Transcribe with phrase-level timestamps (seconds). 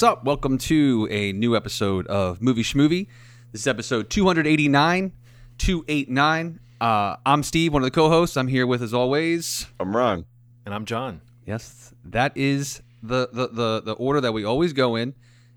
[0.00, 0.24] What's up?
[0.24, 3.08] Welcome to a new episode of Movie Schmovie.
[3.52, 5.12] This is episode 289.
[5.58, 6.60] 289.
[6.80, 8.38] Uh, I'm Steve, one of the co hosts.
[8.38, 10.24] I'm here with, as always, I'm Ron.
[10.64, 11.20] And I'm John.
[11.44, 15.14] yes, that is the, the, the, the order that we always go in,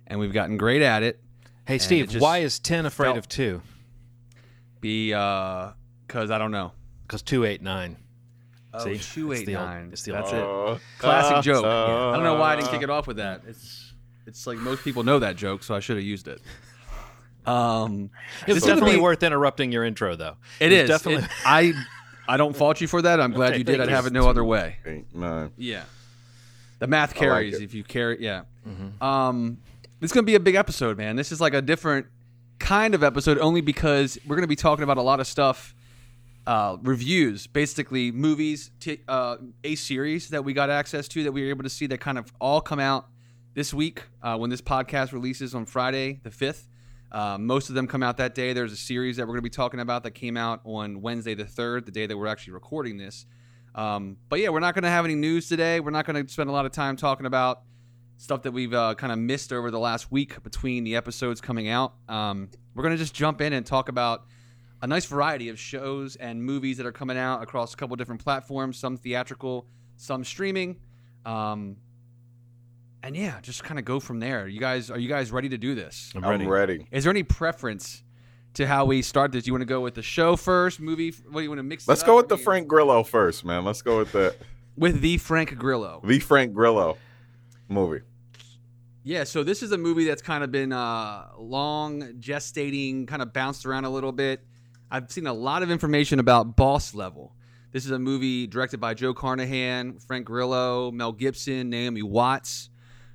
[0.07, 1.21] and we've gotten great at it.
[1.65, 3.61] Hey, it Steve, just why is 10 afraid felt- of 2?
[4.81, 5.69] Be, uh,
[6.05, 6.73] because I don't know.
[7.03, 7.95] Because 289.
[8.73, 8.91] Oh, See?
[8.91, 9.89] It's the old- 289.
[9.93, 10.81] it's the That's it.
[10.99, 11.63] Classic joke.
[11.63, 13.43] uh, I don't know why I didn't kick it off with that.
[13.47, 13.92] It's
[14.25, 16.41] it's like most people know that joke, so I should have used it.
[17.45, 18.09] Um,
[18.47, 20.37] It was this is gonna definitely be- worth interrupting your intro, though.
[20.59, 21.23] It was is Definitely.
[21.25, 21.73] It- I
[22.27, 23.19] I don't fault you for that.
[23.19, 23.81] I'm glad Okay, you did.
[23.81, 24.77] I'd have it no other way.
[24.85, 25.51] Eight, nine.
[25.57, 25.83] Yeah.
[26.79, 27.63] The math carries it.
[27.63, 28.21] if you carry.
[28.21, 28.43] Yeah.
[29.01, 29.57] Um,
[29.99, 31.17] this is gonna be a big episode, man.
[31.17, 32.07] This is like a different
[32.59, 35.75] kind of episode, only because we're gonna be talking about a lot of stuff.
[36.47, 41.41] Uh, reviews, basically movies, t- uh, a series that we got access to that we
[41.41, 43.07] were able to see that kind of all come out
[43.53, 46.67] this week uh, when this podcast releases on Friday the fifth.
[47.11, 48.53] Uh, most of them come out that day.
[48.53, 51.35] There's a series that we're going to be talking about that came out on Wednesday
[51.35, 53.27] the third, the day that we're actually recording this.
[53.75, 55.79] Um, but yeah, we're not going to have any news today.
[55.79, 57.61] We're not going to spend a lot of time talking about
[58.17, 61.69] stuff that we've uh, kind of missed over the last week between the episodes coming
[61.69, 61.93] out.
[62.09, 64.25] Um, we're going to just jump in and talk about
[64.81, 68.23] a nice variety of shows and movies that are coming out across a couple different
[68.23, 69.67] platforms, some theatrical,
[69.97, 70.79] some streaming.
[71.25, 71.77] Um,
[73.03, 74.47] and yeah, just kind of go from there.
[74.47, 76.11] You guys, are you guys ready to do this?
[76.15, 76.47] I'm I'm ready.
[76.47, 76.87] ready.
[76.91, 78.01] Is there any preference
[78.55, 79.45] to how we start this?
[79.45, 81.11] You want to go with the show first, movie?
[81.29, 81.87] What do you want to mix?
[81.87, 82.07] Let's up?
[82.07, 83.65] go with the you- Frank Grillo first, man.
[83.65, 84.35] Let's go with the
[84.77, 86.01] with the Frank Grillo.
[86.03, 86.97] the Frank Grillo
[87.67, 88.01] movie.
[89.05, 93.33] Yeah, so this is a movie that's kind of been uh, long gestating, kind of
[93.33, 94.41] bounced around a little bit.
[94.89, 97.35] I've seen a lot of information about Boss Level.
[97.73, 102.69] This is a movie directed by Joe Carnahan, Frank Grillo, Mel Gibson, Naomi Watts.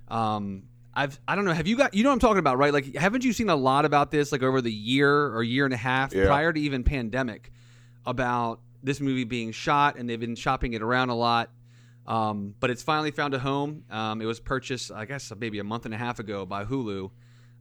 [0.08, 0.64] Um,
[0.94, 1.52] I've I don't know.
[1.52, 2.72] Have you got you know what I'm talking about, right?
[2.72, 5.74] Like, haven't you seen a lot about this like over the year or year and
[5.74, 6.26] a half Yeah.
[6.26, 7.52] prior to even pandemic
[8.06, 11.50] about this movie being shot, and they've been shopping it around a lot.
[12.06, 13.84] Um, but it's finally found a home.
[13.90, 17.10] Um, it was purchased, I guess, maybe a month and a half ago by Hulu,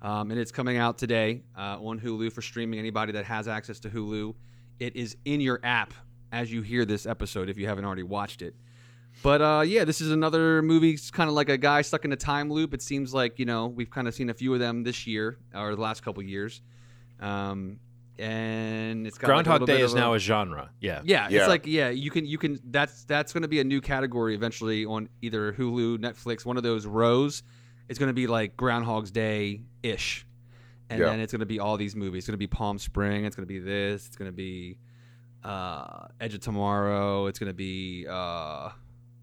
[0.01, 2.79] um, and it's coming out today uh, on Hulu for streaming.
[2.79, 4.35] Anybody that has access to Hulu,
[4.79, 5.93] it is in your app
[6.31, 8.55] as you hear this episode if you haven't already watched it.
[9.23, 10.91] But uh, yeah, this is another movie.
[10.91, 12.73] It's kind of like a guy stuck in a time loop.
[12.73, 15.37] It seems like you know we've kind of seen a few of them this year
[15.55, 16.61] or the last couple years.
[17.19, 17.79] Um,
[18.19, 20.69] and it's got like, a Groundhog little Day bit is a- now a genre.
[20.81, 21.01] Yeah.
[21.03, 21.39] yeah, Yeah.
[21.39, 24.33] it's like yeah, you can you can that's that's going to be a new category
[24.35, 27.43] eventually on either Hulu, Netflix, one of those rows.
[27.89, 30.25] It's going to be like Groundhog's Day ish,
[30.89, 31.05] and Yeah.
[31.07, 32.19] then it's going to be all these movies.
[32.23, 33.25] It's going to be Palm Spring.
[33.25, 34.07] It's going to be this.
[34.07, 34.77] It's going to be
[35.43, 37.27] uh, Edge of Tomorrow.
[37.27, 38.69] It's going to be uh,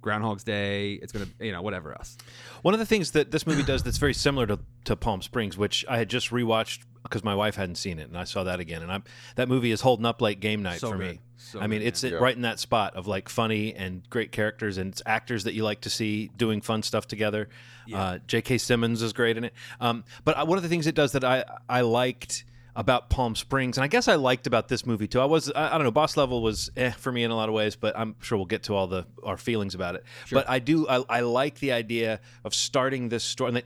[0.05, 0.93] Groundhog's Day.
[0.95, 2.17] It's going to you know whatever else.
[2.63, 5.59] One of the things that this movie does that's very similar to, to Palm Springs,
[5.59, 8.61] which I had just rewatched because my wife hadn't seen it, and I saw that
[8.61, 8.81] again.
[8.83, 9.05] And I'm,
[9.37, 11.17] that movie is holding up like game night So for good.
[11.17, 11.21] me.
[11.37, 12.13] So I mean, good, it's man.
[12.15, 15.53] it- right in that spot of like funny and great characters and it's actors that
[15.55, 17.49] you like to see doing fun stuff together.
[17.93, 18.57] Uh, J.K.
[18.59, 19.53] Simmons is great in it.
[19.81, 22.45] Um, but I- one of the things it does that I I liked
[22.77, 25.21] about Palm Springs, and I guess I liked about this movie too.
[25.21, 27.49] I was I, I don't know, Boss Level was eh for me in a lot
[27.49, 30.05] of ways, but I'm sure we'll get to all the our feelings about it.
[30.31, 33.49] But I do I, I like the idea of starting this story.
[33.49, 33.65] And that,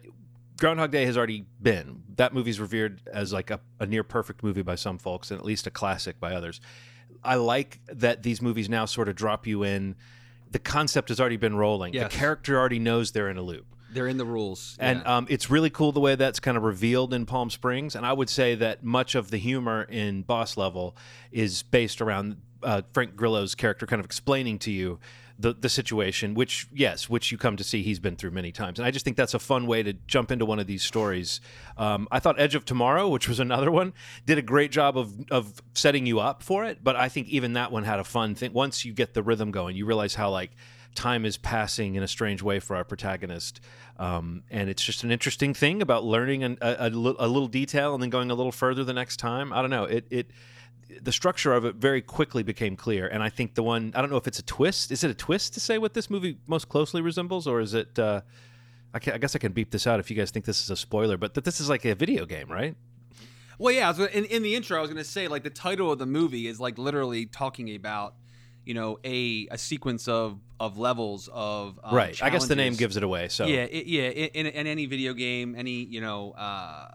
[0.58, 2.02] Groundhog Day has already been.
[2.16, 5.46] That movie's revered as like a, a near perfect movie by some folks, and at
[5.46, 6.60] least a classic by others.
[7.22, 9.94] I like that these movies now sort of drop you in.
[10.50, 11.94] The concept has already been rolling.
[11.94, 12.12] Yes.
[12.12, 13.66] The character already knows they're in a loop.
[13.98, 15.16] They're in the rules, And yeah.
[15.16, 17.96] um, it's really cool the way that's kind of revealed in Palm Springs.
[17.96, 20.96] And I would say that much of the humor in Boss Level
[21.32, 25.00] is based around uh, Frank Grillo's character kind of explaining to you
[25.38, 28.78] the, the situation, which, yes, which you come to see he's been through many times.
[28.78, 31.40] And I just think that's a fun way to jump into one of these stories.
[31.76, 33.94] Um, I thought Edge of Tomorrow, which was another one,
[34.26, 36.82] did a great job of, of setting you up for it.
[36.82, 38.52] But I think even that one had a fun thing.
[38.52, 40.50] Once you get the rhythm going, you realize how, like,
[40.98, 43.60] time is passing in a strange way for our protagonist.
[43.98, 47.94] Um, and it's just an interesting thing about learning an, a, a, a little detail
[47.94, 49.52] and then going a little further the next time.
[49.52, 49.84] I don't know.
[49.84, 50.30] It, it,
[51.02, 53.06] the structure of it very quickly became clear.
[53.06, 54.90] And I think the one, I don't know if it's a twist.
[54.90, 57.46] Is it a twist to say what this movie most closely resembles?
[57.46, 58.20] Or is it, uh,
[58.92, 60.70] I, can, I guess I can beep this out if you guys think this is
[60.70, 62.74] a spoiler, but that this is like a video game, right?
[63.58, 63.92] Well, yeah.
[64.12, 66.46] In in the intro, I was going to say like the title of the movie
[66.46, 68.14] is like literally talking about
[68.68, 72.22] you know a a sequence of of levels of um, right.
[72.22, 73.28] I guess the name gives it away.
[73.28, 76.88] So yeah it, yeah in, in, in any video game any you know uh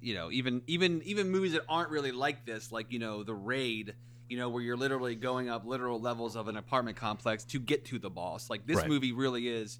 [0.00, 3.34] you know even even even movies that aren't really like this like you know the
[3.34, 3.94] raid
[4.28, 7.84] you know where you're literally going up literal levels of an apartment complex to get
[7.84, 8.88] to the boss like this Right.
[8.88, 9.78] movie really is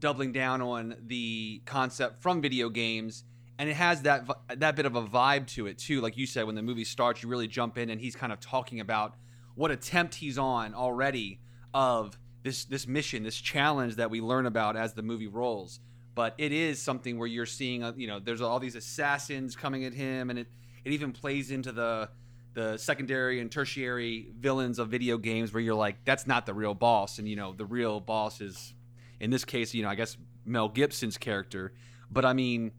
[0.00, 3.24] doubling down on the concept from video games,
[3.58, 6.00] and it has that that bit of a vibe to it too.
[6.00, 8.40] Like you said, when the movie starts, you really jump in, and he's kind of
[8.40, 9.14] talking about
[9.54, 11.40] what attempt he's on already
[11.74, 15.80] of this this mission, this challenge that we learn about as the movie rolls.
[16.14, 19.84] But it is something where you're seeing, uh, you know, there's all these assassins coming
[19.84, 20.48] at him, and it
[20.84, 22.08] it even plays into the
[22.52, 26.74] the secondary and tertiary villains of video games where you're like, that's not the real
[26.74, 28.74] boss, and you know, the real boss is,
[29.20, 31.72] in this case, you know, I guess Mel Gibson's character.
[32.10, 32.72] But I mean,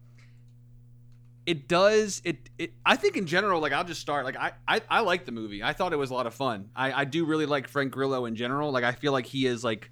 [1.46, 4.80] it does it, it i think in general like i'll just start like i i,
[4.88, 5.62] I like the movie.
[5.62, 6.70] I thought it was a lot of fun.
[6.74, 8.70] I i do really like frank grillo in general.
[8.70, 9.90] Like i feel like he is like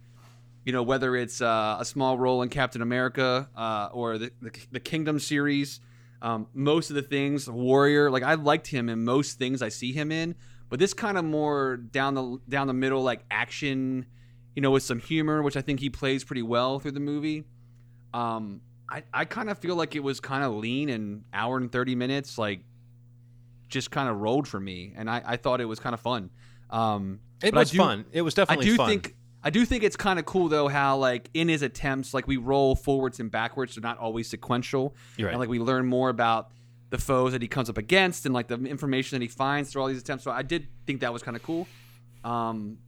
[0.64, 4.50] you know whether it's uh, a small role in captain america uh, or the, the,
[4.72, 5.80] the kingdom series
[6.22, 9.92] um, most of the things warrior like i liked him in most things i see
[9.92, 10.34] him in
[10.68, 14.04] but this kind of more down the down the middle like action
[14.54, 17.44] you know with some humor which i think he plays pretty well through the movie.
[18.12, 21.70] Um, I, I kind of feel like it was kind of lean and hour and
[21.70, 22.60] 30 minutes, like
[23.68, 24.92] just kind of rolled for me.
[24.96, 26.30] And I, I thought it was kind of fun.
[26.70, 28.04] Um, It was do- fun.
[28.12, 28.88] It was definitely I do fun.
[28.88, 29.14] think,
[29.44, 32.36] I do think it's kind of cool though, how like in his attempts, like we
[32.36, 33.76] roll forwards and backwards.
[33.76, 34.94] They're not always sequential.
[35.18, 35.30] Right.
[35.30, 36.50] And like we learn more about
[36.90, 39.82] the foes that he comes up against and like the information that he finds through
[39.82, 40.24] all these attempts.
[40.24, 41.68] So I did think that was kind of cool.
[42.24, 42.78] Um,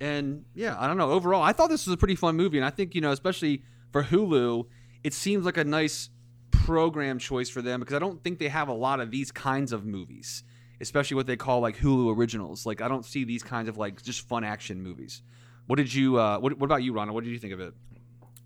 [0.00, 1.10] and yeah, I don't know.
[1.12, 3.62] Overall, I thought this was a pretty fun movie, and I think you know, especially
[3.92, 4.66] for Hulu,
[5.06, 6.10] it seems like a nice
[6.50, 9.72] program choice for them because I don't think they have a lot of these kinds
[9.72, 10.42] of movies,
[10.80, 12.66] especially what they call like Hulu originals.
[12.66, 15.22] Like I don't see these kinds of like just fun action movies.
[15.68, 16.18] What did you?
[16.18, 17.14] Uh, what, what about you, Ronald?
[17.14, 17.72] What did you think of it?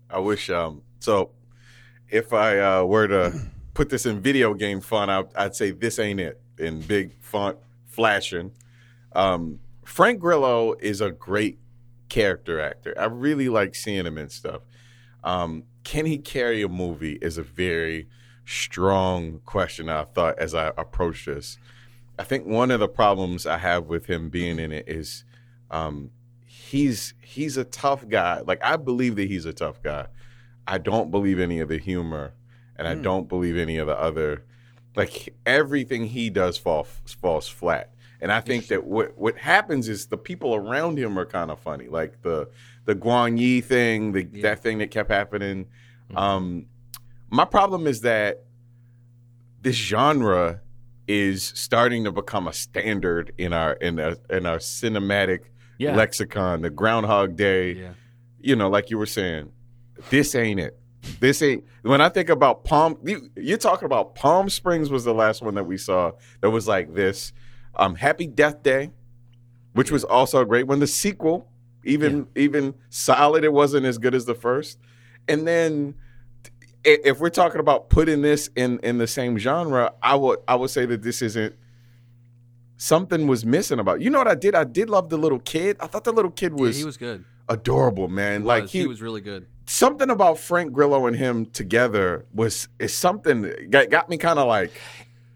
[0.07, 0.51] I wish.
[0.51, 0.83] Um.
[0.99, 1.31] So,
[2.09, 3.41] if I uh, were to
[3.73, 7.57] put this in video game font, I, I'd say this ain't it in big font,
[7.87, 8.51] flashing.
[9.13, 11.57] Um, Frank Grillo is a great
[12.07, 12.93] character actor.
[12.99, 14.61] I really like seeing him in stuff.
[15.23, 17.17] Um, can he carry a movie?
[17.21, 18.07] Is a very
[18.45, 19.89] strong question.
[19.89, 21.57] I thought as I approached this.
[22.19, 25.23] I think one of the problems I have with him being in it is
[25.71, 26.11] um,
[26.45, 28.41] he's he's a tough guy.
[28.41, 30.07] Like I believe that he's a tough guy.
[30.67, 32.33] I don't believe any of the humor,
[32.75, 34.45] and I don't believe any of the other.
[34.95, 37.93] Like everything he does fall, falls flat.
[38.19, 41.59] And I think that what what happens is the people around him are kind of
[41.59, 41.87] funny.
[41.87, 42.49] Like the
[42.85, 44.41] the Guan Yin thing, the, Yeah.
[44.43, 45.67] that thing that kept happening.
[46.15, 46.65] Um,
[47.29, 48.43] my problem is that
[49.61, 50.61] this genre
[51.07, 55.39] is starting to become a standard in our in our in our cinematic
[55.77, 55.95] Yeah.
[55.95, 56.61] lexicon.
[56.61, 57.91] The Groundhog Day,
[58.39, 59.51] you know, like you were saying,
[60.09, 60.77] this ain't it.
[61.19, 61.63] This ain't.
[61.81, 65.55] When I think about Palm, you, you're talking about Palm Springs was the last one
[65.55, 66.11] that we saw
[66.41, 67.33] that was like this.
[67.75, 68.91] Um, Happy Death Day,
[69.73, 70.79] which was also a great one.
[70.79, 71.49] The sequel,
[71.83, 74.77] even even solid, it wasn't as good as the first.
[75.27, 75.95] And then,
[76.83, 80.69] if we're talking about putting this in in the same genre, I would I would
[80.69, 81.55] say that this isn't.
[82.77, 84.01] Something was missing about.
[84.01, 84.55] You know what I did?
[84.55, 85.77] I did love the little kid.
[85.79, 87.23] I thought the little kid Yeah, was, he was good.
[87.47, 88.41] adorable, man.
[88.41, 88.71] He like was.
[88.71, 89.45] he, he was really good.
[89.67, 94.39] something about Frank Grillo and him together was is something that got, got me kind
[94.39, 94.71] of like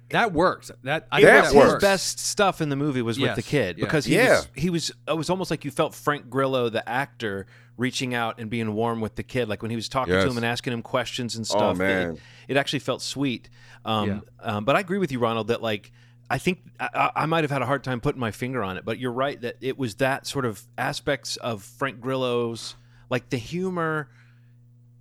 [0.09, 0.71] That works.
[0.83, 1.69] That I That think His works.
[1.73, 1.83] works.
[1.83, 3.85] best stuff in the movie was with the kid yeah.
[3.85, 4.29] because he Yeah.
[4.37, 7.47] was he was it was almost like you felt Frank Grillo the actor
[7.77, 10.37] reaching out and being warm with the kid like when he was talking to him
[10.37, 12.11] and asking him questions and Oh, stuff man.
[12.11, 12.19] It,
[12.49, 13.49] it actually felt sweet
[13.83, 15.91] um, um, but I agree with you Ronald that like
[16.29, 18.77] I think I, I I might have had a hard time putting my finger on
[18.77, 22.75] it but you're right that it was that sort of aspects of Frank Grillo's
[23.09, 24.09] like the humor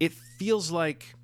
[0.00, 1.14] it feels like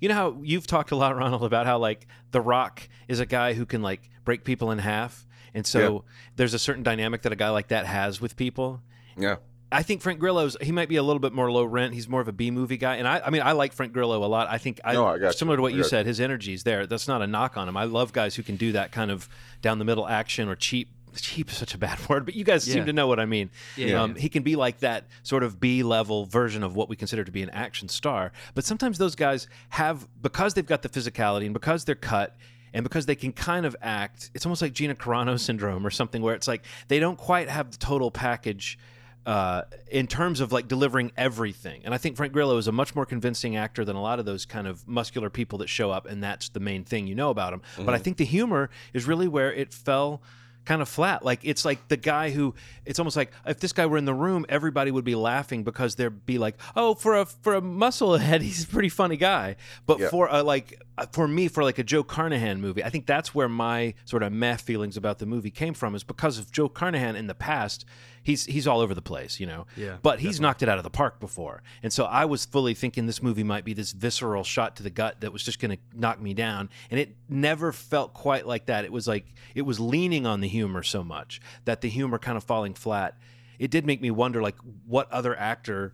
[0.00, 3.26] you know how you've talked a lot ronald about how like the rock is a
[3.26, 6.04] guy who can like break people in half and so
[6.36, 8.82] there's a certain dynamic that a guy like that has with people.
[9.16, 9.36] Yeah.
[9.72, 11.94] i think frank grillo's he might be a little bit more low rent.
[11.94, 14.22] He's more of a b movie guy and i i mean i like frank grillo
[14.22, 14.48] a lot.
[14.50, 15.32] I think i, No, I got you.
[15.32, 16.86] similar to what you said his energy is there.
[16.86, 17.76] That's not a knock on him.
[17.76, 19.28] I love guys who can do that kind of
[19.62, 22.66] down the middle action or cheap cheap is such a bad word but you guys
[22.66, 22.74] Yeah.
[22.74, 24.02] seem to know what i mean Yeah.
[24.02, 27.24] um, he can be like that sort of B level version of what we consider
[27.24, 28.32] to be an action star.
[28.54, 32.36] But sometimes those guys have, because they've got the physicality and because they're cut
[32.74, 36.22] and because they can kind of act, it's almost like Gina Carano syndrome or something
[36.22, 38.78] where it's like they don't quite have the total package.
[39.24, 42.94] Uh, in terms of like delivering everything, and I think Frank Grillo is a much
[42.94, 46.06] more convincing actor than a lot of those kind of muscular people that show up,
[46.06, 47.60] and that's the main thing you know about him.
[47.76, 50.22] But I think the humor is really where it fell
[50.66, 51.24] kind of flat.
[51.24, 52.54] Like it's like the guy who
[52.84, 55.94] it's almost like if this guy were in the room, everybody would be laughing because
[55.94, 59.56] there'd be like, oh, for a for a musclehead, he's a pretty funny guy.
[59.86, 60.08] But Yeah.
[60.10, 63.34] for a like uh, for me, for like a Joe Carnahan movie, I think that's
[63.34, 66.68] where my sort of meh feelings about the movie came from, is because of Joe
[66.68, 67.84] Carnahan in the past.
[68.26, 69.66] He's he's all over the place, you know.
[69.76, 72.74] Yeah, But he's knocked it out of the park before, and so I was fully
[72.74, 75.70] thinking this movie might be this visceral shot to the gut that was just going
[75.70, 78.84] to knock me down, and it never felt quite like that.
[78.84, 82.36] It was like it was leaning on the humor so much that the humor kind
[82.36, 83.16] of falling flat.
[83.60, 84.56] It did make me wonder, like,
[84.86, 85.92] what other actor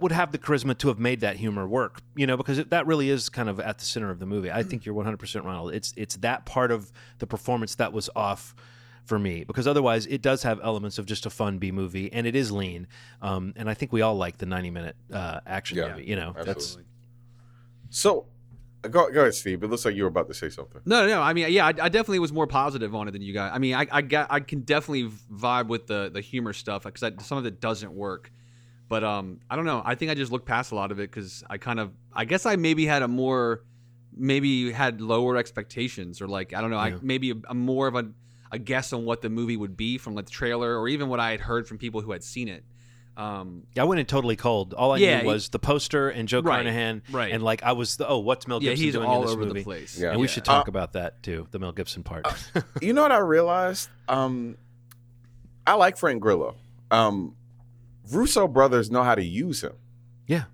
[0.00, 2.86] would have the charisma to have made that humor work, you know, because it, that
[2.86, 4.50] really is kind of at the center of the movie.
[4.50, 5.72] I think you're 100% Ronald.
[5.74, 8.54] It's it's that part of the performance that was off
[9.04, 12.26] for me because otherwise it does have elements of just a fun B movie and
[12.26, 12.86] it is lean.
[13.22, 16.16] Um, and I think we all like the 90 minute uh, action Yeah, movie, you
[16.16, 16.34] know.
[16.44, 16.78] That's.
[17.90, 18.26] So,
[18.82, 19.62] go, go ahead, Steve.
[19.62, 20.80] It looks like you were about to say something.
[20.84, 21.20] No, no.
[21.20, 23.50] I mean, yeah, I, I definitely was more positive on it than you guys.
[23.52, 27.26] I mean, I, I got, I can definitely vibe with the the humor stuff because
[27.26, 28.30] some of it doesn't work.
[28.88, 29.82] But um, I don't know.
[29.84, 32.24] I think I just looked past a lot of it because I kind of, I
[32.24, 33.62] guess I maybe had a more,
[34.16, 37.94] maybe had lower expectations or like I don't know, I maybe a, a more of
[37.94, 38.10] a,
[38.52, 41.20] a guess on what the movie would be from like the trailer or even what
[41.20, 42.64] I had heard from people who had seen it.
[43.16, 44.72] Um, I went in totally cold.
[44.72, 47.32] All I Yeah, knew was the poster and Joe Right, Carnahan, right.
[47.32, 49.32] and like I was the oh, what's Mel yeah, Gibson he's doing all in this
[49.32, 49.60] over movie?
[49.60, 49.98] the place.
[50.00, 50.12] Yeah.
[50.12, 52.26] And we should talk Uh, about that too, the Mel Gibson part.
[52.80, 53.90] you know what I realized?
[54.08, 54.56] Um,
[55.66, 56.54] I like Frank Grillo.
[56.90, 57.36] Um,
[58.10, 59.74] Russo brothers know how to use him.
[60.26, 60.44] yeah,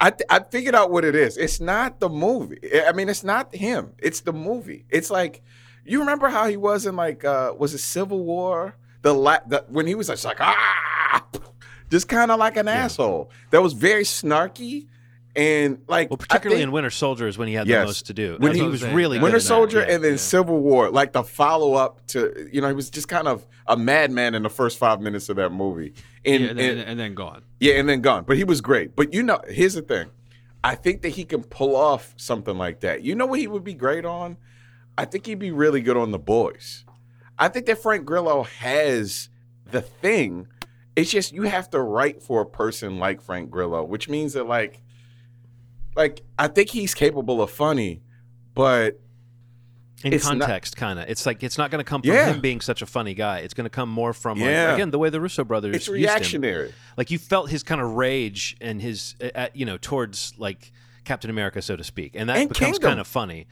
[0.00, 1.36] I th- I figured out what it is.
[1.36, 2.58] It's not the movie.
[2.86, 3.92] I mean, it's not him.
[3.98, 4.84] It's the movie.
[4.90, 5.42] It's like
[5.86, 8.74] you remember how he was in like uh was it Civil War?
[9.02, 11.24] The, la- the when he was just like ah,
[11.90, 13.30] just kind of like an asshole.
[13.50, 14.86] That was very snarky
[15.36, 17.82] and like well, particularly think in Winter Soldier is when he had Yes.
[17.82, 18.36] the most to do.
[18.38, 19.20] When And he he was was saying, really yeah.
[19.20, 19.40] good Winter.
[19.40, 20.16] Soldier Yeah, and then yeah.
[20.18, 23.76] Civil War, like the follow up to you know he was just kind of a
[23.76, 25.92] madman in the first five minutes of that movie.
[26.24, 27.42] And, Yeah, and, and- and then gone.
[27.60, 28.24] yeah, and then gone.
[28.24, 28.96] But he was great.
[28.96, 30.10] But you know, here's the thing.
[30.64, 33.02] I think that he can pull off something like that.
[33.02, 34.36] You know what he would be great on?
[34.98, 36.84] I think he'd be really good on the boys.
[37.38, 39.28] I think that Frank Grillo has
[39.70, 40.48] the thing.
[40.94, 44.46] It's just you have to write for a person like Frank Grillo, which means that
[44.46, 44.82] like
[45.94, 48.02] like I think he's capable of funny,
[48.54, 49.00] but
[50.04, 51.08] in context, kind of.
[51.08, 52.32] It's like it's not going to come from Yeah.
[52.32, 53.38] him being such a funny guy.
[53.38, 55.96] It's going to come more from like, again the way the Russo brothers it's used
[55.98, 56.02] him.
[56.04, 56.74] reactionary.
[56.96, 60.72] Like you felt his kind of rage and his, uh, uh, you know, towards like
[61.04, 63.46] Captain America, so to speak, and that And becomes kind of funny,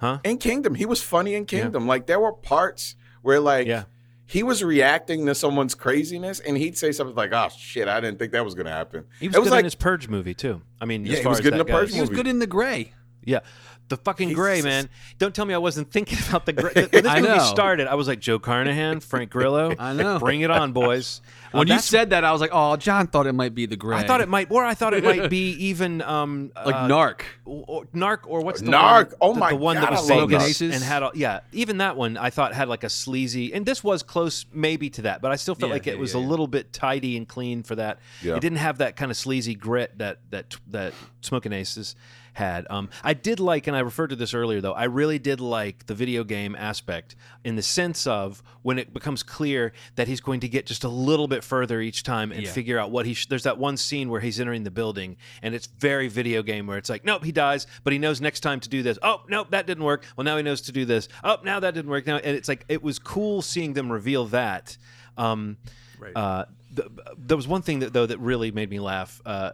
[0.00, 0.18] huh?
[0.24, 0.74] in Kingdom.
[0.74, 1.86] He was funny in Kingdom.
[1.86, 3.84] Like there were parts where like Yeah.
[4.26, 8.18] he was reacting to someone's craziness and he'd say something like, "Oh shit, I didn't
[8.18, 10.08] think that was going to happen." He was it was good like in his Purge
[10.08, 10.62] movie too.
[10.80, 11.94] I mean, Yeah, as he was as good in the Purge goes.
[11.94, 12.92] He was good in the Grey.
[13.24, 13.40] Yeah.
[13.88, 14.88] The fucking He's Grey, man.
[15.18, 16.72] Don't tell me I wasn't thinking about the Grey.
[16.74, 17.42] When this I movie know.
[17.44, 19.74] started, I was like, Joe Carnahan, Frank Grillo.
[19.78, 20.18] I know.
[20.18, 21.20] Bring it on, boys.
[21.48, 23.64] Uh, When you that's- said that, I was like, "Oh, John thought it might be
[23.64, 26.74] the Grey." I thought it might, or I thought it might be even um, like
[26.74, 27.22] uh, Narc.
[27.46, 29.12] or, Narc, or what's the Narc.
[29.12, 30.74] One, Oh the, my the one God, that was I love Vegas Narc.
[30.74, 33.82] and had, a, yeah, even that one I thought had like a sleazy, and this
[33.82, 36.20] was close maybe to that, but I still felt Yeah, like it yeah, was yeah,
[36.20, 36.28] a yeah.
[36.28, 37.98] little bit tidy and clean for that.
[38.22, 38.34] Yeah.
[38.36, 40.92] It didn't have that kind of sleazy grit that that that
[41.22, 41.96] Smoking Aces
[42.38, 42.66] had.
[42.70, 44.72] Um, I did like, and I referred to this earlier though.
[44.72, 47.14] I really did like the video game aspect
[47.44, 50.88] in the sense of when it becomes clear that he's going to get just a
[50.88, 52.50] little bit further each time and Yeah.
[52.52, 53.14] figure out what he.
[53.14, 56.66] Sh- There's that one scene where he's entering the building, and it's very video game
[56.66, 58.98] where it's like, nope, he dies, but he knows next time to do this.
[59.02, 60.04] Oh, nope, that didn't work.
[60.16, 61.08] Well, now he knows to do this.
[61.22, 62.06] Oh, now that didn't work.
[62.06, 64.76] Now, and it's like it was cool seeing them reveal that.
[65.16, 65.56] Um,
[65.98, 66.12] Right.
[66.16, 66.44] uh,
[66.76, 69.50] th- there was one thing that though that really made me laugh, uh,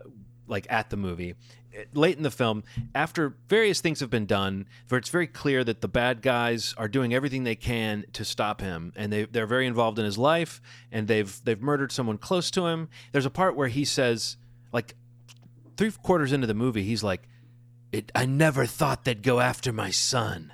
[0.47, 1.35] like at the movie.
[1.93, 2.62] Late in the film,
[2.95, 6.88] after various things have been done, where it's very clear that the bad guys are
[6.88, 10.61] doing everything they can to stop him, and they they're very involved in his life,
[10.93, 12.88] and they've they've murdered someone close to him.
[13.12, 14.37] There's a part where he says,
[14.73, 14.95] like
[15.76, 17.23] three quarters into the movie, he's like,
[18.14, 20.52] I never thought they'd go after my son.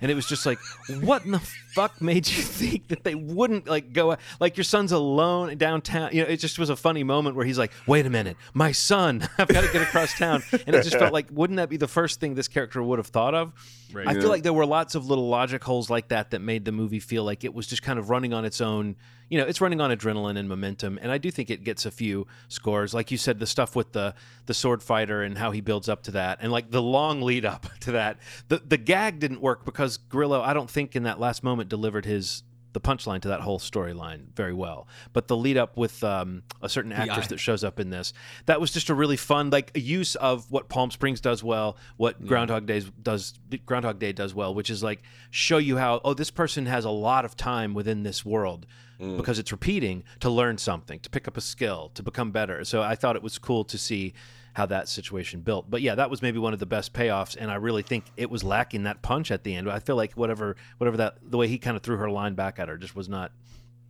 [0.00, 0.58] And it was just like,
[1.00, 1.40] what in the
[1.76, 6.10] fuck made you think that they wouldn't like go like your son's alone downtown?
[6.12, 8.72] You know, it just was a funny moment where he's like, wait a minute, my
[8.72, 10.42] son, I've got to get across town.
[10.66, 13.08] And it just felt like, wouldn't that be the first thing this character would have
[13.08, 13.52] thought of?
[13.92, 14.08] Right.
[14.08, 14.20] I Yeah.
[14.22, 16.98] feel like there were lots of little logic holes like that that made the movie
[17.00, 18.96] feel like it was just kind of running on its own.
[19.28, 21.90] You know, it's running on adrenaline and momentum, and I do think it gets a
[21.90, 22.94] few scores.
[22.94, 24.14] Like you said, the stuff with the
[24.46, 27.44] the sword fighter and how he builds up to that, and like the long lead
[27.44, 28.18] up to that.
[28.48, 32.04] The the gag didn't work because Grillo, I don't think in that last moment delivered
[32.04, 32.42] his
[32.76, 34.86] the punchline to that whole storyline very well.
[35.14, 37.28] But the lead up with um, a certain actress eye.
[37.28, 38.12] that shows up in this,
[38.44, 42.26] that was just a really fun like use of what Palm Springs does well, what
[42.26, 43.32] Groundhog Day does
[43.64, 46.90] Groundhog Day does well, which is like show you how oh this person has a
[46.90, 48.66] lot of time within this world
[48.98, 52.62] because it's repeating to learn something, to pick up a skill, to become better.
[52.64, 54.12] So I thought it was cool to see
[54.56, 55.68] how that situation built.
[55.68, 58.30] But yeah, that was maybe one of the best payoffs, and I really think it
[58.30, 59.70] was lacking that punch at the end.
[59.70, 62.58] I feel like whatever, whatever that the way he kind of threw her line back
[62.58, 63.32] at her just was not.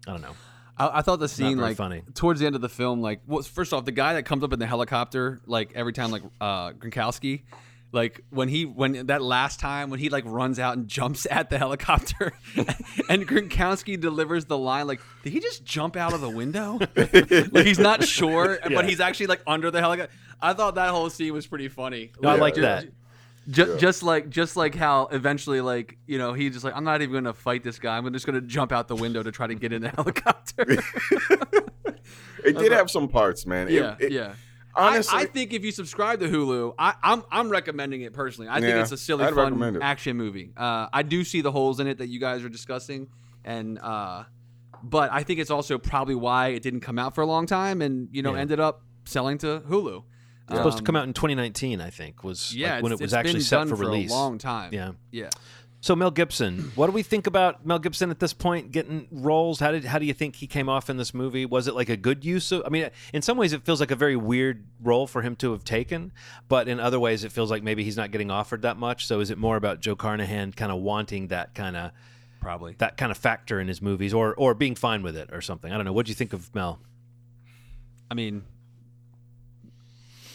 [0.09, 0.35] I don't know.
[0.77, 2.03] I, I thought the scene like funny.
[2.15, 4.53] towards the end of the film, like well, first off, the guy that comes up
[4.53, 7.43] in the helicopter, like every time, like uh, Gronkowski,
[7.97, 11.51] like when he when that last time when he like runs out and jumps at
[11.51, 12.33] the helicopter,
[13.09, 16.79] and Gronkowski delivers the line like, did he just jump out of the window?
[16.97, 18.69] like he's not sure, Yeah.
[18.77, 20.13] but he's actually like under the helicopter.
[20.41, 22.13] I thought that whole scene was pretty funny.
[22.21, 22.87] No, I like that.
[23.49, 27.01] Just, just like just like how eventually like you know he just like I'm not
[27.01, 29.55] even gonna fight this guy I'm just gonna jump out the window to try to
[29.55, 30.67] get in the helicopter
[32.45, 33.69] It did have some parts, man.
[33.69, 34.35] It- yeah it- yeah
[34.77, 38.49] Honestly, I, I think if you subscribe to Hulu, I, I'm I'm recommending it personally.
[38.49, 40.53] I think Yeah, it's a silly, I'd fun action movie.
[40.57, 43.09] Uh, I do see the holes in it that you guys are discussing,
[43.45, 44.25] and uh,
[44.83, 47.81] but I think it's also probably why it didn't come out for a long time,
[47.83, 48.41] and you know Yeah.
[48.41, 50.05] ended up selling to Hulu.
[50.49, 53.13] It's supposed to come out in 2019, I think, was like, Yeah, when it was
[53.13, 54.13] actually set done for for release.
[54.13, 54.73] a long time.
[54.73, 54.93] Yeah.
[55.11, 55.31] yeah.
[55.87, 59.61] So Mel Gibson, what do we think about Mel Gibson at this point getting roles?
[59.61, 61.47] How did how do you think he came off in this movie?
[61.47, 62.65] Was it like a good use of?
[62.67, 65.53] I mean, in some ways it feels like a very weird role for him to
[65.53, 66.11] have taken,
[66.49, 69.07] but in other ways it feels like maybe he's not getting offered that much.
[69.07, 71.93] So is it more about Joe Carnahan kind of wanting that kind of
[72.41, 72.75] Probably.
[72.79, 75.71] that kind of factor in his movies, or or being fine with it, or something?
[75.73, 75.93] I don't know.
[75.93, 76.81] What do you think of Mel?
[78.11, 78.43] I mean,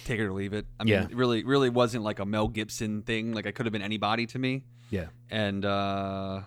[0.06, 0.66] take it or leave it.
[0.80, 1.04] I mean, Yeah.
[1.04, 3.34] it really, really wasn't like a Mel Gibson thing.
[3.34, 4.64] Like, I could have been anybody to me.
[4.92, 5.08] Yeah.
[5.32, 6.42] And uh,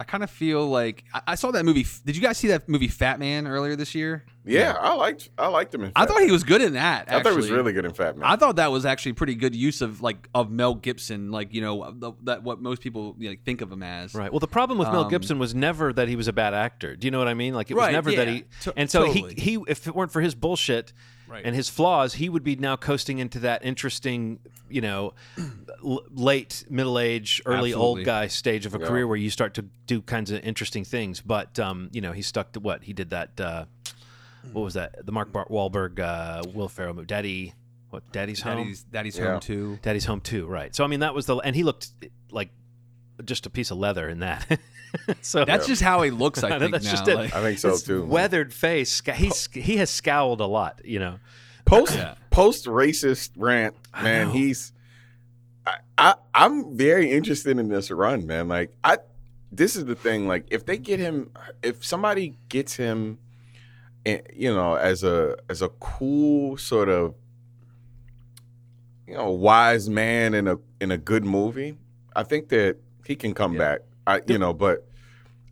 [0.00, 1.86] I kind of feel like I, I saw that movie.
[2.04, 4.24] Did you guys see that movie Fat Man earlier this year?
[4.44, 5.92] yeah, I liked I liked him in.
[5.94, 7.10] I Fat thought he was good in that.
[7.10, 8.28] I thought he was really good in Fat Man.
[8.28, 11.60] I thought that was actually pretty good use of like of Mel Gibson, like you
[11.60, 14.14] know the, that what most people you know, think of him as.
[14.14, 14.32] Right.
[14.32, 16.96] Well, the problem with Mel Um, Gibson was never that he was a bad actor.
[16.96, 17.54] Do you know what I mean?
[17.54, 18.44] Like it was Right, never that he.
[18.76, 19.34] And so totally.
[19.34, 20.92] he he if it weren't for his bullshit
[21.36, 21.44] Right.
[21.46, 24.38] and his flaws, he would be now coasting into that interesting,
[24.70, 25.12] you know,
[25.84, 28.86] l- late middle age, early old guy stage of a Yeah.
[28.86, 31.20] career where you start to do kinds of interesting things.
[31.20, 33.40] But um, you know, he stuck to what he did that.
[33.40, 33.64] Uh,
[34.52, 35.04] what was that?
[35.04, 37.52] The Mark Bar- Wahlberg, uh, Will Ferrell, movie, Daddy.
[37.90, 38.10] What?
[38.12, 38.58] Daddy's Home.
[38.58, 39.30] Daddy's Daddy's Yeah.
[39.32, 39.78] home too.
[39.82, 40.74] Daddy's Home too, right?
[40.74, 41.88] So I mean, that was the and he looked
[42.30, 42.50] like
[43.24, 44.58] just a piece of leather in that.
[45.20, 46.42] so That's just how he looks.
[46.42, 46.90] I think That's now.
[46.90, 47.14] just it.
[47.16, 48.00] like- I think so his too.
[48.00, 48.08] man.
[48.08, 49.02] Weathered face.
[49.14, 51.18] He's he has scowled a lot, you know.
[51.64, 52.14] post Yeah.
[52.30, 54.28] post racist rant, man.
[54.28, 54.32] know.
[54.32, 54.72] He's
[55.66, 58.48] I, I I'm very interested in this run, man.
[58.48, 58.98] Like I
[59.52, 60.26] this is the thing.
[60.28, 61.30] Like if they get him,
[61.62, 63.18] if somebody gets him,
[64.04, 67.14] eh, you know, as a as a cool sort of
[69.06, 71.76] you know wise man in a in a good movie,
[72.14, 73.58] I think that he can come Yeah.
[73.58, 73.80] back.
[74.06, 74.86] I you know, but.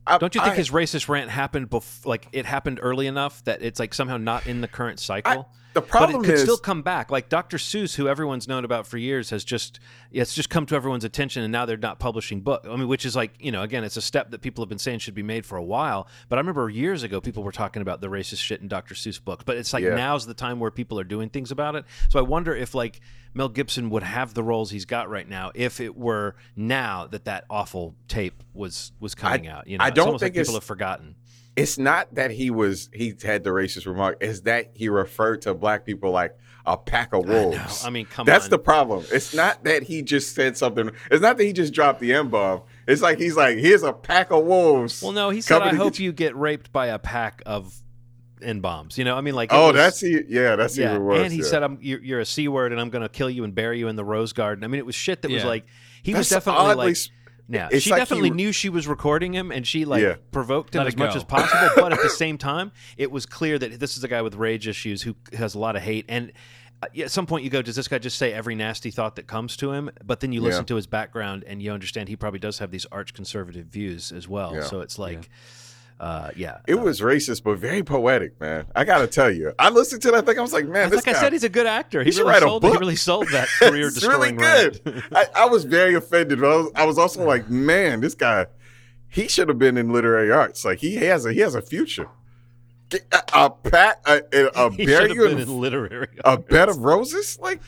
[0.06, 2.10] I, Don't you think I- his racist rant happened before?
[2.10, 5.48] like it happened early enough that it's like somehow not in the current cycle?
[5.74, 7.10] The but problem it could is still come back.
[7.10, 7.56] Like Dr.
[7.58, 11.42] Seuss, who everyone's known about for years, has just it's just come to everyone's attention,
[11.42, 12.64] and now they're not publishing book.
[12.68, 14.78] I mean, which is like you know, again, it's a step that people have been
[14.78, 16.08] saying should be made for a while.
[16.28, 18.94] But I remember years ago, people were talking about the racist shit in Dr.
[18.94, 19.44] Seuss books.
[19.44, 19.94] But it's like Yeah.
[19.94, 21.84] now's the time where people are doing things about it.
[22.08, 23.00] So I wonder if like
[23.34, 27.24] Mel Gibson would have the roles he's got right now if it were now that
[27.24, 29.66] that awful tape was was coming out.
[29.66, 31.16] You know, I don't almost think like people have forgotten.
[31.56, 35.54] It's not that he was he had the racist remark it's that he referred to
[35.54, 36.36] black people like
[36.66, 38.26] a pack of wolves I mean, come on.
[38.26, 38.50] that's on.
[38.50, 42.00] the problem it's not that he just said something it's not that he just dropped
[42.00, 45.62] the m-bomb it's like he's like here's a pack of wolves Well, no, he said,
[45.62, 47.74] "I hope get you get raped by a pack of
[48.42, 50.90] n bombs." You know, I mean, like, oh was- that's he yeah that's yeah.
[50.90, 51.44] even worse and he yeah.
[51.44, 53.78] said, "I'm you're, you're a c word, and I'm going to kill you and bury
[53.78, 55.66] you in the rose garden." I mean, it was shit that was like
[56.02, 56.96] he was definitely oddly like.
[57.48, 60.02] S- Yeah, it's she like definitely re- knew she was recording him, and she like
[60.02, 60.16] Yeah.
[60.32, 61.70] provoked him Let as much as possible.
[61.76, 64.66] but at the same time, it was clear that this is a guy with rage
[64.68, 66.04] issues who has a lot of hate.
[66.08, 66.32] And
[66.82, 69.26] uh, at some point, you go, "Does this guy just say every nasty thought that
[69.26, 70.66] comes to him?" But then you listen Yeah.
[70.66, 74.26] to his background, and you understand he probably does have these arch conservative views as
[74.28, 74.54] well.
[74.54, 74.62] Yeah.
[74.64, 75.28] So it's like,
[76.00, 80.02] uh, yeah, it was racist but very poetic man i gotta tell you i listened
[80.02, 82.02] to that thing i was like man this like I said, he's a good actor.
[82.02, 82.64] He, he really write a sold.
[82.64, 84.80] He really sold that career it's really good.
[85.12, 86.40] I, I was very offended.
[86.40, 88.46] But I was, I was also like, man, this guy,
[89.08, 90.64] he should have been in literary arts.
[90.64, 92.08] Like he has a he has a future.
[92.92, 96.18] A, a pat, a, a, a he bury should have you in literary.
[96.24, 96.44] a arts.
[96.48, 97.38] bed of roses.
[97.40, 97.60] Like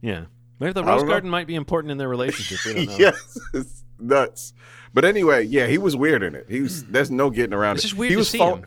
[0.00, 0.24] Yeah,
[0.58, 1.12] maybe the rose don't know.
[1.12, 2.58] garden might be important in their relationship.
[2.64, 2.98] We don't know.
[2.98, 4.54] yes, it's, nuts.
[4.92, 6.46] But anyway, yeah, he was weird in it.
[6.48, 6.82] He was.
[6.84, 6.92] Mm.
[6.92, 7.88] There's no getting around It's it.
[7.88, 8.66] just weird he to was see phone- him.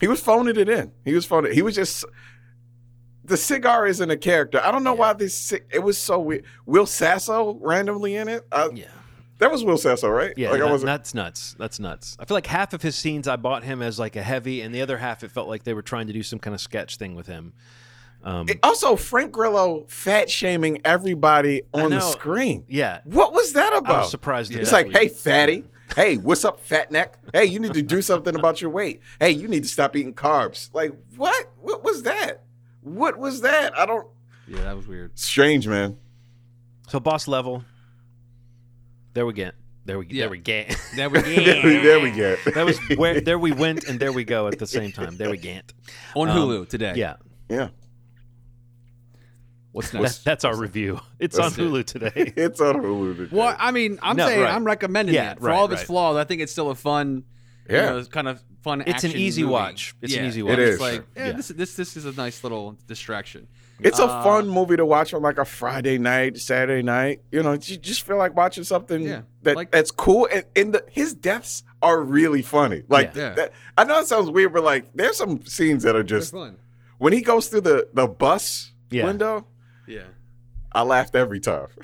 [0.00, 0.92] He was phoning it in.
[1.04, 1.52] He was phoning.
[1.52, 2.04] He was just.
[3.24, 4.60] The cigar isn't a character.
[4.62, 5.52] I don't know why this.
[5.52, 6.44] It was so weird.
[6.66, 8.44] Will Sasso randomly in it.
[8.50, 8.86] I, Yeah.
[9.38, 10.32] That was Will Sasso, right?
[10.36, 11.56] Yeah, Like, I that- that's nuts.
[11.58, 12.16] That's nuts.
[12.20, 14.72] I feel like half of his scenes I bought him as like a heavy, and
[14.74, 16.96] the other half it felt like they were trying to do some kind of sketch
[16.96, 17.52] thing with him.
[18.24, 22.64] Um, Also, Frank Grillo fat shaming everybody on the screen.
[22.68, 23.74] yeah, What was that about?
[23.74, 24.00] I about?
[24.02, 24.52] was surprised.
[24.52, 25.64] that It's like, hey, fatty.
[25.96, 27.18] Hey, what's up, fat neck?
[27.34, 29.00] Hey, you need to do something about your weight.
[29.20, 30.72] Hey, you need to stop eating carbs.
[30.72, 31.50] Like, what?
[31.60, 32.44] What was that?
[32.80, 33.78] What was that?
[33.78, 34.06] I don't.
[34.48, 35.18] Yeah, that was weird.
[35.18, 35.98] Strange, man.
[36.88, 37.64] So boss level.
[39.14, 39.54] There we get.
[39.84, 40.22] There we Yeah.
[40.22, 40.76] there we get.
[40.96, 41.34] There we get.
[41.44, 42.38] there, we, there we get.
[42.54, 45.16] that was where there we went and there we go at the same time.
[45.16, 45.72] There we get.
[46.14, 46.94] on Um, Hulu today.
[46.96, 47.16] Yeah,
[47.50, 47.68] Yeah,
[49.72, 51.00] What's that, that's our review.
[51.18, 51.62] It's on That's it.
[51.62, 52.12] Hulu today.
[52.36, 53.16] it's on Hulu.
[53.16, 53.36] today.
[53.36, 54.54] Well, I mean, I'm No, saying right.
[54.54, 55.86] I'm recommending Yeah, it for right, all of its right.
[55.86, 56.16] flaws.
[56.16, 57.24] I think it's still a fun,
[57.68, 57.90] you Yeah.
[57.90, 58.82] know, kind of fun.
[58.86, 59.52] It's an easy movie.
[59.52, 59.94] watch.
[60.02, 60.58] It's an easy watch.
[60.58, 60.74] is.
[60.74, 61.32] It's like eh, Yeah.
[61.32, 61.48] this.
[61.48, 63.48] This this is a nice little distraction.
[63.80, 67.22] It's a Uh, fun movie to watch on like a Friday night, Saturday night.
[67.32, 70.28] You know, you just feel like watching something Yeah, that like- that's cool.
[70.32, 72.82] And, and the, his deaths are really funny.
[72.88, 73.30] Like, Yeah.
[73.34, 76.58] that, I know it sounds weird, but like, there's some scenes that are just fun.
[76.98, 79.06] when he goes through the the bus Yeah.
[79.06, 79.46] window.
[79.92, 80.02] Yeah.
[80.72, 81.68] I laughed every time.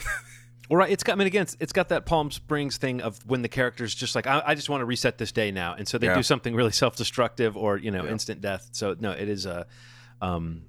[0.70, 0.90] Well, right.
[0.90, 1.12] It's got.
[1.12, 4.14] I mean, again, it's, it's got that Palm Springs thing of when the character's just
[4.14, 6.14] like, I, I just want to reset this day now, and so they Yeah.
[6.16, 8.10] do something really self-destructive or you know, Yeah.
[8.10, 8.68] instant death.
[8.72, 9.66] So no, it is a,
[10.20, 10.66] um,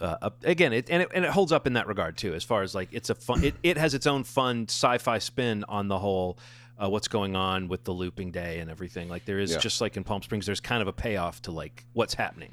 [0.00, 2.44] uh, a- again, it and it and it holds up in that regard too, as
[2.44, 3.42] far as like it's a fun.
[3.42, 6.38] It, it has its own fun sci-fi spin on the whole.
[6.84, 9.08] Uh, what's going on with the looping day and everything?
[9.08, 9.58] Like there is Yeah.
[9.58, 12.52] just like in Palm Springs, there's kind of a payoff to like what's happening.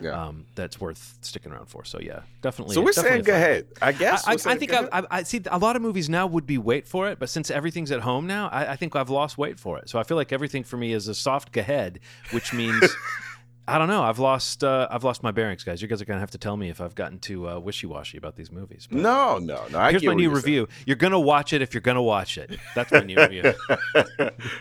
[0.00, 0.20] Yeah.
[0.20, 1.84] Um, that's worth sticking around for.
[1.84, 2.74] So yeah, definitely.
[2.74, 3.66] so we're definitely saying go ahead.
[3.80, 4.26] I guess.
[4.26, 4.88] I, I, I think I.
[4.92, 7.50] I, I see a lot of movies now would be wait for it, but since
[7.52, 9.88] everything's at home now, I, I think I've lost wait for it.
[9.88, 12.00] So I feel like everything for me is a soft go ahead,
[12.32, 12.82] which means
[13.72, 14.02] I don't know.
[14.02, 15.80] I've lost uh, I've lost my bearings, guys.
[15.80, 18.18] You guys are gonna have to tell me if I've gotten too uh, wishy washy
[18.18, 18.86] about these movies.
[18.90, 19.78] But No, no, no.
[19.78, 20.44] I here's my new you're saying.
[20.44, 20.68] review.
[20.84, 22.50] You're gonna watch it if you're gonna watch it.
[22.74, 23.54] That's my new review.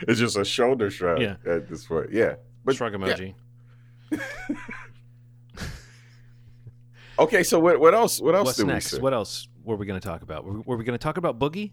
[0.08, 1.36] it's just a shoulder shrug Yeah.
[1.46, 2.14] at this point.
[2.14, 2.36] Yeah.
[2.64, 3.34] But Shrug emoji.
[7.20, 8.22] okay, so what, what else?
[8.22, 8.92] What else What's next?
[8.94, 9.02] we see?
[9.02, 10.46] What else were we gonna talk about?
[10.46, 11.72] Were, were we gonna talk about Boogie?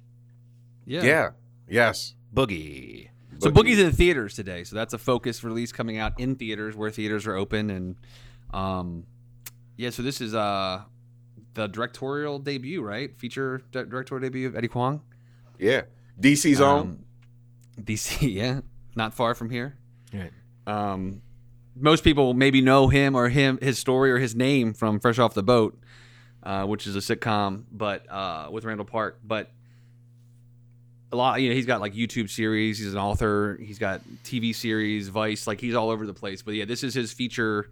[0.87, 1.03] Yeah.
[1.03, 1.31] yeah.
[1.69, 2.15] Yes.
[2.35, 3.11] Boogie.
[3.41, 4.65] So Boogie's in theaters today.
[4.65, 7.97] So that's a focus release coming out in theaters where theaters are open and
[8.53, 9.05] um
[9.77, 10.83] yeah, so this is uh
[11.55, 13.17] the directorial debut, right?
[13.19, 15.03] Feature di- directorial debut of Eddie Huang.
[15.59, 15.83] Yeah.
[16.21, 16.81] DC's own.
[16.81, 17.05] Um,
[17.85, 18.61] DC, yeah.
[18.97, 19.77] Not far from here.
[20.13, 20.33] Right.
[20.67, 21.23] Um
[21.81, 25.35] most people maybe know him or him his story or his name from Fresh Off
[25.35, 25.79] the Boat,
[26.43, 29.21] uh, which is a sitcom, but uh, with Randall Park.
[29.25, 29.53] But
[31.11, 32.79] a lot, you know, he's got like YouTube series.
[32.79, 33.59] He's an author.
[33.63, 35.47] He's got TV series, Vice.
[35.47, 36.43] Like he's all over the place.
[36.43, 37.71] But yeah, this is his feature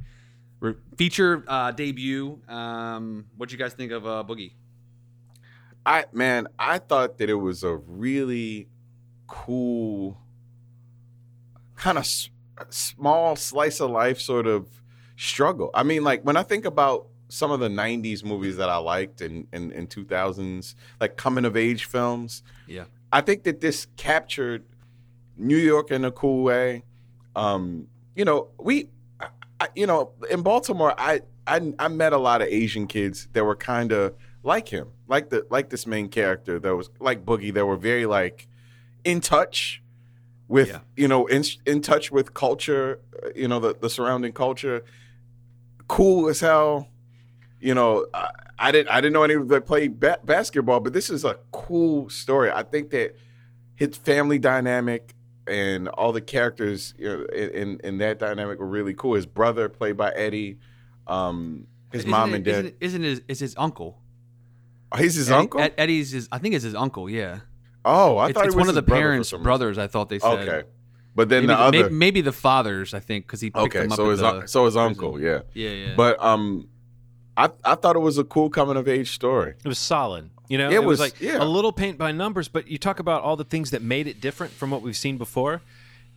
[0.60, 2.40] re- feature uh, debut.
[2.48, 4.52] Um, what you guys think of uh, Boogie?
[5.84, 8.68] I man, I thought that it was a really
[9.26, 10.18] cool
[11.76, 12.30] kind of s-
[12.70, 14.66] small slice of life sort of
[15.16, 15.70] struggle.
[15.74, 19.20] I mean, like when I think about some of the '90s movies that I liked
[19.20, 24.64] and in, in, 2000s, like coming of age films, Yeah, I think that this captured
[25.36, 26.84] New York in a cool way.
[27.34, 28.88] Um, you know, we,
[29.60, 33.44] I, you know, in Baltimore, I, I I met a lot of Asian kids that
[33.44, 37.52] were kind of like him, like the like this main character that was like Boogie.
[37.54, 38.48] That were very like
[39.04, 39.82] in touch
[40.48, 40.80] with Yeah.
[40.96, 44.84] you know in in touch with culture, uh, you know the the surrounding culture.
[45.88, 46.88] Cool as hell.
[47.66, 51.10] You know, I, I didn't I didn't know any that played ba- basketball, but this
[51.10, 52.48] is a cool story.
[52.52, 53.16] I think that
[53.74, 55.14] his family dynamic
[55.48, 59.14] and all the characters you know, in, in that dynamic were really cool.
[59.14, 60.58] His brother, played by Eddie,
[61.08, 62.52] um, his Isn't mom it- and dad.
[62.54, 64.00] Isn't, isn't his is his uncle?
[64.92, 65.60] Oh, he's his Eddie- uncle.
[65.60, 66.28] Ed- Eddie's his.
[66.30, 67.10] I think it's his uncle.
[67.10, 67.40] Yeah,
[67.84, 69.76] oh, I it's, thought it's it was one of the brother parents' brothers.
[69.76, 70.48] I thought they said.
[70.48, 70.68] Okay,
[71.16, 71.90] but then Maybe the other.
[71.90, 72.94] maybe, the fathers.
[72.94, 74.80] I think because he picked okay, them up so his the, so his prison.
[74.88, 75.40] uncle, yeah.
[75.52, 75.94] yeah, yeah.
[75.96, 76.68] But um,
[77.36, 79.54] I I thought it was a cool coming of age story.
[79.64, 80.30] It was solid.
[80.48, 81.42] You know, It was- like yeah.
[81.42, 84.20] a little paint by numbers, but you talk about all the things that made it
[84.20, 85.60] different from what we've seen before.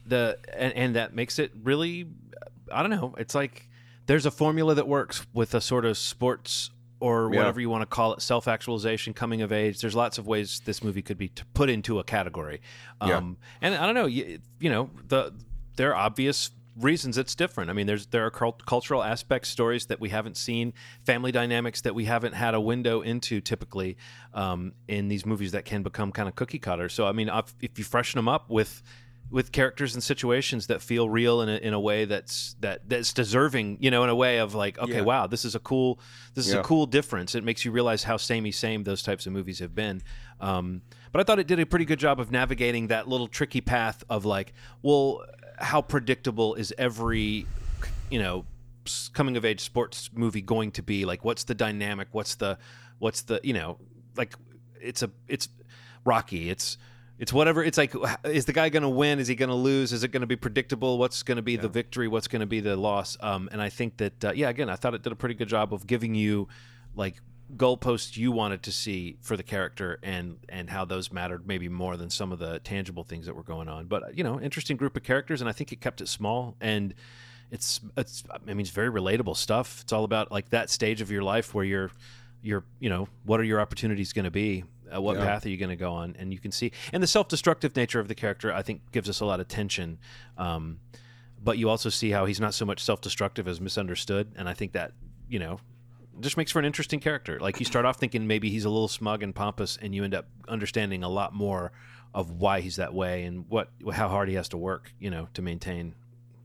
[0.06, 2.08] The and, and that makes it really
[2.72, 3.68] I don't know, it's like
[4.06, 7.40] there's a formula that works with a sort of sports or Yeah.
[7.40, 9.80] whatever you want to call it, self-actualization, coming of age.
[9.82, 12.62] There's lots of ways this movie could be put into a category.
[13.06, 13.18] Yeah.
[13.18, 15.34] Um and I don't know, you, you know, the
[15.76, 17.70] there are obvious reasons it's different.
[17.70, 20.74] I mean, there's there are cult- cultural aspects, stories that we haven't seen,
[21.06, 23.98] family dynamics that we haven't had a window into typically
[24.34, 26.90] um, in these movies that can become kind of cookie cutter.
[26.90, 28.82] So I mean, if, if you freshen them up with
[29.32, 33.14] with characters and situations that feel real in a, in a way that's that that's
[33.14, 35.02] deserving, you know, in a way of like, okay, Yeah.
[35.02, 36.00] wow, this is a cool
[36.34, 36.62] this is Yeah.
[36.62, 37.36] a cool difference.
[37.36, 40.02] It makes you realize how samey same those types of movies have been.
[40.42, 43.62] Um, but I thought it did a pretty good job of navigating that little tricky
[43.62, 45.24] path of like, well,
[45.60, 47.46] how predictable is every,
[48.10, 48.46] you know,
[49.14, 51.06] coming of age sports movie going to be?
[51.06, 52.08] Like, what's the dynamic?
[52.12, 52.58] What's the,
[53.00, 53.78] what's the, you know,
[54.16, 54.34] like,
[54.82, 55.50] it's a, it's
[56.06, 56.50] Rocky.
[56.50, 56.78] It's,
[57.20, 57.64] it's whatever.
[57.64, 57.94] It's like,
[58.24, 59.20] is the guy going to win?
[59.20, 59.92] Is he going to lose?
[59.92, 60.98] Is it going to be predictable?
[60.98, 62.08] What's going to be the victory?
[62.08, 63.18] What's going to be the loss?
[63.20, 65.50] Um, and I think that, uh, yeah, again, I thought it did a pretty good
[65.50, 66.48] job of giving you
[66.96, 67.16] like
[67.56, 71.98] goalposts you wanted to see for the character and and how those mattered maybe more
[71.98, 73.86] than some of the tangible things that were going on.
[73.88, 76.94] But you know, interesting group of characters, and I think it kept it small and.
[77.52, 79.80] It's it's I mean it's very relatable stuff.
[79.82, 81.90] It's all about like that stage of your life where you're
[82.44, 84.64] you're you know what are your opportunities going to be
[84.96, 85.26] uh, what Yeah.
[85.26, 88.00] path are you going to go on and you can see and the self-destructive nature
[88.00, 89.98] of the character i think gives us a lot of tension
[90.38, 90.80] um,
[91.44, 94.74] but you also see how he's not so much self-destructive as misunderstood and i think
[94.74, 94.92] that
[95.28, 95.60] you know
[96.22, 98.88] just makes for an interesting character like you start off thinking maybe he's a little
[98.88, 101.72] smug and pompous and you end up understanding a lot more
[102.14, 105.28] of why he's that way and what how hard he has to work you know
[105.34, 105.94] to maintain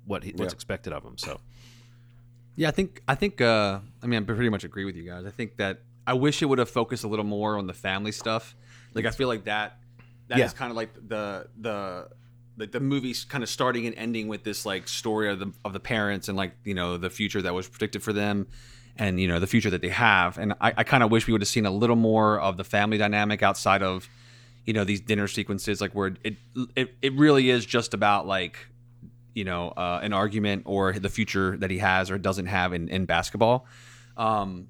[0.06, 0.56] what he, what's Yeah.
[0.56, 1.40] expected of him so
[2.56, 5.24] Yeah, I think I think uh, I mean I pretty much agree with you guys.
[5.26, 8.12] I think that I wish it would have focused a little more on the family
[8.12, 8.54] stuff.
[8.92, 9.78] Like I feel like that
[10.28, 10.58] that is Yeah.
[10.58, 12.08] kind of like the the
[12.56, 15.72] like the movie's kind of starting and ending with this like story of the of
[15.72, 18.46] the parents and like you know the future that was predicted for them
[18.96, 21.32] and you know the future that they have and I, I kind of wish we
[21.32, 24.08] would have seen a little more of the family dynamic outside of
[24.64, 26.36] you know these dinner sequences like where it
[26.76, 28.56] it, it really is just about like
[29.34, 32.88] you know uh, an argument or the future that he has or doesn't have in,
[32.88, 33.66] in basketball
[34.16, 34.68] um,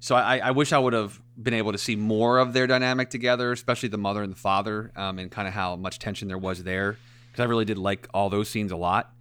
[0.00, 3.10] so I, I wish I would have been able to see more of their dynamic
[3.10, 6.38] together, especially the mother and the father, um, and kind of how much tension there
[6.38, 6.96] was there.
[7.30, 9.12] Because I really did like all those scenes a lot.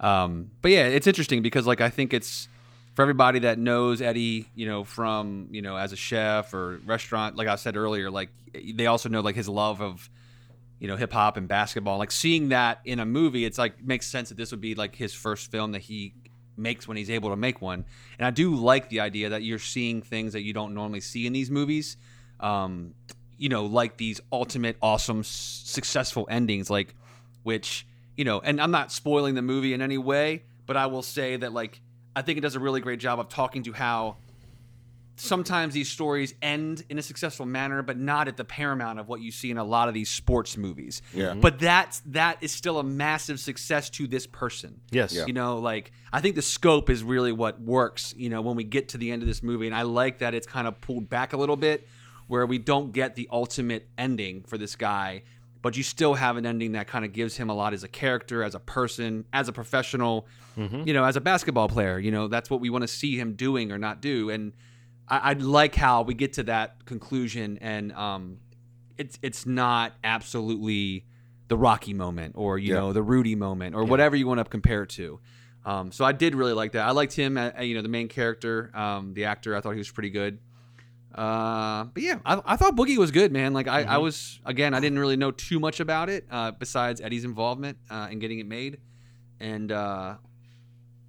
[0.00, 2.48] Um, but yeah, it's interesting because like I think it's
[2.98, 7.36] for everybody that knows Eddie, you know, from you know as a chef or restaurant.
[7.36, 10.10] Like I said earlier, like they also know like his love of
[10.80, 11.98] you know hip hop and basketball.
[11.98, 14.96] Like seeing that in a movie, it's like makes sense that this would be like
[14.96, 16.12] his first film that he
[16.56, 17.84] makes when he's able to make one.
[18.18, 21.24] And I do like the idea that you're seeing things that you don't normally see
[21.24, 21.98] in these movies.
[22.40, 22.94] Um,
[23.36, 26.96] you know, like these ultimate awesome s- successful endings like
[27.44, 31.02] which, you know, and I'm not spoiling the movie in any way, but I will
[31.02, 31.80] say that like
[32.18, 34.16] I think it does a really great job of talking to how
[35.14, 39.20] sometimes these stories end in a successful manner, but not at the paramount of what
[39.20, 41.00] you see in a lot of these sports movies.
[41.14, 41.26] Yeah.
[41.26, 41.40] Mm-hmm.
[41.40, 44.80] But that's that is still a massive success to this person.
[44.90, 45.26] yes Yeah.
[45.26, 48.64] You know, like I think the scope is really what works, you know, when we
[48.64, 49.66] get to the end of this movie.
[49.66, 51.86] And I like that it's kind of pulled back a little bit
[52.26, 55.22] where we don't get the ultimate ending for this guy,
[55.62, 57.88] but you still have an ending that kind of gives him a lot as a
[57.88, 61.98] character, as a person, as a professional, you know, as a basketball player.
[61.98, 64.30] You know, that's what we want to see him doing or not do.
[64.30, 64.52] And
[65.08, 68.38] I, I like how we get to that conclusion and um,
[68.96, 69.92] it's it's not
[70.32, 71.04] absolutely
[71.48, 72.80] the Rocky moment or you Yeah.
[72.80, 75.20] know the Rudy moment or whatever you want to compare it to.
[75.64, 76.86] Um, so I did really like that.
[76.86, 79.54] I liked him, uh, you know, the main character, um, the actor.
[79.56, 80.38] I thought he was pretty good.
[81.14, 83.52] Uh, but yeah, I, I thought Boogie was good, man.
[83.52, 87.00] Like I, I was again, I didn't really know too much about it uh, besides
[87.00, 88.78] Eddie's involvement uh, in getting it made,
[89.40, 90.16] and uh,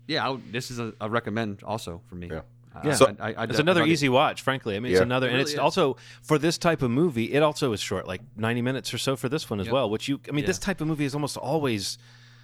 [0.08, 2.30] yeah, I would- this is a, a recommend also for me.
[2.32, 2.38] Yeah.
[2.74, 2.94] Uh, Yeah.
[2.94, 3.92] So- It's I, I, I another dug it.
[3.92, 4.76] easy watch, frankly.
[4.76, 5.04] I mean, it's Yeah.
[5.04, 5.60] another, It and really it's is.
[5.60, 7.34] also for this type of movie.
[7.34, 9.74] It also is short, like ninety minutes or so for this one as Yep.
[9.74, 9.90] well.
[9.90, 10.48] Which you, I mean, Yeah.
[10.48, 11.98] this type of movie is almost always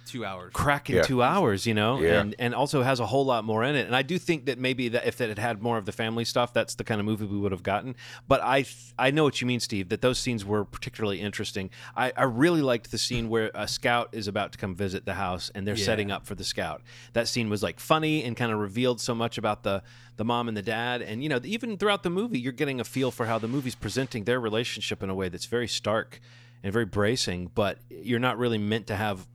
[0.06, 0.52] two hours.
[0.54, 1.02] crack in Yeah.
[1.02, 2.20] two hours, you know, Yeah.
[2.20, 3.86] and and also has a whole lot more in it.
[3.86, 6.24] And I do think that maybe that if that it had more of the family
[6.24, 7.94] stuff, that's the kind of movie we would have gotten.
[8.28, 8.64] But I
[8.98, 9.88] I know what you mean, Steve.
[9.90, 11.70] That those scenes were particularly interesting.
[11.96, 15.14] I, I really liked the scene where a scout is about to come visit the
[15.14, 15.84] house and they're Yeah.
[15.84, 16.82] setting up for the scout.
[17.12, 19.82] That scene was like funny and kind of revealed so much about the
[20.16, 21.02] the mom and the dad.
[21.02, 23.74] And you know, even throughout the movie, you're getting a feel for how the movie's
[23.74, 26.20] presenting their relationship in a way that's very stark
[26.62, 27.50] and very bracing.
[27.54, 29.26] But you're not really meant to have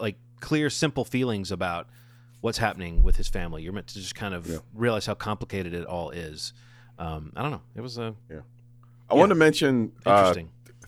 [0.00, 1.88] like clear, simple feelings about
[2.40, 3.62] what's happening with his family.
[3.62, 4.58] You're meant to just kind of Yeah.
[4.74, 6.52] realize how complicated it all is.
[6.98, 7.62] Um, I don't know.
[7.74, 8.14] It was a
[9.10, 10.34] I want to mention uh,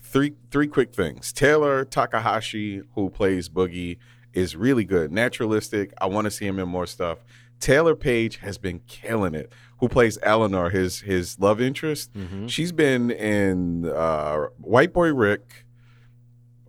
[0.01, 1.31] three three quick things.
[1.33, 3.97] Taylor Takahashi, who plays Boogie,
[4.33, 5.11] is really good.
[5.11, 5.93] Naturalistic.
[5.99, 7.19] I want to see him in more stuff.
[7.59, 9.51] Taylour Paige has been killing it.
[9.79, 12.13] Who plays Eleanor, his his love interest?
[12.13, 12.49] Mhm.
[12.49, 15.65] She's been in uh, White Boy Rick,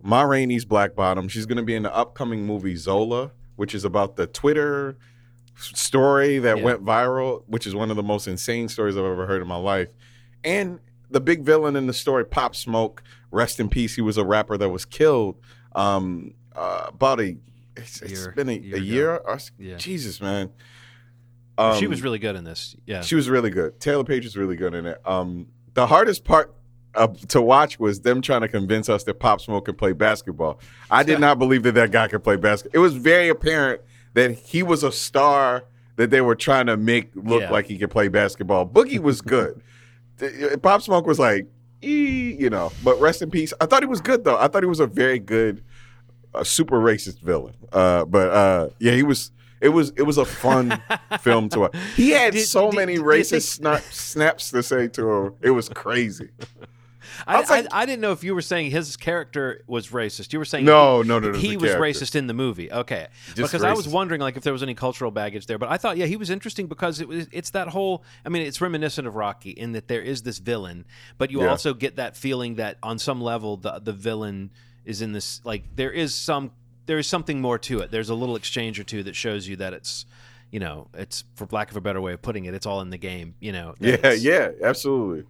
[0.03, 1.27] Ma Rainey's Black Bottom.
[1.27, 4.97] She's going to be in the upcoming movie Zola which is about the Twitter
[5.59, 6.63] story that Yeah.
[6.63, 9.55] went viral, which is one of the most insane stories I've ever heard in my
[9.57, 9.89] life.
[10.43, 10.79] And
[11.11, 13.95] the big villain in the story, Pop Smoke, rest in peace.
[13.95, 15.37] He was a rapper that was killed
[15.75, 17.37] um, uh, about a.
[17.77, 19.15] It's, it's Year- been a, year a year.
[19.17, 19.77] Or, Yeah.
[19.77, 20.49] Jesus, man.
[21.77, 22.75] she Um, was really good in this.
[22.87, 23.01] Yeah.
[23.01, 23.79] she was really good.
[23.79, 24.99] Taylour Paige was really good in it.
[25.05, 26.55] Um, the hardest part
[26.95, 30.59] uh, to watch was them trying to convince us that Pop Smoke could play basketball.
[30.91, 32.79] I did not believe that that guy could play basketball.
[32.79, 33.81] It was very apparent
[34.13, 35.63] that he was a star
[35.95, 37.51] that they were trying to make look Yeah.
[37.51, 38.67] like he could play basketball.
[38.67, 39.61] Boogie was good.
[40.61, 41.47] Pop Smoke was like,
[41.81, 43.53] you know, but rest in peace.
[43.59, 44.37] I thought he was good though.
[44.37, 45.63] I thought he was a very good,
[46.33, 47.55] uh, super racist villain.
[47.71, 49.31] Uh, but uh, yeah, he was.
[49.59, 50.81] It was it was a fun
[51.21, 51.75] film to watch.
[51.95, 55.33] He had Did- so did- many did racist snap, snaps to say to him.
[55.41, 56.29] It was crazy.
[57.27, 60.33] I, was like- I, I didn't know if you were saying his character was racist.
[60.33, 61.99] You were saying No, he, no, no, no, he was character.
[62.05, 62.71] racist in the movie.
[62.71, 65.69] Okay, Just because I was wondering like if there was any cultural baggage there, but
[65.69, 68.03] I thought yeah he was interesting because it was it's that whole.
[68.25, 70.85] I mean, it's reminiscent of Rocky in that there is this villain,
[71.17, 71.47] but you Yeah.
[71.49, 74.51] also get that feeling that on some level the the villain
[74.85, 76.51] is in this like there is some
[76.85, 77.91] there is something more to it.
[77.91, 80.05] There's a little exchange or two that shows you that it's.
[80.51, 82.91] You know, it's for lack of a better way of putting it, it's all in
[82.91, 83.33] the game.
[83.39, 85.23] You know, Yeah, yeah, absolutely,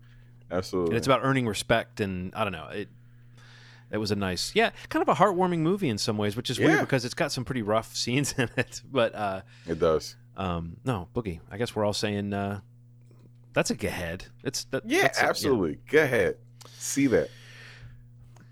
[0.54, 0.92] absolutely.
[0.92, 2.88] and it's about earning respect and i don't know it
[3.92, 6.58] it was a nice yeah kind of a heartwarming movie in some ways which is
[6.58, 6.68] Yeah.
[6.68, 10.16] weird because it's got some pretty rough scenes in it but uh it does.
[10.38, 12.60] um no boogie i guess we're all saying uh
[13.54, 15.78] that's a go ahead it's that, Yeah, that's a- absolutely.
[15.90, 16.38] Go ahead.
[16.78, 17.30] See that.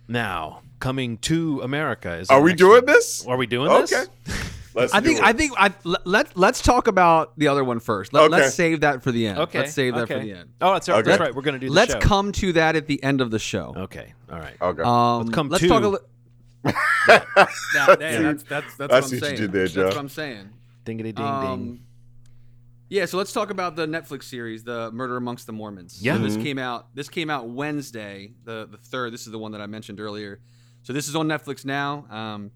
[0.07, 2.85] now coming to america is Are we doing one.
[2.85, 3.25] this?
[3.25, 4.03] are we doing Okay.
[4.25, 4.35] this
[4.73, 5.23] Let's I think it.
[5.23, 8.13] I think I let, let let's talk about the other one first.
[8.13, 8.31] Let, Okay.
[8.31, 9.39] Let's save that for the end.
[9.39, 10.49] okay Let's save that for the end.
[10.61, 10.99] oh that's, right.
[10.99, 11.09] Okay.
[11.09, 11.99] that's right we're gonna do the Let's show.
[11.99, 13.73] come to that at the end of the show.
[13.75, 14.81] okay all right Okay.
[14.83, 15.97] Um, Let's come let's to- talk a li-
[17.07, 17.23] Yeah,
[17.87, 19.35] yeah, that's that's that's I what I'm what you saying.
[19.37, 20.49] did there, That's what I'm saying.
[20.85, 21.79] dingity ding ding Um,
[22.89, 25.99] yeah, so let's talk about the Netflix series, The Murder Amongst the Mormons.
[26.03, 26.17] Yeah.
[26.17, 26.43] So this Mhm.
[26.43, 26.93] came out.
[26.93, 29.13] This came out Wednesday, the the third.
[29.13, 30.39] This is the one that I mentioned earlier.
[30.83, 32.05] So this is on Netflix now.
[32.09, 32.51] Um,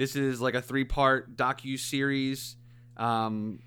[0.00, 2.56] this is like a three part docu series.
[2.96, 3.58] Um,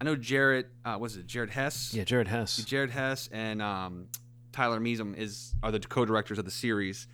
[0.00, 0.66] I know Jared.
[0.84, 1.94] Uh, was it Jared Hess?
[1.94, 4.08] yeah jared hess Jared Hess and um,
[4.50, 7.06] Tyler Measom is are the co-directors of the series.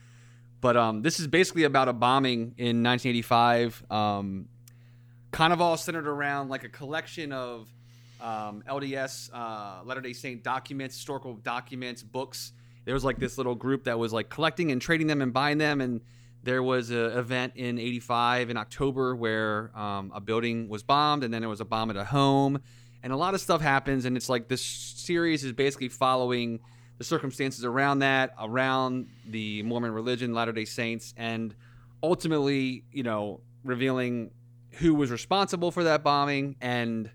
[0.62, 4.48] But um, this is basically about a bombing in 1985, um,
[5.30, 7.68] kind of all centered around like a collection of
[8.18, 12.52] um, LDS uh, Latter Day Saint documents, historical documents, books.
[12.87, 15.58] There was like this little group that was like collecting and trading them and buying
[15.58, 16.00] them, and
[16.42, 21.33] there was an event in '85 in October where um, a building was bombed, and
[21.33, 22.61] then there was a bomb at a home,
[23.03, 24.05] and a lot of stuff happens.
[24.05, 26.61] And it's like this series is basically following
[26.98, 31.55] the circumstances around that, around the Mormon religion, Latter Day Saints, and
[32.03, 34.31] ultimately, you know, revealing
[34.72, 37.11] who was responsible for that bombing and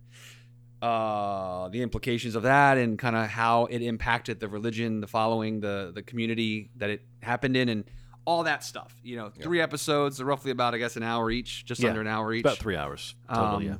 [0.82, 5.62] uh, the implications of that and kind of how it impacted the religion, the following,
[5.62, 7.86] the the community that it happened in, and
[8.26, 8.94] all that stuff.
[9.04, 12.02] You know, three episodes, they're roughly about I guess an hour each, just Yeah, under
[12.02, 12.42] an hour each.
[12.46, 13.76] about three hours total Um, yeah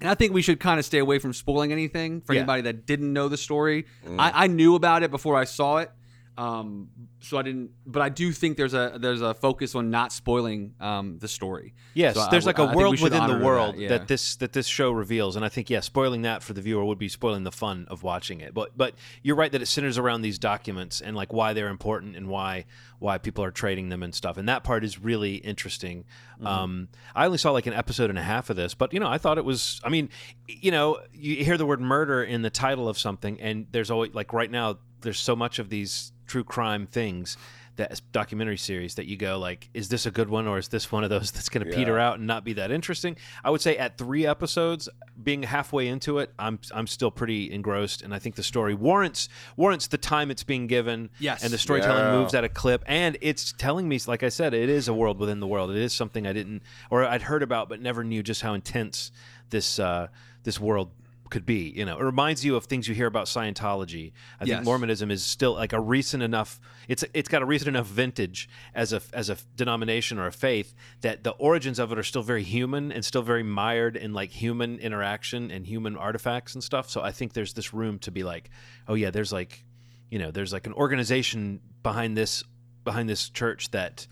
[0.00, 2.40] And I think we should kind of stay away from spoiling anything for Yeah.
[2.40, 3.86] anybody that didn't know the story.
[4.06, 4.18] Mm.
[4.18, 5.90] I, I knew about it before I saw it,
[6.38, 6.88] um,
[7.20, 7.72] so I didn't.
[7.86, 11.74] But I do think there's a there's a focus on not spoiling um, the story.
[11.94, 13.88] Yes, So there's w- like a I world within the that, world yeah.
[13.90, 16.84] that this that this show reveals, and I think yeah, spoiling that for the viewer
[16.84, 18.54] would be spoiling the fun of watching it.
[18.54, 22.16] But but you're right that it centers around these documents and like why they're important
[22.16, 22.64] and why
[22.98, 26.04] why people are trading them and stuff, and that part is really interesting.
[26.36, 26.46] Mm-hmm.
[26.46, 29.08] Um, I only saw like an episode and a half of this, but you know
[29.08, 29.80] I thought it was.
[29.84, 30.08] I mean,
[30.48, 34.14] you know, you hear the word murder in the title of something, and there's always
[34.14, 37.36] like right now there's so much of these true crime things
[37.76, 40.90] that documentary series that you go like is this a good one or is this
[40.90, 43.14] one of those that's going to peter out and not be that interesting
[43.44, 44.88] i would say at three episodes
[45.22, 49.28] being halfway into it i'm i'm still pretty engrossed and i think the story warrants
[49.58, 51.44] warrants the time it's being given Yes.
[51.44, 52.18] and the storytelling Yeah.
[52.18, 55.18] moves at a clip and it's telling me like i said it is a world
[55.18, 58.22] within the world it is something i didn't or i'd heard about but never knew
[58.22, 59.12] just how intense
[59.50, 60.08] this uh
[60.44, 60.90] this world
[61.32, 64.64] could be you know it reminds you of things you hear about scientology i think
[64.64, 68.92] mormonism is still like a recent enough it's it's got a recent enough vintage as
[68.92, 72.42] a as a denomination or a faith that the origins of it are still very
[72.42, 77.00] human and still very mired in like human interaction and human artifacts and stuff so
[77.00, 78.50] i think there's this room to be like
[78.86, 79.64] oh yeah there's like
[80.10, 82.44] you know there's like an organization behind this
[82.84, 84.06] behind this church that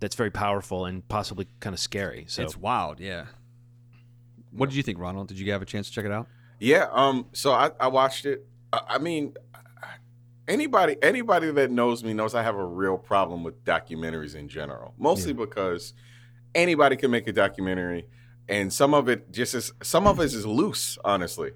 [0.00, 3.26] that's very powerful and possibly kind of scary so It's wild, yeah.
[4.50, 5.28] What did you think, Ronald?
[5.28, 6.28] Did you have a chance to check it out?
[6.58, 6.86] Yeah.
[6.90, 7.26] Um.
[7.32, 8.46] So I, I watched it.
[8.72, 9.34] I, I mean,
[10.48, 14.94] anybody anybody that knows me knows I have a real problem with documentaries in general.
[14.98, 15.92] Mostly because
[16.54, 18.06] anybody can make a documentary.
[18.48, 21.50] and some of it just is some of it is loose, honestly,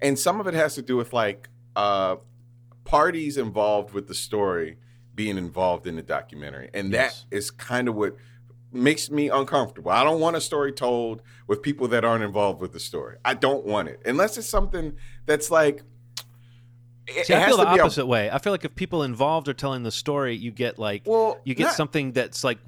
[0.00, 2.16] and some of it has to do with like uh,
[2.84, 4.78] parties involved with the story
[5.14, 7.24] being involved in the documentary, and Yes.
[7.30, 8.16] that is kind of what
[8.72, 9.90] makes me uncomfortable.
[9.90, 13.16] I don't want a story told with people that aren't involved with the story.
[13.24, 14.96] I don't want it unless it's something
[15.26, 15.82] that's like.
[17.08, 18.30] It, See, it I feel the be a- opposite way.
[18.30, 21.54] I feel like if people involved are telling the story, you get like Well, you
[21.54, 22.58] get not- something that's like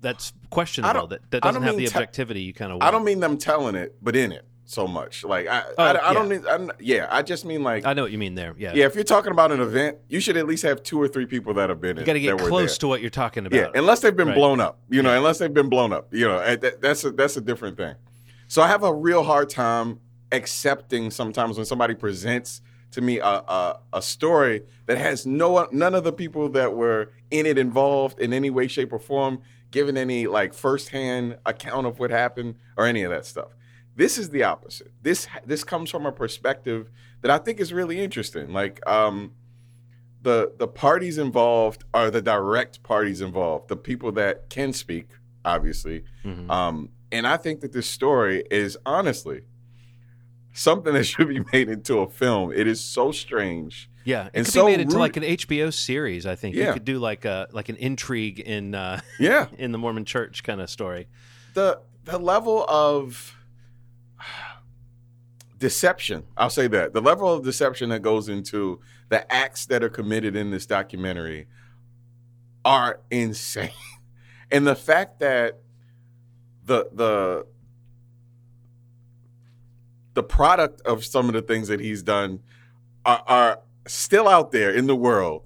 [0.00, 2.76] that's questionable that, that doesn't have the mean te- objectivity you kind of.
[2.76, 2.84] Want.
[2.84, 5.24] I don't mean them telling it, but in it so much.
[5.24, 6.36] Like I, Oh, I, I don't yeah.
[6.38, 6.46] mean.
[6.48, 7.84] I'm, yeah, I just mean like.
[7.84, 8.54] I know what you mean there.
[8.56, 11.08] Yeah, yeah, if you're talking about an event, you should at least have two or
[11.08, 11.96] three people that have been.
[11.96, 13.56] you got to get close to what you're talking about.
[13.56, 14.36] Yeah, unless they've been Right.
[14.36, 14.78] blown up.
[14.88, 16.12] You know, unless they've been blown up.
[16.14, 17.94] You know, that, that's a, that's a different thing.
[18.48, 20.00] So I have a real hard time
[20.30, 25.94] accepting sometimes when somebody presents to me a, a, a story that has no none
[25.94, 29.40] of the people that were in it involved in any way, shape, or form,
[29.70, 33.48] given any like firsthand account of what happened or any of that stuff.
[33.94, 34.92] This is the opposite.
[35.02, 36.90] This this comes from a perspective
[37.20, 38.52] that I think is really interesting.
[38.52, 39.32] Like um,
[40.22, 45.08] the the parties involved are the direct parties involved, the people that can speak,
[45.44, 46.04] obviously.
[46.24, 46.50] Mhm.
[46.50, 49.42] Um, and I think that this story is honestly
[50.52, 52.52] something that should be made into a film.
[52.52, 53.90] It is so strange.
[54.04, 56.26] Yeah, it And could so be made into root- like an HBO series.
[56.26, 59.78] I think you could do like a like an intrigue in uh, Yeah, in the
[59.78, 61.08] Mormon Church kind of story.
[61.54, 63.36] the the level of
[65.58, 69.88] deception i'll say that the level of deception that goes into the acts that are
[69.88, 71.46] committed in this documentary
[72.64, 73.70] are insane
[74.50, 75.60] and the fact that
[76.64, 77.46] the the
[80.14, 82.40] the product of some of the things that he's done
[83.04, 85.44] are, are still out there in the world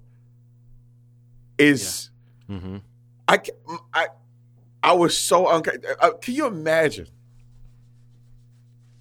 [1.58, 2.10] is
[2.46, 2.78] hmm
[3.28, 3.40] I,
[3.92, 4.06] I,
[4.82, 5.96] I was so uncomfortable.
[6.00, 7.08] Uh, can you imagine?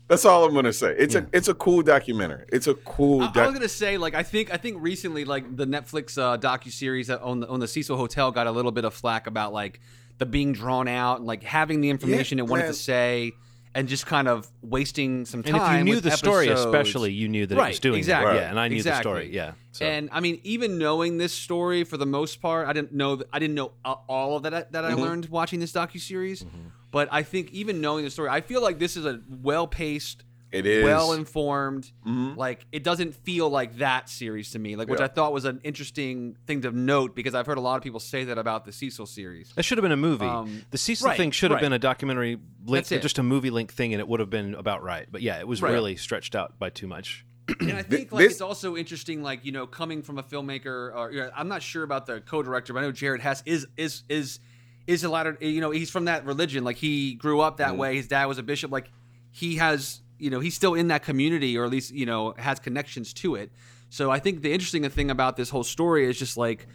[0.07, 0.95] That's all I'm gonna say.
[0.97, 1.21] It's Yeah.
[1.21, 2.45] a it's a cool documentary.
[2.51, 3.21] It's a cool.
[3.21, 6.17] I, I doc- was gonna say, like, I think I think recently, like the Netflix
[6.17, 9.25] uh, docu series on the on the Cecil Hotel got a little bit of flack
[9.25, 9.79] about like
[10.19, 12.71] the being drawn out and like having the information it wanted man.
[12.71, 13.33] to say
[13.75, 15.55] and just kind of wasting some time.
[15.55, 18.33] And if you knew the story, especially, you knew that it was doing exactly.
[18.33, 18.39] that.
[18.43, 18.97] Yeah, and I knew Exactly.
[18.97, 19.35] the story.
[19.35, 19.85] Yeah, so.
[19.85, 23.37] And I mean, even knowing this story for the most part, I didn't know I
[23.39, 25.01] didn't know all of that I- that I Mm-hmm.
[25.01, 26.45] learned watching this docu series.
[26.91, 30.23] But I think even knowing the story, I feel like this is a well paced,
[30.55, 31.91] it is well informed.
[32.07, 32.37] Mhm.
[32.37, 34.75] Like it doesn't feel like that series to me.
[34.75, 35.05] Like which Yeah.
[35.05, 37.99] I thought was an interesting thing to note because I've heard a lot of people
[37.99, 39.51] say that about the Cecil series.
[39.55, 40.25] That should have been a movie.
[40.25, 41.61] Um, the Cecil right, thing should have right.
[41.61, 44.83] been a documentary link, just a movie link thing, and it would have been about
[44.83, 45.07] right.
[45.11, 45.71] But yeah, it was Right.
[45.73, 47.25] really stretched out by too much.
[47.59, 50.95] and I think like this- it's also interesting, like you know, coming from a filmmaker.
[50.95, 53.67] Or you know, I'm not sure about the co-director, but I know Jared Hess is
[53.77, 54.39] is is
[54.87, 56.63] is a lot of you know he's from that religion.
[56.63, 57.95] Like he grew up that way.
[57.97, 58.71] His dad was a bishop.
[58.71, 58.89] Like
[59.31, 62.59] he has you know he's still in that community, or at least you know has
[62.59, 63.51] connections to it.
[63.89, 66.67] So I think the interesting thing about this whole story is just like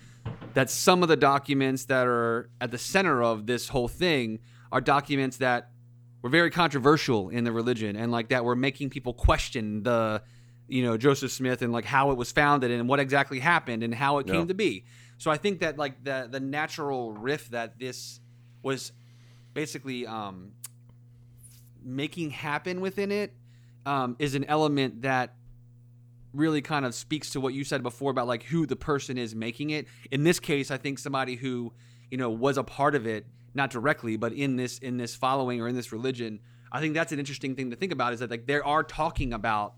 [0.54, 4.38] that some of the documents that are at the center of this whole thing
[4.72, 5.70] are documents that
[6.22, 10.22] were very controversial in the religion and like that were making people question the
[10.68, 13.94] you know Joseph Smith and like how it was founded and what exactly happened and
[13.94, 14.34] how it Yeah.
[14.34, 14.84] came to be.
[15.18, 18.20] So I think that like the the natural riff that this
[18.62, 18.92] was
[19.52, 20.52] basically um,
[21.84, 23.34] making happen within it
[23.86, 25.34] um, is an element that
[26.32, 29.34] really kind of speaks to what you said before about like who the person is
[29.34, 29.86] making it.
[30.10, 31.72] In this case, I think somebody who
[32.10, 35.60] you know was a part of it, not directly, but in this in this following
[35.60, 36.40] or in this religion.
[36.72, 39.32] I think that's an interesting thing to think about is that like they are talking
[39.32, 39.74] about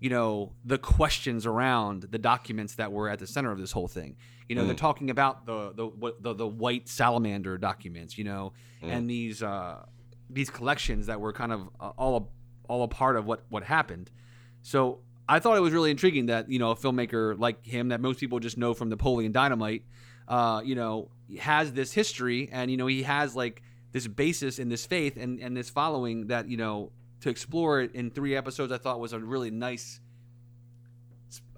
[0.00, 3.88] you know the questions around the documents that were at the center of this whole
[3.88, 4.16] thing.
[4.48, 8.16] You know, they're talking about the the the, the white salamander documents.
[8.16, 9.84] You know, and these uh,
[10.30, 13.62] these collections that were kind of uh, all a, all a part of what what
[13.62, 14.10] happened.
[14.62, 18.00] So I thought it was really intriguing that you know a filmmaker like him that
[18.00, 19.84] most people just know from Napoleon Dynamite,
[20.26, 23.62] uh, you know, has this history and you know he has like
[23.92, 27.94] this basis in this faith and and this following that you know to explore it
[27.94, 30.00] in three episodes I thought was a really nice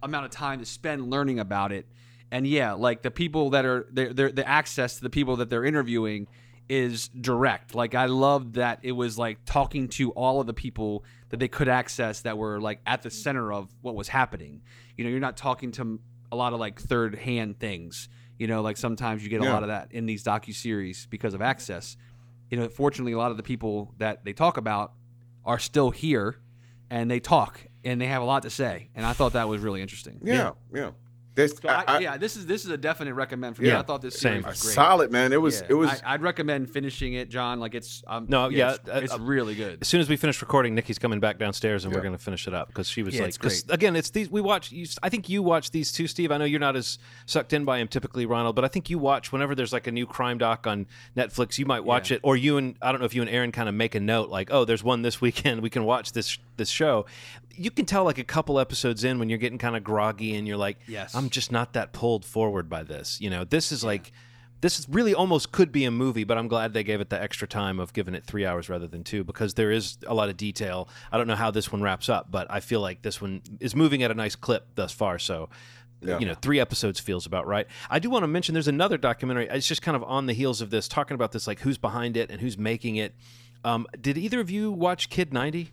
[0.02, 1.86] amount of time to spend learning about it.
[2.30, 5.64] And yeah, like the people that are they're, the access to the people that they're
[5.64, 6.28] interviewing
[6.70, 7.74] is direct.
[7.74, 11.48] Like I loved that it was like talking to all of the people that they
[11.48, 14.62] could access that were like at the center of what was happening.
[14.96, 15.98] You know, you're not talking to
[16.30, 18.08] a lot of like third hand things.
[18.38, 21.34] You know, like sometimes you get a lot of that in these docu series because
[21.34, 21.96] of access.
[22.50, 24.92] You know, fortunately, a lot of the people that they talk about
[25.44, 26.36] are still here,
[26.88, 28.90] and they talk and they have a lot to say.
[28.94, 30.20] And I thought that was really interesting.
[30.22, 30.90] Yeah, yeah.
[31.42, 33.68] This, So I, yeah, this is this is a definite recommend for me.
[33.68, 34.42] Yeah, I thought this same.
[34.42, 34.74] series was great.
[34.74, 35.32] solid man.
[35.32, 37.60] It was Yeah, it was I, would recommend finishing it, John.
[37.60, 39.78] Like it's um, No, yeah, it's, uh, it's uh, really good.
[39.80, 42.46] As soon as we finish recording, Nikki's coming back downstairs, and we're going to finish
[42.46, 43.74] it up because she was Yeah, like, it's 'cause, great.
[43.74, 44.72] again, it's these we watch.
[44.72, 46.30] You, I think you watch these too, Steve.
[46.32, 48.98] I know you're not as sucked in by him typically, Ronald, but I think you
[48.98, 50.86] watch whenever there's like a new crime doc on
[51.16, 51.58] Netflix.
[51.58, 52.16] You might watch Yeah.
[52.16, 54.00] it, or you and I don't know if you and Erin kind of make a
[54.00, 55.60] note like, oh, there's one this weekend.
[55.62, 57.06] We can watch this this show.
[57.60, 60.48] You can tell like a couple episodes in when you're getting kind of groggy and
[60.48, 61.14] you're like, Yes.
[61.14, 63.20] I'm just not that pulled forward by this.
[63.20, 64.12] You know, this is like.
[64.62, 67.18] This is really almost could be a movie, but I'm glad they gave it the
[67.18, 70.28] extra time of giving it three hours rather than two because there is a lot
[70.28, 70.86] of detail.
[71.10, 73.74] I don't know how this one wraps up, but I feel like this one is
[73.74, 75.18] moving at a nice clip thus far.
[75.18, 75.48] So,
[76.02, 76.18] Yeah.
[76.18, 77.66] you know, three episodes feels about right.
[77.88, 79.48] I do want to mention there's another documentary.
[79.48, 82.18] It's just kind of on the heels of this, talking about this, like who's behind
[82.18, 83.14] it and who's making it.
[83.64, 85.70] Um, did either of you watch Kid 90?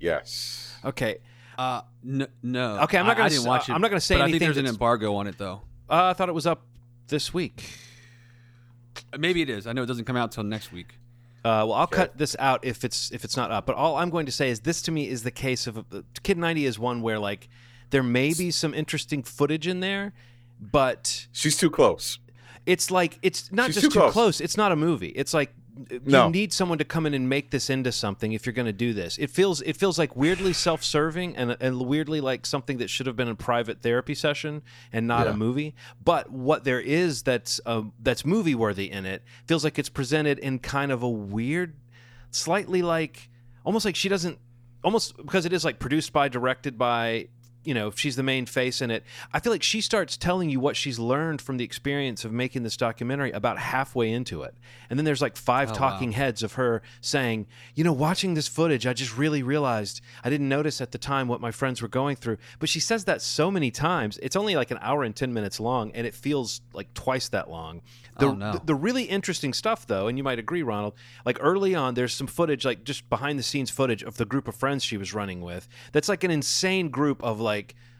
[0.00, 0.74] Yes.
[0.84, 1.18] Okay.
[1.56, 2.78] Uh, n- no.
[2.82, 3.72] Okay, I'm not I- gonna I didn't s- watch it.
[3.72, 5.62] I'm not gonna say but I think there's an that's- embargo on it though.
[5.90, 6.62] Uh, I thought it was up
[7.08, 7.64] this week.
[9.18, 9.66] Maybe it is.
[9.66, 10.94] I know it doesn't come out till next week.
[11.44, 13.64] Uh, well, I'll cut this out if it's if it's not up.
[13.64, 15.82] But all I'm going to say is this to me is the case of uh,
[16.22, 17.48] Kid 90 is one where like
[17.90, 20.12] there may be some interesting footage in there,
[20.60, 22.18] but She's too close.
[22.66, 24.12] it's like it's not She's just too too close.
[24.12, 24.40] close.
[24.40, 25.08] It's not a movie.
[25.08, 25.54] It's like
[25.90, 26.28] you No.
[26.28, 28.92] need someone to come in and make this into something if you're going to do
[28.92, 29.16] this.
[29.18, 33.16] It feels it feels like weirdly self-serving and and weirdly like something that should have
[33.16, 34.62] been a private therapy session
[34.92, 35.32] and not Yeah.
[35.32, 35.74] a movie.
[36.04, 40.38] But what there is that's uh, that's movie worthy in it feels like it's presented
[40.38, 41.74] in kind of a weird,
[42.30, 43.28] slightly like
[43.64, 44.38] almost like she doesn't
[44.84, 47.28] almost because it is like produced by, directed by.
[47.68, 49.04] You know, if she's the main face in it.
[49.30, 52.62] I feel like she starts telling you what she's learned from the experience of making
[52.62, 54.54] this documentary about halfway into it.
[54.88, 58.48] And then there's like five oh, talking heads of her saying, you know, watching this
[58.48, 61.88] footage, I just really realized I didn't notice at the time what my friends were
[61.88, 62.38] going through.
[62.58, 64.18] But she says that so many times.
[64.22, 67.50] It's only like an hour and 10 minutes long, and it feels like twice that
[67.50, 67.82] long.
[68.18, 68.52] The, Oh, no.
[68.52, 70.94] the, the really interesting stuff, though, and you might agree, Ronald,
[71.24, 74.48] like early on, there's some footage, like just behind the scenes footage of the group
[74.48, 75.68] of friends she was running with.
[75.92, 77.57] That's like an insane group of like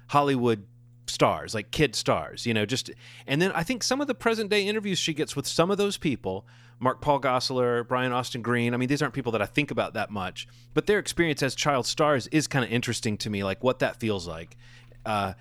[0.08, 0.66] Hollywood
[1.06, 2.90] stars, like kid stars, you know, just
[3.26, 5.78] and then I think some of the present day interviews she gets with some of
[5.78, 6.46] those people,
[6.80, 8.74] Mark Paul Gosselaar, Brian Austin Green.
[8.74, 11.54] I mean, these aren't people that I think about that much, but their experience as
[11.54, 14.56] child stars is kind of interesting to me, like what that feels like.
[15.04, 15.34] Uh,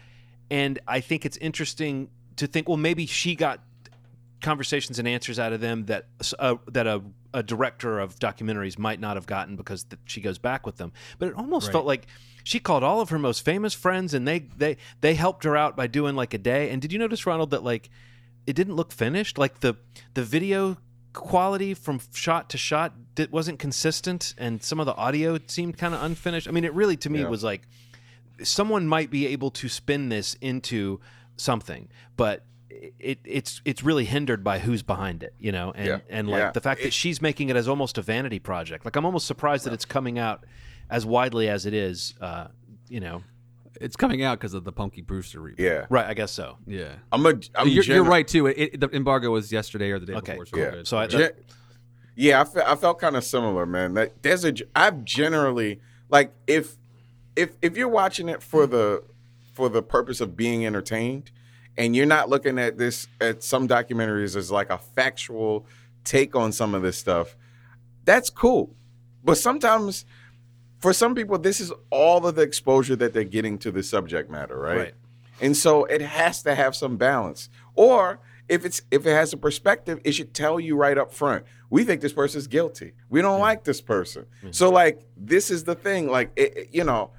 [0.49, 3.61] and I think it's interesting to think, well, maybe she got
[4.41, 6.05] conversations and answers out of them that
[6.39, 7.01] uh, that a,
[7.33, 10.93] a director of documentaries might not have gotten because th- she goes back with them.
[11.19, 12.07] But it almost felt like
[12.47, 15.75] she called all of her most famous friends and they they they helped her out
[15.75, 16.69] by doing like a day.
[16.69, 17.89] And did you notice Ronald that like
[18.45, 19.37] it didn't look finished?
[19.37, 19.75] Like the
[20.13, 20.77] the video
[21.11, 25.93] quality from shot to shot it wasn't consistent and some of the audio seemed kind
[25.93, 26.47] of unfinished.
[26.47, 27.27] I mean, it really to me Yeah.
[27.27, 27.67] was like
[28.43, 31.01] someone might be able to spin this into
[31.35, 35.99] something, but it it's it's really hindered by who's behind it, you know, and Yeah.
[36.09, 36.51] and like Yeah.
[36.51, 38.85] the fact that It- she's making it as almost a vanity project.
[38.85, 40.45] Like I'm almost surprised that it's coming out
[40.89, 42.13] as widely as it is.
[42.21, 42.47] Uh,
[42.89, 43.23] you know,
[43.81, 45.59] It's coming out because of the Punky Brewster reboot.
[45.59, 45.85] Yeah.
[45.89, 46.05] right?
[46.07, 46.57] I guess so.
[46.65, 46.93] Yeah.
[47.11, 47.33] I'm a.
[47.55, 48.47] I'm you're, you're gener- right too.
[48.47, 50.31] It, it- the embargo was yesterday or the day Okay.
[50.33, 50.45] before.
[50.47, 50.71] So Yeah.
[50.71, 50.87] good.
[50.87, 51.31] So I- Gen-
[52.15, 53.93] yeah, I, fe- I felt kind of similar, man.
[53.93, 54.53] That there's a.
[54.75, 55.79] I've generally
[56.09, 56.75] like if
[57.35, 59.03] if if you're watching it for the
[59.53, 61.29] for the purpose of being entertained,
[61.77, 65.67] and you're not looking at this at some documentaries as like a factual
[66.03, 67.35] take on some of this stuff,
[68.05, 68.73] that's cool.
[69.23, 70.03] But sometimes,
[70.79, 74.29] for some people, this is all of the exposure that they're getting to the subject
[74.29, 74.77] matter, right?
[74.77, 74.93] Right.
[75.41, 77.49] And so it has to have some balance.
[77.75, 78.19] Or
[78.49, 81.45] if it's if it has a perspective, it should tell you right up front.
[81.69, 82.93] We think this person's guilty.
[83.09, 84.25] We don't like this person.
[84.51, 86.07] So like this is the thing.
[86.09, 87.11] Like it, it- you know,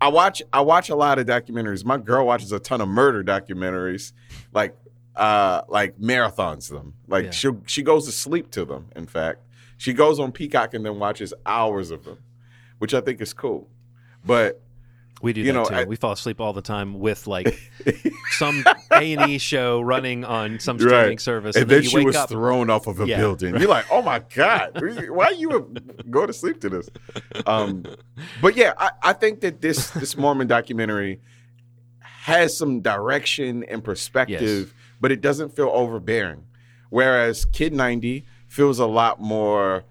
[0.00, 1.84] I watch I watch a lot of documentaries.
[1.84, 4.12] My girl watches a ton of murder documentaries,
[4.52, 4.76] like
[5.14, 6.94] uh like marathons them.
[7.08, 7.30] Like Yeah.
[7.30, 8.88] she she goes to sleep to them.
[8.96, 9.38] In fact,
[9.78, 12.18] she goes on Peacock and then watches hours of them,
[12.78, 13.68] which I think is cool.
[14.24, 14.60] But
[15.22, 15.74] We do You that know, too.
[15.74, 17.58] I- we fall asleep all the time with like
[18.38, 18.62] some
[18.92, 22.04] A and E show running on some streaming service, And, and, then, then you she
[22.04, 22.28] was up.
[22.28, 23.56] thrown off of a Yeah, building.
[23.58, 25.72] You're like, oh my god, why you
[26.10, 26.90] go to sleep to this?
[27.46, 27.84] Um,
[28.42, 31.20] but yeah, I, I think that this this Mormon documentary
[32.00, 36.44] has some direction and perspective, but it doesn't feel overbearing.
[36.90, 39.84] Whereas Kid 90 feels a lot more.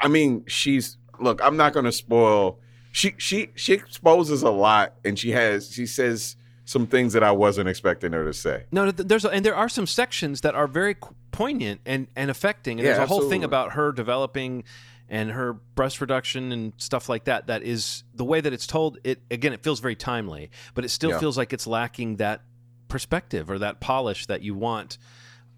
[0.00, 1.40] I mean, she's look.
[1.42, 2.58] I'm not going to spoil.
[2.92, 7.32] She she she exposes a lot, and she has she says some things that I
[7.32, 8.64] wasn't expecting her to say.
[8.70, 10.96] No, there's a, and there are some sections that are very
[11.30, 12.78] poignant and and affecting.
[12.78, 14.64] And Yeah, there's a whole thing about her developing
[15.08, 17.46] and her breast reduction and stuff like that.
[17.48, 18.98] That is the way that it's told.
[19.04, 21.18] It again, it feels very timely, but it still Yeah.
[21.18, 22.42] feels like it's lacking that
[22.88, 24.98] perspective or that polish that you want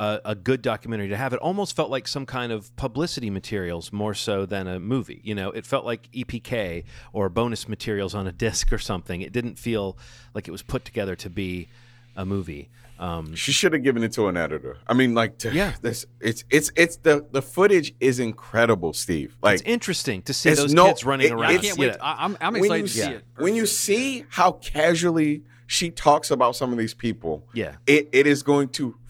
[0.01, 1.33] a, a good documentary to have.
[1.33, 5.21] It almost felt like some kind of publicity materials more so than a movie.
[5.23, 9.21] You know, it felt like EPK or bonus materials on a disc or something.
[9.21, 9.97] It didn't feel
[10.35, 11.69] like it was put together to be
[12.17, 12.69] a movie.
[12.99, 14.77] Um, She should have given it to an editor.
[14.87, 15.75] I mean, like, to, Yeah.
[15.83, 19.37] this it's it's it's the the footage is incredible, Steve.
[19.43, 21.51] Like, it's interesting to see those no- kids running it- around.
[21.55, 21.87] I can't wait.
[21.89, 21.97] Yeah.
[22.01, 23.25] I, I'm, I'm when excited you to see see it.
[23.37, 27.77] when you see how casually she talks about some of these people, Yeah.
[27.87, 29.04] it, it is going to f-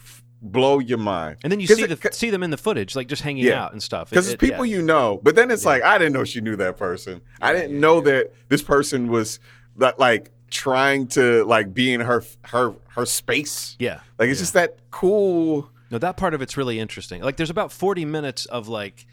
[0.44, 1.38] blow your mind.
[1.42, 3.64] And then you see it- the see them in the footage, like just hanging Yeah.
[3.64, 4.10] out and stuff.
[4.10, 4.76] because It- it's it- people yeah.
[4.76, 5.20] you know.
[5.22, 7.20] But then it's like I didn't know she knew that person.
[7.40, 9.40] I didn't know that this person was
[9.78, 13.74] that like trying to like be in her her her space.
[13.80, 14.00] Yeah.
[14.18, 15.70] Like it's just that cool.
[15.90, 17.22] No, that part of it's really interesting.
[17.22, 19.06] Like, there's about 40 minutes of like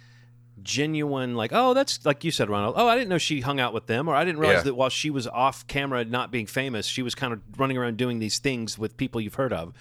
[0.63, 2.75] genuine, like, oh, that's like you said, Ronald.
[2.77, 4.63] Oh, I didn't know she hung out with them, or I didn't realize Yeah.
[4.63, 7.97] that while she was off camera, not being famous, she was kind of running around
[7.97, 9.73] doing these things with people you've heard of.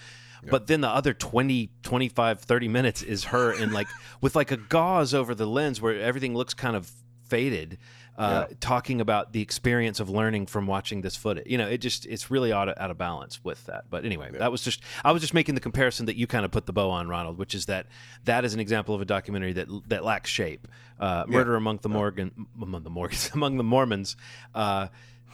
[0.48, 3.88] But then the other 20, 25, 30 minutes is her in like
[4.20, 6.90] with like a gauze over the lens where everything looks kind of
[7.30, 7.78] faded,
[8.18, 11.46] uh, talking about the experience of learning from watching this footage.
[11.46, 13.84] You know, it just it's really out of, out of balance with that.
[13.88, 16.50] But anyway, that was just I was just making the comparison that you kind of
[16.50, 17.86] put the bow on, Ronald, which is that
[18.24, 20.68] that is an example of a documentary that that lacks shape.
[20.98, 24.16] Uh, Murder among the Morgan among the Morgans among the Mormons.
[24.54, 24.88] Uh,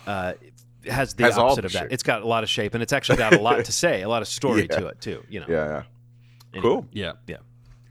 [0.07, 0.35] uh,
[0.89, 1.79] has the Has opposite the of that.
[1.81, 1.93] shape.
[1.93, 4.09] It's got a lot of shape, and it's actually got a lot to say, a
[4.09, 4.79] lot of story Yeah.
[4.79, 5.23] to it too.
[5.29, 5.83] You know, Yeah, yeah.
[6.55, 6.63] Anyway.
[6.69, 6.87] Cool.
[6.93, 7.13] Yeah.
[7.27, 7.37] yeah.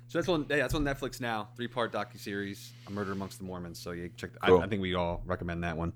[0.07, 0.45] So that's on.
[0.49, 1.49] yeah, That's on Netflix now.
[1.55, 3.79] Three part docu series, A Murder Amongst the Mormons.
[3.79, 4.31] So you check.
[4.45, 4.59] Cool.
[4.59, 5.93] I, I think we all recommend that one.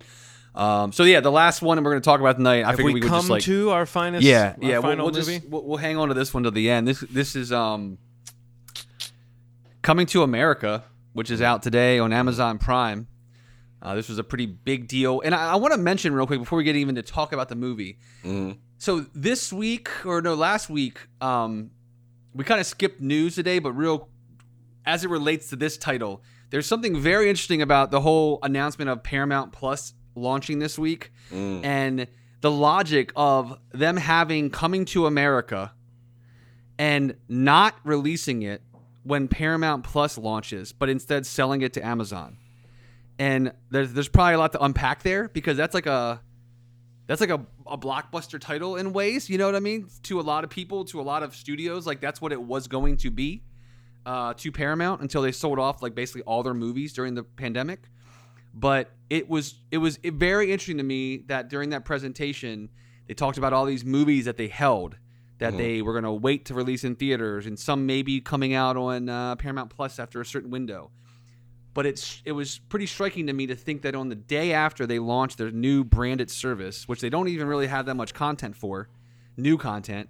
[0.56, 2.64] Um, so yeah, the last one we're going to talk about tonight.
[2.64, 4.24] I Have we, we, would come just like to our finest?
[4.26, 4.70] yeah, our yeah.
[4.74, 5.40] We'll, final we'll movie.
[5.40, 6.88] just we'll, we'll hang on to this one to the end.
[6.88, 7.98] This this is um
[9.82, 10.84] coming to America,
[11.14, 13.08] which is out today on Amazon Prime.
[13.82, 16.40] Uh, this was a pretty big deal, and I, I want to mention real quick
[16.40, 17.98] before we get even to talk about the movie.
[18.78, 21.72] So this week, or no, last week, um,
[22.34, 24.10] we kind of skipped news today, but real
[24.86, 29.04] as it relates to this title, there's something very interesting about the whole announcement of
[29.04, 31.12] Paramount Plus launching this week
[31.64, 32.08] and
[32.42, 35.72] the logic of them having coming to America
[36.78, 38.62] and not releasing it
[39.04, 42.38] when Paramount Plus launches, but instead selling it to Amazon.
[43.20, 46.22] And there's there's probably a lot to unpack there because that's like a
[47.06, 49.90] that's like a, a blockbuster title in ways, you know what I mean?
[50.04, 52.68] To a lot of people, to a lot of studios, like that's what it was
[52.68, 53.44] going to be
[54.06, 57.90] uh, to Paramount until they sold off like basically all their movies during the pandemic.
[58.54, 62.70] But it was it was very interesting to me that during that presentation
[63.08, 64.96] they talked about all these movies that they held
[65.40, 68.76] that they were going to wait to release in theaters and some maybe coming out
[68.76, 70.92] on uh, Paramount Plus after a certain window.
[71.80, 74.86] But it's it was pretty striking to me to think that on the day after
[74.86, 78.58] they launched their new branded service, which they don't even really have that much content
[78.58, 78.90] for,
[79.38, 80.10] new content,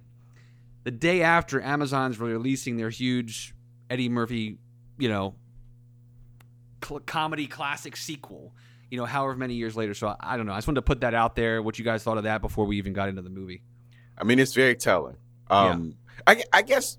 [0.82, 3.54] the day after Amazon's releasing their huge
[3.88, 4.58] Eddie Murphy,
[4.98, 5.36] you know,
[6.84, 8.52] cl- comedy classic sequel,
[8.90, 9.94] you know, however many years later.
[9.94, 10.52] So I, I don't know.
[10.52, 12.64] I just wanted to put that out there, what you guys thought of that before
[12.64, 13.62] we even got into the movie.
[14.18, 15.18] I mean, it's very telling.
[15.48, 15.94] Um,
[16.26, 16.98] I, I guess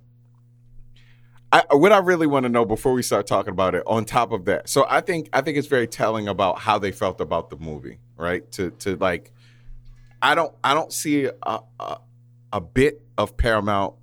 [1.52, 4.06] I, uh, what I really want to know before we start talking about it, on
[4.06, 7.20] top of that, so I think I think it's very telling about how they felt
[7.20, 8.50] about the movie, right?
[8.54, 9.32] To to like,
[10.22, 11.98] I don't I don't see a a,
[12.54, 13.96] a bit of Paramount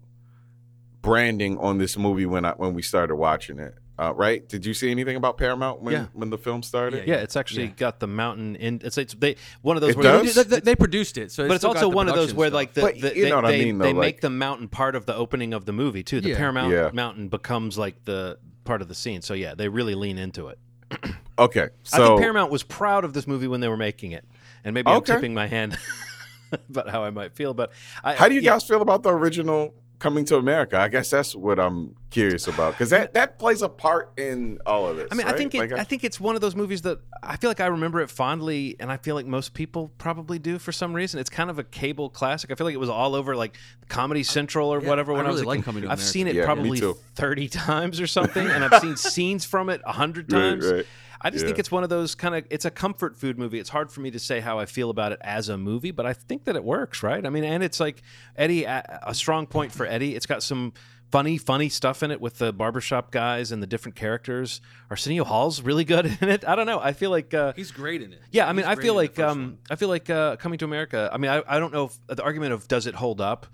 [1.01, 3.78] branding on this movie when I when we started watching it.
[3.99, 4.49] Uh, right?
[4.49, 6.07] Did you see anything about Paramount when Yeah.
[6.13, 7.09] when the film started?
[7.09, 7.73] Yeah, it's actually Yeah.
[7.77, 8.81] got the mountain in.
[8.85, 10.35] It's, it's they one of those It where does?
[10.37, 12.83] They, they- they produced it, so but it's also one of those where like the,
[12.83, 14.95] the- you they, know what I they, mean, though, they like- make the mountain part
[14.95, 16.21] of the opening of the movie too.
[16.21, 16.37] The Yeah.
[16.37, 16.91] Paramount Yeah.
[16.93, 19.21] Mountain becomes like the part of the scene.
[19.23, 20.59] So yeah, they really lean into it.
[21.39, 24.25] Okay, so I think Paramount was proud of this movie when they were making it,
[24.65, 25.15] and maybe I'm Okay.
[25.15, 25.79] tipping my hand
[26.69, 27.55] about how I might feel.
[27.55, 27.71] But
[28.03, 28.55] I, How do you yeah.
[28.55, 30.79] guys feel about the original Coming to America?
[30.79, 34.87] I guess that's what I'm curious about because that, that plays a part in all
[34.87, 35.09] of this.
[35.11, 37.37] I mean, I think it, Like, I think it's one of those movies that I
[37.37, 40.71] feel like I remember it fondly, and I feel like most people probably do for
[40.71, 41.19] some reason.
[41.19, 42.53] It's kind of a cable classic.
[42.53, 43.57] I feel like it was all over like
[43.89, 45.65] Comedy Central or whatever I when I, was like kid.
[45.65, 46.81] Coming to I've seen it Yeah, probably
[47.17, 50.67] thirty times or something, and I've seen scenes from it a hundred Right, times.
[50.71, 50.87] right.
[51.21, 51.49] I just Yeah.
[51.49, 53.59] think it's one of those kind of it's a comfort food movie.
[53.59, 56.07] It's hard for me to say how I feel about it as a movie, but
[56.07, 57.25] I think that it works, right?
[57.25, 58.03] I mean, and it's like
[58.37, 60.15] Eddie a a strong point for Eddie.
[60.15, 60.73] It's got some
[61.11, 64.61] funny funny stuff in it with the barbershop guys and the different characters.
[64.91, 66.47] Arsenio Hall's really good in it.
[66.47, 66.79] I don't know.
[66.81, 68.21] I feel like uh, he's great in it.
[68.31, 69.59] yeah, I mean, I feel in the like first um, one.
[69.71, 71.09] I feel like uh, coming to America.
[71.13, 73.47] I mean, I, I don't know if the argument of does it hold up.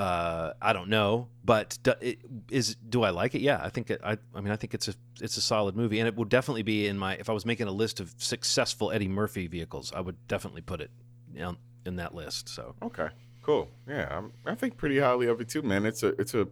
[0.00, 2.20] Uh, I don't know, but do, it,
[2.50, 3.42] is do I like it?
[3.42, 4.16] Yeah, I think it, I.
[4.34, 6.86] I mean, I think it's a it's a solid movie, and it would definitely be
[6.86, 7.16] in my.
[7.16, 10.80] If I was making a list of successful Eddie Murphy vehicles, I would definitely put
[10.80, 10.90] it
[11.34, 12.48] in, in that list.
[12.48, 13.08] So okay.
[13.42, 13.68] Cool.
[13.86, 15.84] Yeah, I'm, I think pretty highly of it too, man.
[15.84, 16.48] It's a it's a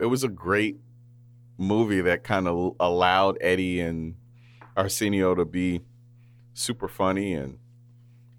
[0.00, 0.78] it was a great
[1.58, 4.14] movie that kind of allowed Eddie and
[4.76, 5.80] Arsenio to be
[6.54, 7.58] super funny and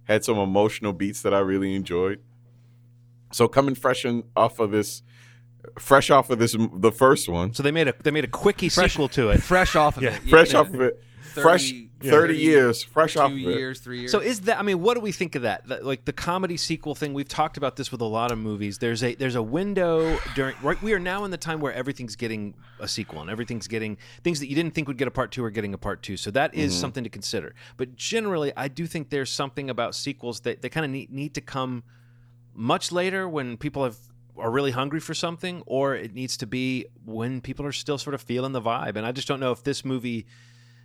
[0.06, 2.22] had some emotional beats that I really enjoyed.
[3.34, 5.02] So coming fresh in, off of this,
[5.80, 8.70] fresh off of this, the first one, So they made a they made a quickie
[8.70, 9.42] Fresh- sequel to it.
[9.42, 10.16] Fresh off of Yeah.
[10.16, 10.22] it.
[10.30, 10.60] fresh Yeah.
[10.60, 13.42] off of it, fresh 30 thirty years, fresh two off of it.
[13.42, 14.12] years, three years.
[14.12, 14.60] So is that?
[14.60, 15.66] I mean, what do we think of that?
[15.68, 17.14] That- Like the comedy sequel thing.
[17.14, 18.78] We've talked about this with a lot of movies.
[18.78, 20.56] There's a there's a window during.
[20.62, 23.98] Right, we are now in the time where everything's getting a sequel and everything's getting
[24.24, 26.18] things that you didn't think would get a part two are getting a part two.
[26.18, 26.82] So that is mm-hmm.
[26.82, 27.56] something to consider.
[27.78, 31.34] But generally, I do think there's something about sequels that they kind of need, need
[31.36, 31.84] to come
[32.54, 33.98] much later when people have
[34.38, 38.14] are really hungry for something, or it needs to be when people are still sort
[38.14, 38.96] of feeling the vibe.
[38.96, 40.26] And I just don't know if this movie,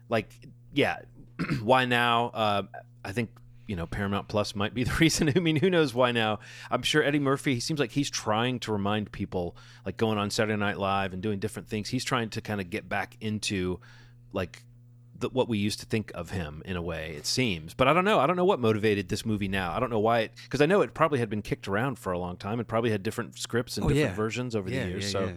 [0.09, 0.31] like,
[0.73, 0.99] yeah,
[1.63, 2.27] why now?
[2.35, 2.63] Uh,
[3.05, 3.31] I think
[3.67, 5.33] you know Paramount Plus might be the reason.
[5.35, 6.41] I mean, who knows why now?
[6.71, 7.55] I'm sure Eddie Murphy.
[7.55, 9.57] He seems like he's trying to remind people,
[9.87, 11.89] like going on Saturday Night Live and doing different things.
[11.89, 13.81] He's trying to kind of get back into
[14.33, 14.63] like
[15.19, 17.93] the, what we used to think of him in a way it seems but i
[17.93, 20.33] don't know i don't know what motivated this movie now i don't know why it
[20.45, 22.91] because i know it probably had been kicked around for a long time it probably
[22.91, 24.17] had different scripts and Oh, different yeah.
[24.17, 25.33] versions over Yeah, the years yeah, so yeah.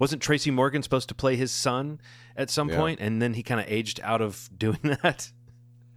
[0.00, 2.00] wasn't tracy morgan supposed to play his son
[2.36, 2.76] at some Yeah.
[2.76, 5.30] point and then he kind of aged out of doing that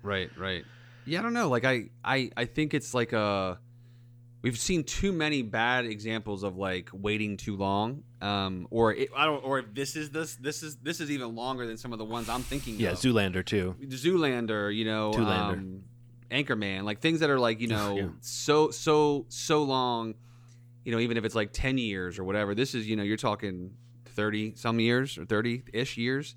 [0.04, 0.64] Right, right.
[1.06, 1.50] Yeah, I don't know.
[1.50, 3.60] Like I, I, I think it's like a.
[4.48, 9.26] We've seen too many bad examples of like waiting too long, um, or it, I
[9.26, 12.00] don't, or if this is this, this is this is even longer than some of
[12.00, 12.80] the ones I'm thinking.
[12.80, 12.98] yeah of.
[13.00, 15.54] zoolander too Zoolander, you know, Zoolander.
[15.54, 15.84] um,
[16.32, 18.08] Anchorman, like things that are like you know Yeah.
[18.22, 20.16] so so so long,
[20.86, 22.56] you know, even if it's like ten years or whatever.
[22.56, 23.72] This is you know you're talking
[24.06, 26.36] thirty some years or thirty ish years.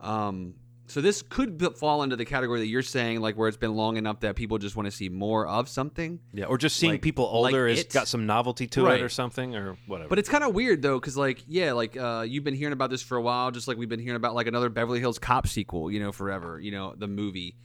[0.00, 0.54] Um,
[0.90, 3.74] so this could b- fall into the category that you're saying, like where it's been
[3.74, 6.18] long enough that people just want to see more of something.
[6.32, 7.92] yeah or just seeing Like- people like older has It.
[7.92, 9.00] got some novelty to Right.
[9.00, 11.96] it or something or whatever But it's kind of weird though, because like yeah, like
[11.96, 14.34] uh, you've been hearing about this for a while, just like we've been hearing about
[14.34, 17.56] like another Beverly Hills Cop sequel, you know, forever, you know, the movie.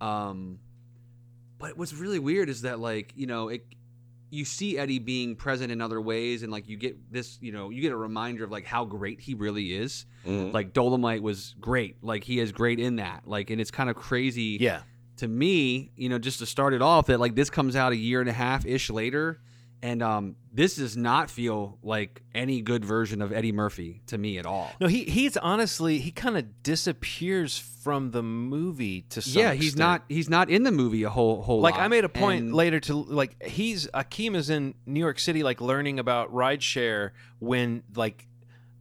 [0.00, 0.58] Um,
[1.58, 3.64] but what's really weird is that like you know it,
[4.30, 7.70] you see Eddie being present in other ways, and like you get this, you know,
[7.70, 10.06] you get a reminder of like how great he really is.
[10.26, 10.52] Mhm.
[10.52, 13.96] Like Dolemite was great, like he is great in that, like, and it's kind of
[13.96, 14.82] crazy yeah
[15.18, 17.96] to me, you know, just to start it off, that like this comes out a
[17.96, 19.40] year and a half ish later,
[19.84, 24.38] and um, this does not feel like any good version of Eddie Murphy to me
[24.38, 24.70] at all.
[24.80, 29.72] no he he's honestly he kind of disappears from the movie to some yeah, he's
[29.74, 29.78] extent.
[29.78, 31.82] not he's not in the movie a whole whole like lot.
[31.82, 35.42] I made a point And- later to like he's Akeem is in New York City
[35.42, 37.10] like learning about rideshare
[37.40, 38.26] when like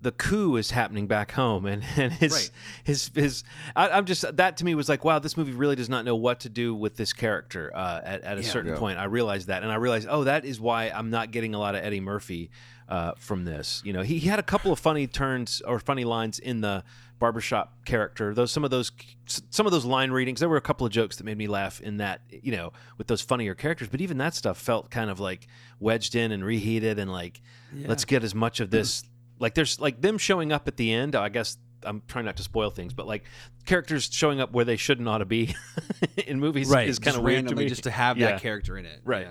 [0.03, 2.51] the coup is happening back home and, and his Right.
[2.83, 3.43] his his
[3.75, 6.15] I, I'm just that to me was like wow this movie really does not know
[6.15, 8.47] what to do with this character uh, at, at a Yeah.
[8.49, 8.79] certain Yeah.
[8.79, 11.59] point I realized that and I realized oh that is why I'm not getting a
[11.59, 12.51] lot of Eddie Murphy
[12.87, 16.03] uh, from this you know he, he had a couple of funny turns or funny
[16.03, 16.83] lines in the
[17.17, 18.91] barbershop character those some of those
[19.25, 21.79] some of those line readings there were a couple of jokes that made me laugh
[21.79, 25.21] in that you know with those funnier characters but even that stuff felt kind of
[25.21, 25.47] like
[25.79, 27.41] wedged in and reheated and like
[27.87, 29.03] let's get as much of this
[29.39, 32.43] like there's like them showing up at the end i guess i'm trying not to
[32.43, 33.23] spoil things but like
[33.65, 35.53] characters showing up where they shouldn't ought to be
[36.27, 38.31] in movies right is kind of weird to randomly me just to have Yeah.
[38.31, 39.01] that character in it.
[39.03, 39.27] Right.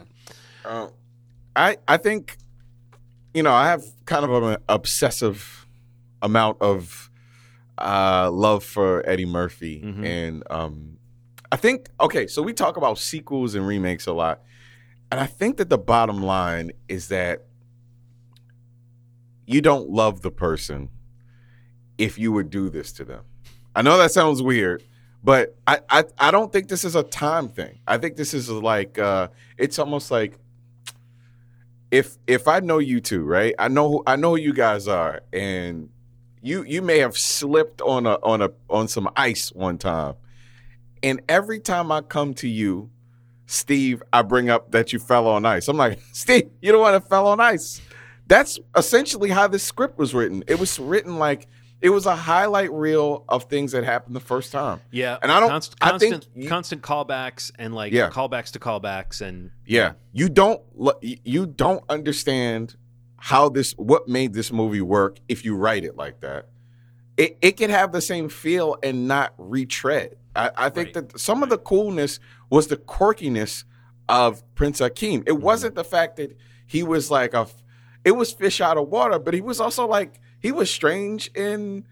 [0.65, 0.71] Yeah.
[0.71, 0.89] Uh,
[1.57, 2.37] I I think
[3.35, 5.67] you know I have kind of an obsessive
[6.21, 7.11] amount of
[7.79, 10.07] uh, love for Eddie Murphy, Mhm.
[10.07, 10.99] and um,
[11.51, 12.27] I think okay.
[12.27, 14.43] So we talk about sequels and remakes a lot,
[15.11, 17.47] and I think that the bottom line is that
[19.53, 20.89] you don't love the person
[21.99, 23.25] if you would do this to them.
[23.75, 24.83] I know that sounds weird,
[25.23, 27.81] but I, I, I don't think this is a time thing.
[27.87, 30.39] I think this is like uh, it's almost like
[31.91, 33.55] if if I know you two, right?
[33.59, 35.91] I know who, I know who you guys are, and
[36.43, 40.15] you you may have slipped on a on a on some ice one time,
[41.03, 42.91] and every time I come to you,
[43.47, 45.69] Steve, I bring up that you fell on ice.
[45.69, 47.81] I'm like, Steve, you don't want to fell on ice.
[48.33, 50.43] That's essentially how this script was written.
[50.47, 51.49] It was written like
[51.83, 54.81] it was a highlight reel of things that happened the first time.
[54.91, 55.53] yeah And I don't-
[55.83, 58.09] I think constant you- constant callbacks and like Yeah.
[58.09, 60.63] callbacks to callbacks and Yeah, you don't
[61.03, 62.77] you don't understand
[63.17, 66.49] how this what made this movie work if you write it like that.
[67.19, 70.17] It it can have the same feel and not retread.
[70.35, 71.09] I, I think Right.
[71.11, 72.19] that some of the coolness
[72.49, 73.65] was the quirkiness
[74.09, 75.19] of Prince Akeem.
[75.21, 75.43] It mm-hmm.
[75.43, 76.35] wasn't the fact that
[76.67, 77.47] he was like a
[78.05, 81.85] it was fish out of water, but he was also like he was strange in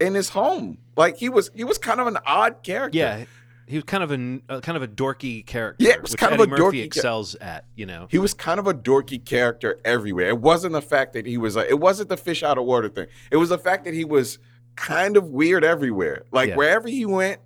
[0.00, 0.78] in his home.
[0.96, 2.98] Like he was he was kind of an odd character.
[2.98, 3.24] yeah
[3.66, 5.84] He was kind of a uh, kind of a dorky character.
[5.84, 7.64] Yeah, it was kind of a Murphy dorky excels at.
[7.74, 10.28] You know, He was kind of a dorky character everywhere.
[10.28, 12.88] It wasn't the fact that he was like, it wasn't the fish out of water
[12.88, 13.06] thing.
[13.30, 14.38] It was the fact that he was
[14.76, 16.24] kind of weird everywhere.
[16.30, 16.56] Like Yeah.
[16.56, 17.40] wherever he went,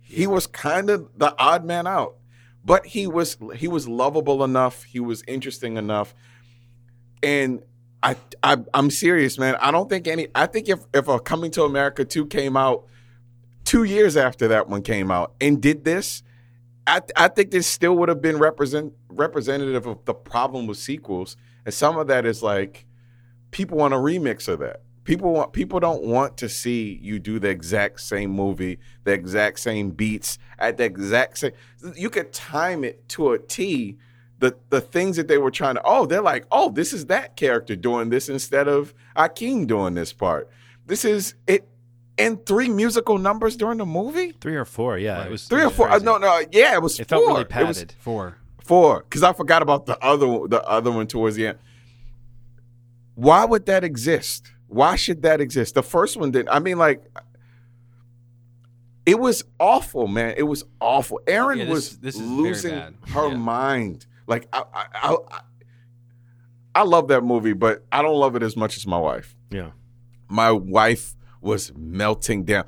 [0.00, 2.16] he was kind of the odd man out.
[2.64, 4.82] But he was he was lovable enough.
[4.84, 6.14] He was interesting enough.
[7.22, 7.62] And
[8.02, 9.56] I, I I'm serious, man.
[9.60, 10.28] I don't think any.
[10.34, 12.86] I think if if a Coming to America two came out
[13.64, 16.22] two years after that one came out and did this,
[16.86, 21.36] I I think this still would have been represent representative of the problem with sequels.
[21.64, 22.86] And some of that is like
[23.50, 24.82] people want a remix of that.
[25.04, 29.58] People want people don't want to see you do the exact same movie, the exact
[29.60, 31.52] same beats at the exact same.
[31.96, 33.98] You could time it to a T.
[34.38, 37.36] The the things that they were trying to oh they're like oh this is that
[37.36, 40.50] character doing this instead of Akeem doing this part.
[40.86, 41.66] This is it.
[42.18, 44.32] And three musical numbers during the movie.
[44.40, 44.96] three or four.
[44.98, 45.26] Yeah, Right.
[45.26, 45.90] it was Three it or was four?
[45.90, 46.40] Uh, no, no.
[46.50, 47.18] Yeah, it was It four.
[47.18, 47.94] felt really It was padded.
[47.98, 48.36] Four.
[48.64, 51.58] four because I forgot about the other the other one towards the end.
[53.14, 54.50] Why would that exist?
[54.68, 55.74] Why should that exist?
[55.74, 56.50] The first one didn't.
[56.50, 57.02] I mean, like,
[59.06, 60.34] it was awful, man.
[60.36, 61.20] It was awful.
[61.26, 62.74] Erin Yeah, this- was this is losing
[63.08, 63.36] her Yeah.
[63.36, 64.06] mind.
[64.26, 65.40] Like, I, I, I, I,
[66.74, 69.34] I love that movie, but I don't love it as much as my wife.
[69.50, 69.70] Yeah,
[70.28, 72.64] My wife was melting down.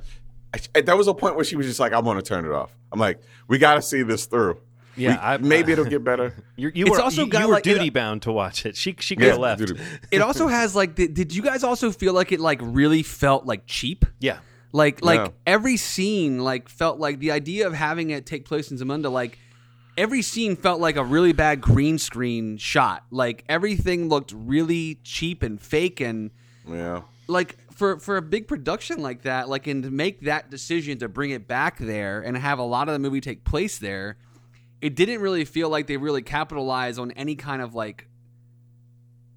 [0.75, 2.51] I, there was a point where she was just like, "I want to turn it
[2.51, 4.59] off." I'm like, "We got to see this through."
[4.95, 5.11] yeah.
[5.11, 6.33] We- I, maybe it'll get better.
[6.55, 8.65] you, you It's were also you, got, you were like, it- duty bound to watch
[8.65, 8.75] it.
[8.75, 9.59] She she could Yeah, have left.
[9.67, 9.79] dude.
[10.11, 10.95] It also has like.
[10.95, 14.05] Did, did you guys also feel like it like really felt like cheap?
[14.19, 14.39] Yeah,
[14.71, 15.33] Like like No.
[15.45, 19.37] every scene like felt like the idea of having it take place in Zamunda like
[19.99, 23.03] every scene felt like a really bad green screen shot.
[23.11, 26.31] Like everything looked really cheap and fake and
[26.67, 27.01] Yeah.
[27.27, 31.09] like for for a big production like that, like and to make that decision to
[31.09, 34.17] bring it back there and have a lot of the movie take place there,
[34.81, 38.07] it didn't really feel like they really capitalized on any kind of like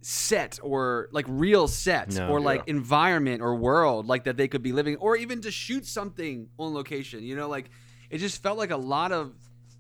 [0.01, 2.29] set or like real set No.
[2.29, 2.75] or like Yeah.
[2.75, 6.75] environment or world like that they could be living or even to shoot something on
[6.75, 7.23] location.
[7.23, 7.71] You know, like
[8.11, 9.33] it just felt like a lot of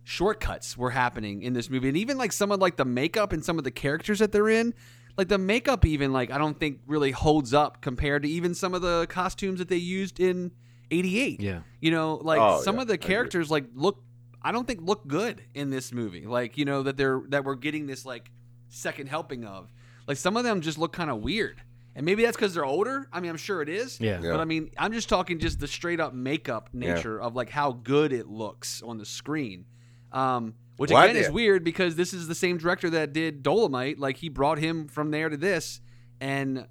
[0.04, 1.88] shortcuts were happening in this movie.
[1.88, 4.48] And even like some of like the makeup and some of the characters that they're
[4.48, 4.74] in
[5.16, 8.72] like the makeup even like i don't think really holds up compared to even some
[8.72, 10.50] of the costumes that they used in
[10.90, 11.60] 88 Yeah.
[11.80, 14.02] you know like Oh, some yeah, of the characters like look
[14.40, 16.24] i don't think look good in this movie.
[16.26, 18.30] Like you know that they're that we're getting this like
[18.70, 19.70] second helping of.
[20.08, 21.62] Like some of them just look kind of weird.
[21.94, 23.06] And maybe that's because they're older?
[23.12, 24.00] I mean i'm sure it is.
[24.00, 24.18] Yeah.
[24.22, 24.30] Yeah.
[24.32, 27.72] but i mean i'm just talking just the straight up makeup nature of like how
[27.72, 29.66] good it looks on the screen
[30.12, 33.98] um which Why again is weird because this is the same director that did Dolemite.
[33.98, 35.80] Like he brought him from there to this,
[36.20, 36.64] and uh,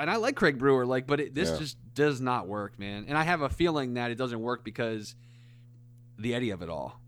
[0.00, 0.86] and I like Craig Brewer.
[0.86, 1.58] Like, but it, this Yeah.
[1.58, 3.04] just does not work, man.
[3.08, 5.16] And I have a feeling that it doesn't work because
[6.18, 7.00] the Eddie of it all.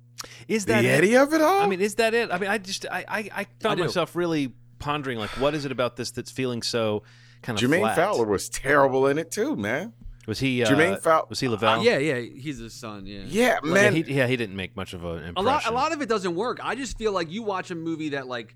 [0.49, 0.88] Is The that it?
[0.88, 1.62] Eddie of it all?
[1.62, 2.30] I mean, is that it?
[2.32, 3.84] I mean, I just I I, I found do.
[3.84, 7.05] myself really pondering like, what is it about this that's feeling so
[7.43, 7.97] kind of Jermaine flat?
[7.97, 9.93] Fowler was terrible in it too, man.
[10.27, 10.62] Was he?
[10.62, 11.83] Uh, Jermaine Fow- was he Lavelle?
[11.83, 13.07] yeah, yeah, he's his son.
[13.07, 13.23] Yeah.
[13.27, 13.95] Yeah, yeah, man.
[13.95, 15.37] he, yeah, he didn't make much of an impression.
[15.37, 17.75] a lot a lot of it doesn't work i just feel like you watch a
[17.75, 18.55] movie that like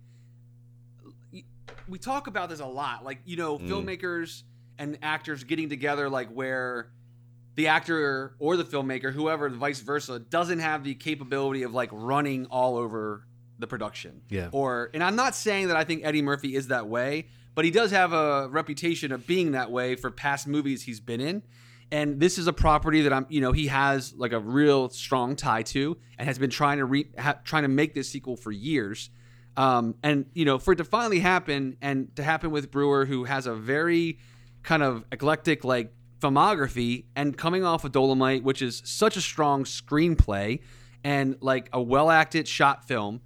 [1.89, 3.69] we talk about this a lot like you know Mm.
[3.69, 4.43] filmmakers
[4.79, 6.91] and actors getting together like where
[7.55, 12.47] the actor or the filmmaker whoever vice versa doesn't have the capability of like running
[12.47, 13.27] all over
[13.59, 14.49] the production Yeah.
[14.53, 17.27] or and i'm not saying that i think eddie murphy is that way
[17.57, 21.21] but he does have a reputation of being that way for past movies he's been
[21.21, 21.43] in
[21.93, 25.37] and this is a property that I'm, you know, he has like a real strong
[25.37, 28.51] tie to, and has been trying to re, ha, trying to make this sequel for
[28.51, 29.11] years.
[29.57, 33.25] Um, and you know, for it to finally happen, and to happen with Brewer, who
[33.25, 34.19] has a very
[34.63, 39.65] kind of eclectic like filmography, and coming off of Dolemite, which is such a strong
[39.65, 40.61] screenplay
[41.05, 43.21] and like a well acted shot film,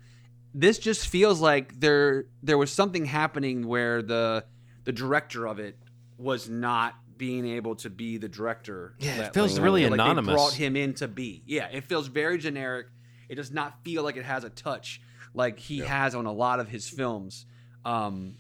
[0.55, 4.45] this just feels like there there was something happening where the
[4.85, 5.79] the director of it
[6.19, 8.95] was not being able to be the director.
[8.99, 10.27] Yeah, it feels like, really like anonymous.
[10.27, 11.43] They brought him in to be.
[11.47, 12.87] Yeah, it feels very generic.
[13.29, 15.01] It does not feel like it has a touch
[15.35, 17.47] like he has on a lot of his films.
[17.85, 18.35] Um,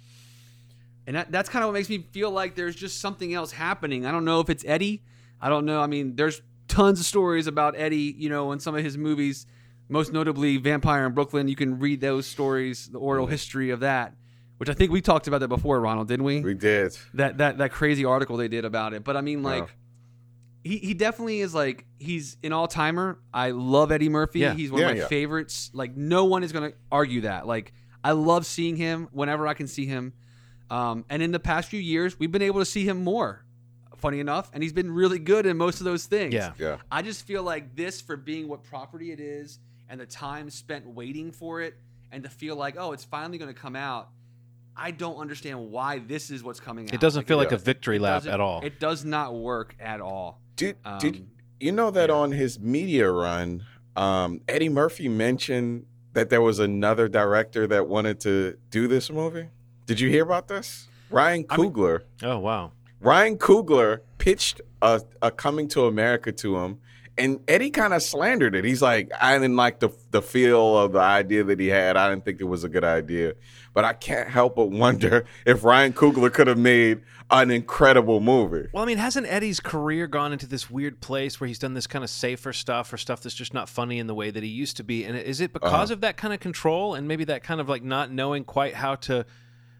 [1.06, 4.06] and that, that's kind of what makes me feel like there's just something else happening.
[4.06, 5.02] I don't know if it's Eddie.
[5.40, 5.80] I don't know.
[5.80, 9.46] I mean, there's tons of stories about Eddie, you know, in some of his movies,
[9.90, 11.48] most notably Vampire in Brooklyn.
[11.48, 14.14] You can read those stories, the oral history of that,
[14.58, 16.40] which I think we talked about that before, Ronald, didn't we?
[16.40, 16.96] we did.
[17.14, 19.04] that that that crazy article they did about it.
[19.04, 19.68] But I mean, like, Wow.
[20.64, 23.18] he he definitely is like he's an all timer.
[23.34, 24.40] I love Eddie Murphy.
[24.40, 24.54] Yeah.
[24.54, 25.08] He's one Yeah, of my yeah.
[25.08, 25.70] favorites.
[25.74, 27.46] Like, no one is gonna argue that.
[27.46, 27.72] Like,
[28.04, 30.12] I love seeing him whenever I can see him.
[30.70, 33.44] Um, and in the past few years, we've been able to see him more
[33.96, 36.32] funny enough, and he's been really good in most of those things.
[36.32, 36.52] Yeah.
[36.58, 36.76] Yeah.
[36.90, 39.58] I just feel like this for being what property it is,
[39.90, 41.74] and the time spent waiting for it,
[42.10, 44.08] and to feel like oh, it's finally going to come out.
[44.76, 46.94] I don't understand why this is what's coming out.
[46.94, 47.56] It doesn't feel like yeah.
[47.56, 48.62] a victory lap at all.
[48.64, 50.40] It does not work at all.
[50.56, 51.26] Did did Um,
[51.58, 52.14] you know that yeah.
[52.14, 53.66] on his media run,
[53.96, 55.84] um, Eddie Murphy mentioned
[56.14, 59.48] that there was another director that wanted to do this movie?
[59.86, 60.88] Did you hear about this?
[61.10, 62.02] Ryan I mean- Coogler.
[62.22, 62.72] oh wow.
[63.00, 66.78] Ryan Coogler pitched a, a Coming to America to him,
[67.20, 68.64] and Eddie kind of slandered it.
[68.64, 71.96] He's like, I didn't like the the feel of the idea that he had.
[71.96, 73.34] I didn't think it was a good idea.
[73.72, 78.68] But I can't help but wonder if Ryan Coogler could have made an incredible movie.
[78.72, 81.86] Well, I mean, hasn't Eddie's career gone into this weird place where he's done this
[81.86, 84.48] kind of safer stuff or stuff that's just not funny in the way that he
[84.48, 85.04] used to be?
[85.04, 85.92] And is it because Uh-huh.
[85.92, 88.96] of that kind of control and maybe that kind of like not knowing quite how
[88.96, 89.24] to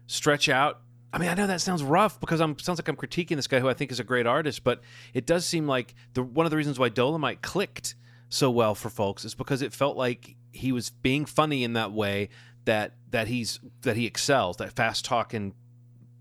[0.07, 0.79] stretch out?
[1.13, 3.59] I mean, I know that sounds rough because I'm sounds like I'm critiquing this guy
[3.59, 4.81] who I think is a great artist, but
[5.13, 7.95] it does seem like the one of the reasons why Dolemite clicked
[8.29, 11.91] so well for folks is because it felt like he was being funny in that
[11.91, 12.29] way
[12.65, 15.53] that that he's that he excels, that fast talking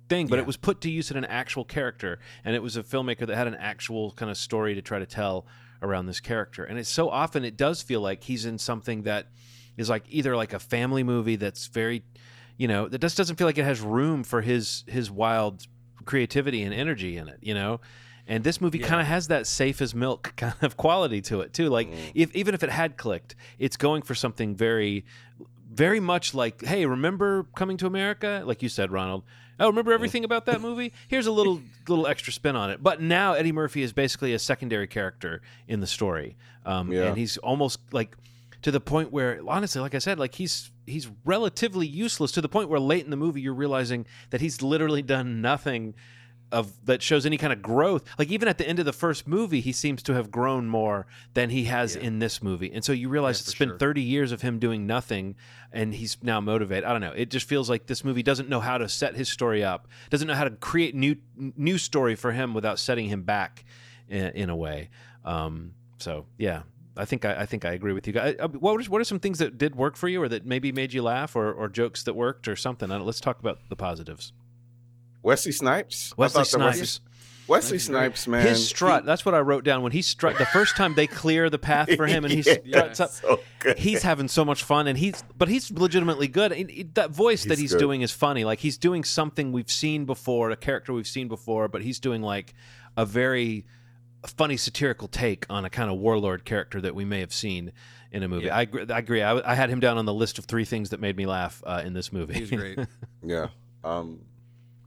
[0.08, 0.40] thing, but Yeah.
[0.42, 3.36] it was put to use in an actual character, and it was a filmmaker that
[3.36, 5.46] had an actual kind of story to try to tell
[5.82, 6.64] around this character.
[6.64, 9.28] And it's so often it does feel like he's in something that
[9.76, 12.02] is like either like a family movie that's very,
[12.60, 15.66] you know, that just doesn't feel like it has room for his his wild
[16.04, 17.80] creativity and energy in it, you know.
[18.26, 18.86] And this movie Yeah.
[18.86, 21.68] kind of has that safe as milk kind of quality to it too.
[21.70, 25.04] Like if even if it had clicked, it's going for something very
[25.72, 28.42] very much like, hey, remember coming to America?
[28.44, 29.22] Like you said, Ronald.
[29.60, 30.92] Oh, remember everything about that movie?
[31.08, 32.82] Here's a little little extra spin on it.
[32.82, 36.36] But now Eddie Murphy is basically a secondary character in the story,
[36.66, 37.04] um, Yeah.
[37.08, 38.16] and he's almost like
[38.62, 42.48] to the point where, honestly, like I said, like he's he's relatively useless to the
[42.48, 45.94] point where late in the movie you're realizing that he's literally done nothing
[46.52, 48.02] of that shows any kind of growth.
[48.18, 51.06] Like even at the end of the first movie, he seems to have grown more
[51.34, 52.02] than he has Yeah.
[52.02, 52.72] in this movie.
[52.72, 53.78] And so you realize Yeah, it's been sure.
[53.78, 55.36] 30 years of him doing nothing
[55.70, 56.82] and he's now motivated.
[56.84, 57.12] I don't know.
[57.14, 59.86] It just feels like this movie doesn't know how to set his story up.
[60.10, 63.64] Doesn't know how to create new new story for him without setting him back
[64.08, 64.90] in, in a way.
[65.24, 66.62] Um, so yeah,
[67.00, 68.36] I think I, I think I agree with you guys.
[68.38, 70.70] Uh, What are, what are some things that did work for you, or that maybe
[70.72, 72.88] made you laugh, or, or jokes that worked, or something?
[72.88, 74.32] Let's talk about the positives.
[75.22, 76.14] Wesley Snipes.
[76.16, 77.00] Wesley thought the Wesley- Snipes,
[77.46, 78.46] Wesley Snipes, man.
[78.46, 79.04] his strut.
[79.04, 80.38] That's what I wrote down when he strut.
[80.38, 83.10] The first time they clear the path for him, and he Yeah, struts up.
[83.10, 83.40] so.
[83.76, 86.52] He's having so much fun, and he's but he's legitimately good.
[86.52, 87.80] And that voice that He's he's good.
[87.80, 88.44] doing is funny.
[88.44, 92.22] Like he's doing something we've seen before, a character we've seen before, but he's doing
[92.22, 92.54] like
[92.96, 93.66] a very
[94.26, 97.72] funny satirical take on a kind of warlord character that we may have seen
[98.12, 98.46] in a movie.
[98.46, 98.56] Yeah.
[98.56, 99.22] I, agree, I agree.
[99.22, 101.62] I, I had him down on the list of three things that made me laugh
[101.66, 102.34] uh, in this movie.
[102.34, 102.78] He's great.
[103.22, 103.48] Yeah.
[103.84, 104.20] Um,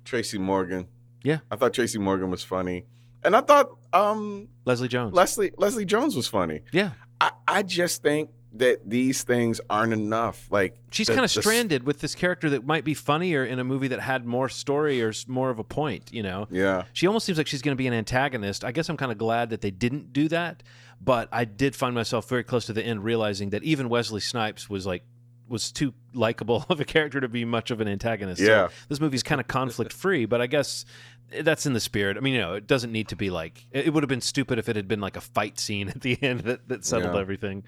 [0.05, 0.87] Tracy Morgan.
[1.23, 1.39] Yeah.
[1.51, 2.85] I thought Tracy Morgan was funny,
[3.23, 5.13] and I thought um, Leslie Jones.
[5.13, 6.61] Leslie Leslie Jones was funny.
[6.71, 10.47] yeah, I, I just think that these things aren't enough.
[10.51, 13.63] Like she's kind of the stranded with this character that might be funnier in a
[13.63, 16.11] movie that had more story or more of a point.
[16.13, 16.47] You know.
[16.51, 16.83] Yeah.
[16.93, 18.63] She almost seems like she's going to be an antagonist.
[18.63, 20.61] I guess I'm kind of glad that they didn't do that,
[21.01, 24.69] but I did find myself very close to the end realizing that even Wesley Snipes
[24.69, 25.03] was like
[25.49, 28.39] was too likable of a character to be much of an antagonist.
[28.41, 28.67] So Yeah.
[28.87, 30.85] this movie's kind of conflict free, but I guess
[31.31, 32.17] eh, that's in the spirit.
[32.17, 34.21] I mean, you know, it doesn't need to be like it it would have been
[34.21, 37.15] stupid if it had been like a fight scene at the end that, that settled
[37.15, 37.19] Yeah.
[37.21, 37.63] everything.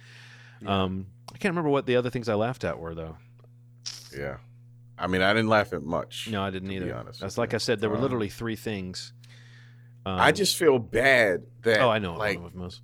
[0.68, 3.18] Um, I can't remember what the other things I laughed at were though.
[4.18, 4.38] Yeah.
[4.97, 6.30] I mean, I didn't laugh at much.
[6.32, 6.95] No, I didn't To be either.
[6.95, 7.57] honest That's like you.
[7.57, 9.11] I said, there were Um, literally three things.
[10.05, 12.82] Um, I just feel bad that oh, I know what like one of them was.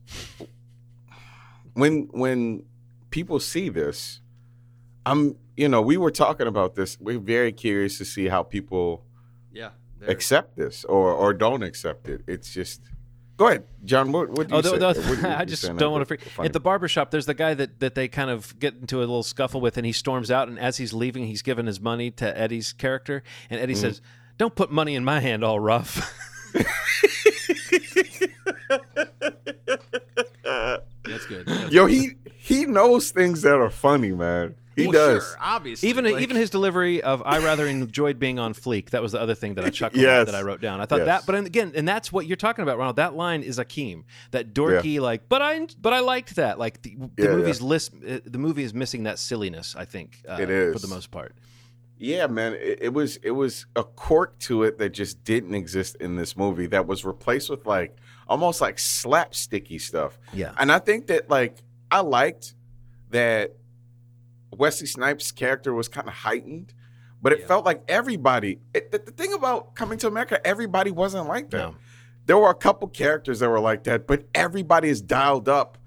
[1.74, 2.64] when when
[3.12, 4.22] people see this,
[5.06, 6.98] I'm you know we were talking about this.
[7.00, 9.06] We're very curious to see how people
[9.52, 9.70] Yeah.
[10.00, 10.10] there.
[10.10, 12.22] accept this or or don't accept it.
[12.28, 12.82] It's just
[13.42, 14.12] go ahead, John.
[14.12, 14.78] What what do you Oh, say?
[14.78, 16.22] the, the- What do I just don't that want to freak.
[16.22, 16.46] funny?
[16.46, 19.24] At the barbershop, there's the guy that, that they kind of get into a little
[19.24, 20.48] scuffle with, and he storms out.
[20.48, 23.82] And as he's leaving, he's giving his money to Eddie's character, and Eddie Mm-hmm.
[23.82, 24.02] says,
[24.38, 26.14] "Don't put money in my hand, all rough."
[31.04, 31.46] That's good.
[31.48, 34.56] That's Yo, he he knows things that are funny, man.
[34.76, 35.24] He Well, does.
[35.28, 35.90] Sure, obviously.
[35.90, 39.20] even like- even his delivery of "I rather enjoyed being on fleek." That was the
[39.20, 40.22] other thing that I chuckled Yes.
[40.22, 40.80] at that I wrote down.
[40.80, 41.06] I thought Yes.
[41.08, 42.96] that, but again, and that's what you're talking about, Ronald.
[42.96, 44.04] That line is Akeem.
[44.32, 46.58] That dorky, like, but I but I liked that.
[46.58, 47.36] Like the, the Yeah, yeah.
[47.36, 49.76] movie's list, uh, the movie is missing that silliness.
[49.78, 51.36] I think uh, It for the most part.
[51.98, 52.54] Yeah, man.
[52.54, 56.36] It, it was it was a quirk to it that just didn't exist in this
[56.38, 56.66] movie.
[56.68, 57.96] That was replaced with like
[58.28, 60.18] almost like slapsticky stuff.
[60.34, 60.54] Yeah.
[60.58, 61.58] And I think that like
[61.92, 62.56] I liked
[63.12, 63.52] that
[64.62, 66.74] Wesley Snipes' character was kind of heightened,
[67.22, 67.48] but it Yeah.
[67.48, 68.60] felt like everybody.
[68.76, 71.58] It, the, the thing about coming to America, everybody wasn't like that.
[71.72, 71.76] No.
[72.28, 75.78] there were a couple characters that were like that, but everybody is dialed up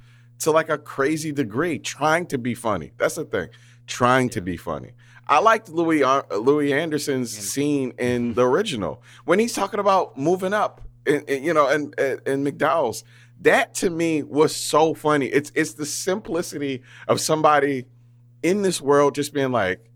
[0.40, 2.90] to like a crazy degree, trying to be funny.
[2.98, 3.48] That's the thing,
[3.86, 4.90] trying to be funny.
[5.28, 10.52] I liked Louie uh, Louie Anderson's scene in the original when he's talking about moving
[10.52, 13.04] up, and, and, you know, and, and and McDowell's.
[13.40, 15.26] That to me was so funny.
[15.26, 17.86] It's it's the simplicity of somebody
[18.44, 19.90] in this world just being like,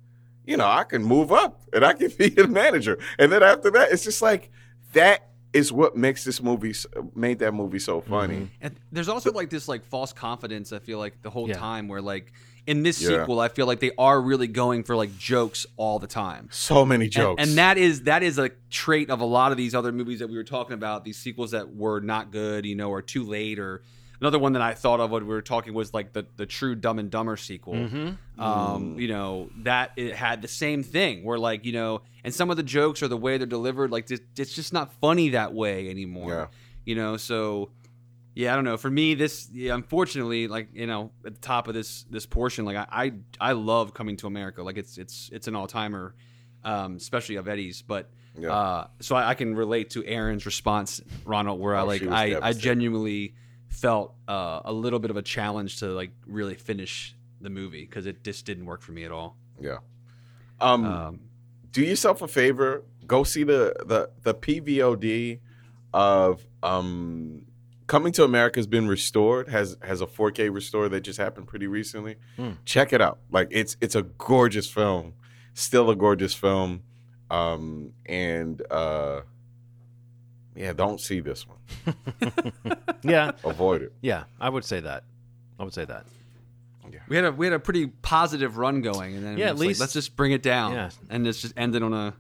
[0.45, 3.71] you know, I can move up and I can be a manager, and then after
[3.71, 4.51] that, it's just like
[4.95, 6.75] that is what makes this movie
[7.15, 8.11] made that movie so mm-hmm.
[8.11, 8.51] funny.
[8.61, 10.73] And there's also like this like false confidence.
[10.73, 11.55] I feel like the whole Yeah.
[11.59, 12.33] time where like
[12.67, 13.21] in this Yeah.
[13.21, 16.49] sequel, I feel like they are really going for like jokes all the time.
[16.51, 19.57] So many And- jokes, And, that is that is a trait of a lot of
[19.57, 21.05] these other movies that we were talking about.
[21.05, 23.59] These sequels that were not good, you know, or too late.
[23.59, 23.83] Or
[24.21, 26.75] another one that I thought of when we were talking was like the the true
[26.75, 27.75] Dumb and Dumber sequel.
[27.75, 28.41] Mm-hmm.
[28.41, 32.51] Um, you know that it had the same thing where like you know, and some
[32.51, 35.53] of the jokes or the way they're delivered, like it's it's just not funny that
[35.55, 36.31] way anymore.
[36.31, 36.47] Yeah.
[36.85, 37.71] You know, so
[38.35, 38.77] yeah, I don't know.
[38.77, 42.65] For me, this yeah, unfortunately, like you know, at the top of this this portion,
[42.65, 44.63] like I I, I love Coming to America.
[44.63, 46.15] Like it's it's it's an all timer,
[46.65, 47.83] um, especially of Eddie's.
[47.83, 48.09] But
[48.39, 48.53] Yeah.
[48.53, 52.39] uh, so I, I can relate to Erin's response, Ronald, where I Oh, like I
[52.41, 53.35] I genuinely
[53.69, 58.07] felt uh, a little bit of a challenge to like really finish the movie because
[58.07, 59.37] it just didn't work for me at all.
[59.61, 59.79] yeah.
[60.61, 61.21] Um, Um,
[61.71, 62.83] do yourself a favor.
[63.07, 65.39] Go see the the the PVOD
[65.95, 67.43] of um
[67.87, 69.49] Coming to America has been restored.
[69.49, 72.17] has has a 4K restore that just happened pretty recently.
[72.37, 72.51] Hmm.
[72.67, 73.19] Check it out.
[73.31, 75.15] Like it's it's a gorgeous film.
[75.55, 76.83] Still a gorgeous film.
[77.31, 79.21] Um and uh
[80.59, 81.59] yeah, don't see this one.
[83.03, 83.93] Yeah, Avoid it.
[84.03, 85.05] yeah, I would say that.
[85.59, 86.05] I would say that.
[86.91, 86.99] Yeah.
[87.09, 89.59] we had a we had a pretty positive run going, and then Yeah, yeah, at
[89.59, 90.91] least- let's just bring it down, Yeah.
[91.11, 92.15] and let's just ended on a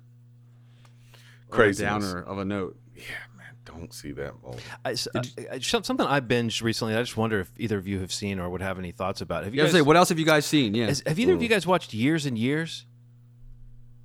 [1.50, 2.76] crazy a downer of a note.
[2.94, 3.02] Yeah,
[3.36, 4.58] man, don't see that movie.
[4.84, 5.22] I, s- I-
[5.52, 6.94] I- some- something I binged recently.
[6.94, 9.44] I just wonder if either of you have seen or would have any thoughts about.
[9.44, 9.72] Have you Yeah, guys?
[9.72, 10.74] say, what else have you guys seen?
[10.74, 12.84] Yeah, has- have either of you guys watched Years and Years?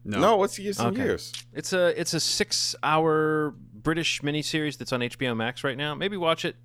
[0.06, 1.32] No, no, what's years and years?
[1.54, 3.54] It's a it's a six hour
[3.84, 5.94] British miniseries that's on HBO Max right now.
[5.94, 6.56] Maybe watch it.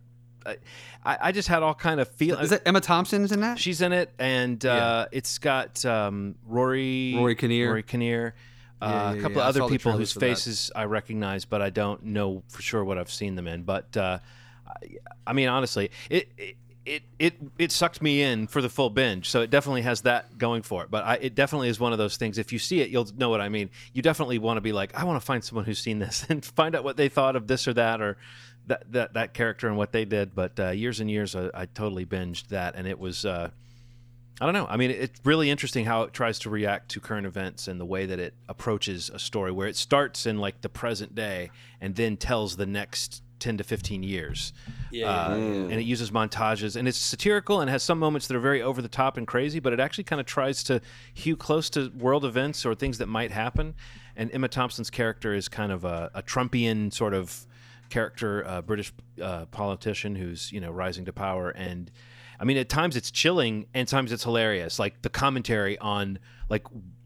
[0.47, 0.57] I,
[1.05, 2.39] I just had all kind of feel.
[2.39, 3.59] Is that Emma Thompson's in that?
[3.59, 7.69] She's in it, and uh, it's got um, Rory Rory Kinnear.
[7.69, 8.35] Rory Kinnear.
[8.81, 9.49] Uh, Yeah, a couple yeah.
[9.49, 10.27] Of other people whose for that.
[10.27, 13.65] faces I recognize, but I don't know for sure what I've seen them in.
[13.65, 14.21] But uh,
[14.67, 14.73] I,
[15.27, 16.57] I mean, honestly, it, it
[16.89, 19.29] it it it sucked me in for the full binge.
[19.29, 20.91] So it definitely has that going for it.
[20.91, 22.39] But I, it definitely is one of those things.
[22.39, 23.71] If you see it, you'll know what I mean.
[23.93, 26.45] You definitely want to be like, I want to find someone who's seen this and
[26.45, 28.17] find out what they thought of this or that or
[28.67, 30.35] that that that character and what they did.
[30.35, 33.25] But uh, years and years, I, I totally binged that, and it was.
[33.25, 33.51] Uh,
[34.41, 34.69] I don't know.
[34.69, 37.85] I mean, it's really interesting how it tries to react to current events and the
[37.85, 41.97] way that it approaches a story where it starts in like the present day and
[41.97, 44.53] then tells the next 10 to 15 years.
[44.91, 48.41] Yeah, Uh, And it uses montages and it's satirical and has some moments that are
[48.41, 50.81] very over the top and crazy, but it actually kind of tries to
[51.15, 53.75] hew close to world events or things that might happen.
[54.17, 57.47] And Emma Thompson's character is kind of a, a Trumpian sort of
[57.91, 61.91] character, uh, British uh, politician who's, you know, rising to power and
[62.41, 64.79] I mean, at times it's chilling, and times it's hilarious.
[64.79, 66.98] Like the commentary on like wh-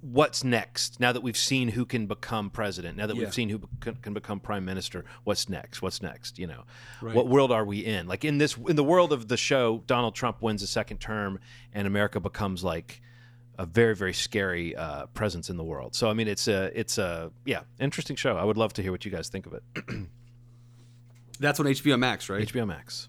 [0.00, 1.00] what's next.
[1.00, 3.24] Now that we've seen who can become president, now that Yeah.
[3.24, 5.82] we've seen who can become prime minister, what's next?
[5.82, 6.38] What's next?
[6.38, 6.64] You know,
[7.02, 7.14] Right.
[7.14, 8.06] what world are we in?
[8.06, 11.38] Like in this, in the world of the show, Donald Trump wins a second term,
[11.72, 13.00] and America becomes like
[13.58, 15.94] a very very scary uh, presence in the world.
[15.94, 18.36] So I mean, it's a it's a yeah interesting show.
[18.36, 19.62] I would love to hear what you guys think of it.
[21.40, 22.46] that's on HBO Max, right?
[22.46, 23.08] HBO Max.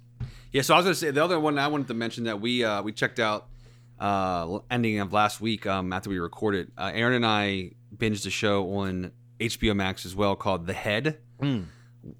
[0.51, 2.63] Yeah, so I was gonna say the other one I wanted to mention that we
[2.63, 3.47] uh, we checked out
[3.99, 6.71] uh, ending of last week um, after we recorded.
[6.77, 11.19] Uh, Erin and I binged a show on HBO Max as well called The Head,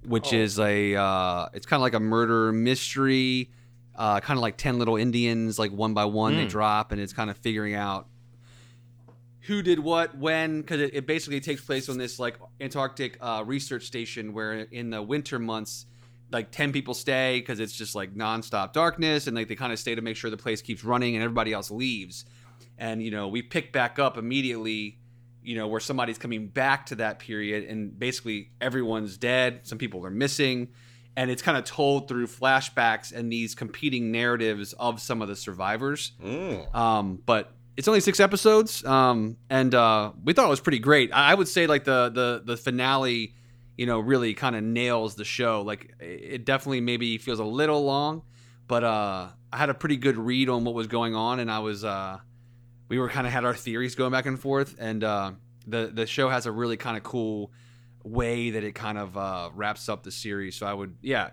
[0.06, 3.50] which is a uh, it's kind of like a murder mystery,
[3.94, 7.12] uh, kind of like Ten Little Indians, like one by one they drop, and it's
[7.12, 8.06] kind of figuring out
[9.42, 13.42] who did what when because it, it basically takes place on this like Antarctic uh,
[13.46, 15.86] research station where in the winter months
[16.30, 19.78] like 10 people stay because it's just like nonstop darkness and like they kind of
[19.78, 22.24] stay to make sure the place keeps running and everybody else leaves
[22.76, 24.98] and you know we pick back up immediately
[25.42, 30.04] you know where somebody's coming back to that period and basically everyone's dead some people
[30.04, 30.68] are missing
[31.16, 35.36] and it's kind of told through flashbacks and these competing narratives of some of the
[35.36, 36.74] survivors Mm.
[36.74, 41.12] um, but it's only six episodes, um, and uh, we thought it was pretty great.
[41.12, 43.34] I I would say like the the the finale,
[43.78, 45.62] you know, really kind of nails the show.
[45.62, 48.22] Like it definitely maybe feels a little long,
[48.66, 51.60] but uh, I had a pretty good read on what was going on, and I
[51.60, 52.18] was uh,
[52.88, 55.30] we were kind of had our theories going back and forth, and uh,
[55.66, 57.52] the the show has a really kind of cool
[58.02, 60.56] way that it kind of uh, wraps up the series.
[60.56, 61.30] So I would, yeah,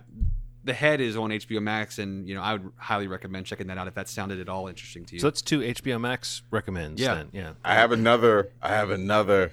[0.64, 3.80] the head is on HBO Max, and you know I would highly recommend checking that
[3.80, 5.20] out if that sounded at all interesting to you.
[5.20, 7.02] So that's two HBO Max recommends.
[7.02, 7.16] Yeah.
[7.16, 7.30] then.
[7.34, 7.54] yeah.
[7.64, 8.52] I have another.
[8.62, 9.52] I have another.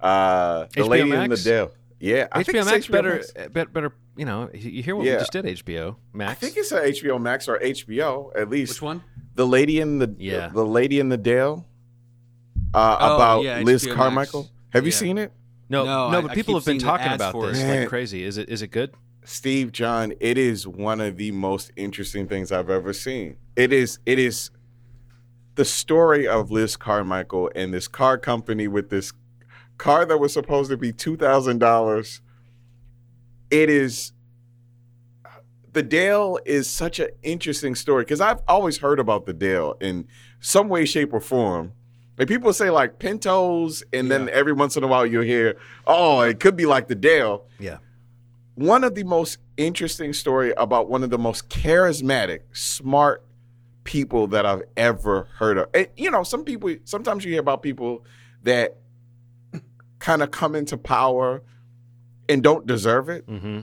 [0.00, 1.44] Uh, the HBO lady in the Max?
[1.44, 1.72] Dale.
[2.00, 3.32] Yeah, I think HBO it's Max HBO better, Max.
[3.36, 3.92] uh, bet- better.
[4.16, 5.44] You know, you you hear what we just did.
[5.44, 6.30] HBO Max.
[6.30, 8.74] I think it's a HBO Max or HBO at least.
[8.74, 9.02] Which one?
[9.34, 10.48] The lady in the Yeah.
[10.48, 11.66] the lady in the Dale.
[12.74, 13.96] Uh, Oh, about yeah, Liz HBO Max.
[13.96, 14.50] Carmichael.
[14.70, 14.96] Have you Yeah.
[14.98, 15.32] seen it?
[15.70, 17.80] no, No, no, I- but people have been talking about this it.
[17.80, 18.22] like crazy.
[18.24, 18.92] Is it is it good?
[19.24, 23.36] Steve John, it is one of the most interesting things I've ever seen.
[23.56, 24.50] It is it is
[25.56, 29.12] the story of Liz Carmichael and this car company with this
[29.78, 32.20] car that was supposed to be two thousand dollars.
[33.50, 34.12] It is
[35.72, 40.06] the Dale is such an interesting story because I've always heard about the Dale in
[40.40, 41.72] some way, shape, or form.
[42.18, 45.56] Like people say like Pintos, and then every once in a while you'll hear,
[45.86, 47.78] oh, it could be like the Dale Yeah.
[48.56, 53.24] one of the most interesting story about one of the most charismatic, smart
[53.84, 55.68] people that I've ever heard of.
[55.72, 58.04] And, you know, some people sometimes you hear about people
[58.42, 58.78] that
[59.98, 61.42] kind of come into power
[62.28, 63.26] and don't deserve it.
[63.26, 63.60] Mm-hmm.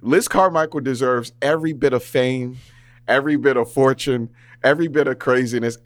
[0.00, 2.58] Liz Carmichael deserves every bit of fame,
[3.06, 4.30] every bit of fortune,
[4.62, 5.78] every bit of craziness.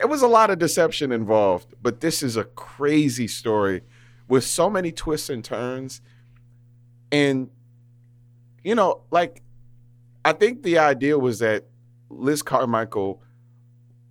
[0.00, 3.82] It was a lot of deception involved, but this is a crazy story
[4.28, 6.00] with so many twists and turns.
[7.12, 7.50] And,
[8.64, 9.42] you know, like,
[10.24, 11.66] I think the idea was that
[12.08, 13.22] Liz Carmichael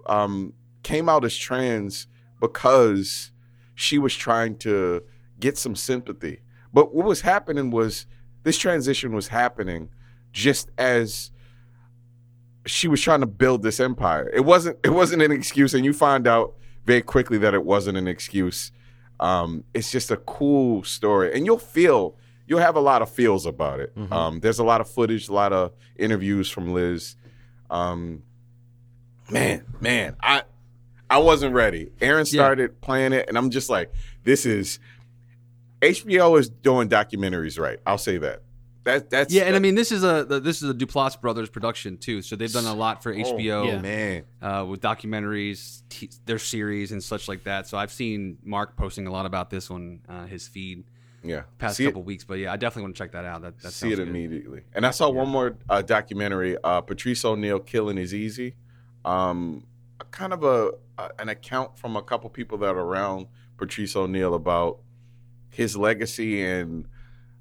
[0.06, 0.54] um,
[0.84, 2.08] came out as trans
[2.40, 3.32] because
[3.76, 5.04] she was trying to
[5.40, 6.42] get some sympathy.
[6.74, 8.06] But what was happening was
[8.44, 9.90] this transition was happening
[10.32, 11.32] just as
[12.66, 14.30] she was trying to build this empire.
[14.34, 16.56] It wasn't it wasn't an excuse, and you find out
[16.86, 18.72] very quickly that it wasn't an excuse.
[19.20, 22.16] Um, it's just a cool story, and you'll feel
[22.48, 23.96] you'll have a lot of feels about it.
[23.96, 24.12] Mhm.
[24.12, 27.16] Um, there's a lot of footage, a lot of interviews from Liz.
[27.70, 28.24] Um,
[29.30, 30.44] man, man, I
[31.10, 31.92] I wasn't ready.
[32.02, 32.40] Erin Yeah.
[32.42, 33.92] started playing it, and I'm just like,
[34.24, 34.80] this is
[35.82, 37.80] HBO is doing documentaries right.
[37.86, 38.42] I'll say that.
[38.86, 41.98] That that's Yeah, and I mean this is a this is a Duplass brothers production
[41.98, 43.82] too, so they've done a lot for Oh, HBO Yeah.
[43.82, 44.24] man.
[44.42, 47.68] uh, with documentaries, t- their series and such like that.
[47.68, 50.86] So I've seen Mark posting a lot about this on uh, his feed
[51.24, 52.24] Yeah, past see couple it, weeks.
[52.24, 53.42] But yeah, I definitely want to check that out.
[53.42, 54.08] That, that see it good.
[54.08, 54.62] immediately.
[54.74, 56.58] And I saw one more uh, documentary.
[56.64, 58.56] Uh, Patrice O'Neal killing is easy.
[59.04, 59.66] Um,
[60.00, 63.28] a kind of a, a an account from a couple people that are around
[63.58, 64.80] Patrice O'Neal about
[65.50, 66.86] his legacy and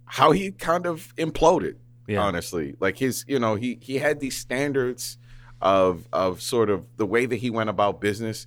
[0.06, 1.76] how he kind of imploded.
[2.06, 2.22] Yeah.
[2.22, 5.18] honestly like his you know he he had these standards
[5.60, 8.46] of of sort of the way that he went about business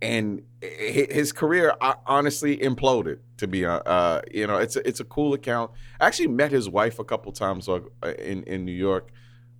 [0.00, 5.00] and his career uh, honestly imploded to be uh, uh you know it's a, it's
[5.00, 7.80] a cool account i actually met his wife a couple times uh,
[8.20, 9.10] in in new york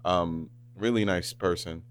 [0.05, 1.82] um really nice person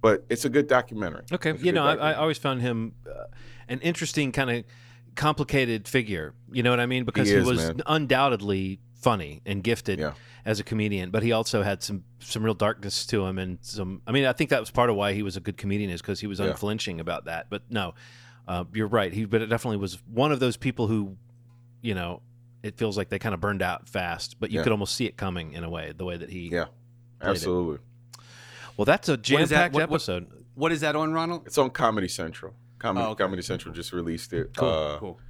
[0.00, 1.50] but it's a good documentary Okay.
[1.50, 3.24] It's You know, I, I always found him uh,
[3.66, 4.64] an interesting kind of
[5.16, 6.34] complicated figure.
[6.52, 7.04] You know what I mean?
[7.04, 7.82] Because He he, was man.
[7.86, 10.12] undoubtedly funny and gifted Yeah.
[10.44, 14.02] as a comedian, but he also had some some real darkness to him and some.
[14.06, 16.00] I mean, I think that was part of why he was a good comedian is
[16.00, 16.46] because he was Yeah.
[16.46, 17.46] unflinching about that.
[17.50, 17.94] But no,
[18.48, 19.12] uh, you're right.
[19.12, 21.16] He but it definitely was one of those people who,
[21.82, 22.22] you know.
[22.62, 24.64] It feels like they kind of burned out fast, but you Yeah.
[24.64, 26.48] could almost see it coming in a way, the way that he.
[26.50, 26.64] yeah
[27.20, 27.30] played it.
[27.30, 27.78] absolutely
[28.76, 30.26] Well, that's a What is jam-packed What- what- episode.
[30.54, 31.46] What is that on, Ronald?
[31.46, 33.24] it's on comedy central comedy, Oh, okay.
[33.24, 35.20] comedy central just released it Cool, uh, cool.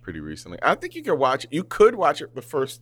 [0.00, 0.58] pretty recently.
[0.62, 1.52] I think you can watch it.
[1.52, 2.80] You could watch it the first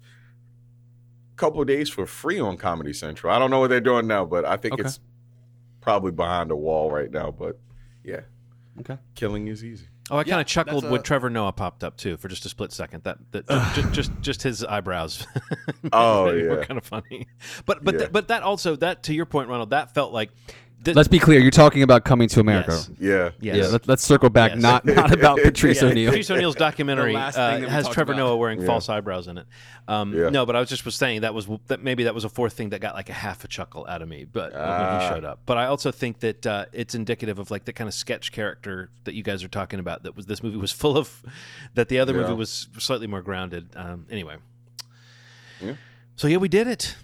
[1.37, 3.33] couple of days for free on Comedy Central.
[3.33, 4.83] I don't know what they're doing now, but I think Okay.
[4.85, 4.99] it's
[5.81, 7.31] probably behind a wall right now.
[7.31, 7.59] But
[8.05, 8.21] yeah,
[8.81, 8.99] Okay.
[9.15, 9.87] killing is easy.
[10.11, 12.49] Oh, I kind of chuckled that's when Trevor Noah popped up too for just a
[12.49, 13.05] split second.
[13.05, 15.27] That that just, just just his eyebrows.
[15.93, 16.65] Oh, were yeah.
[16.65, 17.27] kind of funny.
[17.67, 17.99] But but Yeah.
[18.01, 20.31] th- but that also that to your point, Ronald, that felt like.
[20.85, 21.41] Th- Let's be clear.
[21.41, 22.71] You're talking about Coming to America.
[22.73, 22.91] Yes.
[23.01, 23.57] Yeah, Yes.
[23.57, 23.67] Yeah.
[23.73, 24.53] Let, let's circle back.
[24.53, 24.63] Yes.
[24.63, 26.11] Not not about Patrice Yeah, O'Neal.
[26.11, 28.21] Patrice O'Neal's documentary uh, thing that we has Trevor about.
[28.23, 28.67] Noah wearing Yeah.
[28.67, 29.47] false eyebrows in it.
[29.89, 30.29] Um, Yeah.
[30.29, 32.53] No, but I was just was saying that was that maybe that was a fourth
[32.53, 34.25] thing that got like a half a chuckle out of me.
[34.25, 35.09] But when he Ah.
[35.13, 37.95] showed up, but I also think that uh, it's indicative of like the kind of
[37.95, 40.05] sketch character that you guys are talking about.
[40.05, 41.23] That was this movie was full of.
[41.75, 42.21] That the other Yeah.
[42.23, 43.69] movie was slightly more grounded.
[43.75, 44.37] Um, anyway.
[45.61, 45.73] Yeah.
[46.15, 46.95] So yeah, we did it.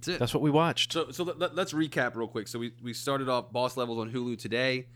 [0.00, 0.18] That's it.
[0.18, 0.92] That's what we watched.
[0.92, 2.48] So, so let, us recap real quick.
[2.48, 4.86] So we, we started off Boss Levels on Hulu today.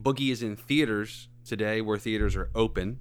[0.00, 3.00] Boogie is in theaters today, where theaters are open.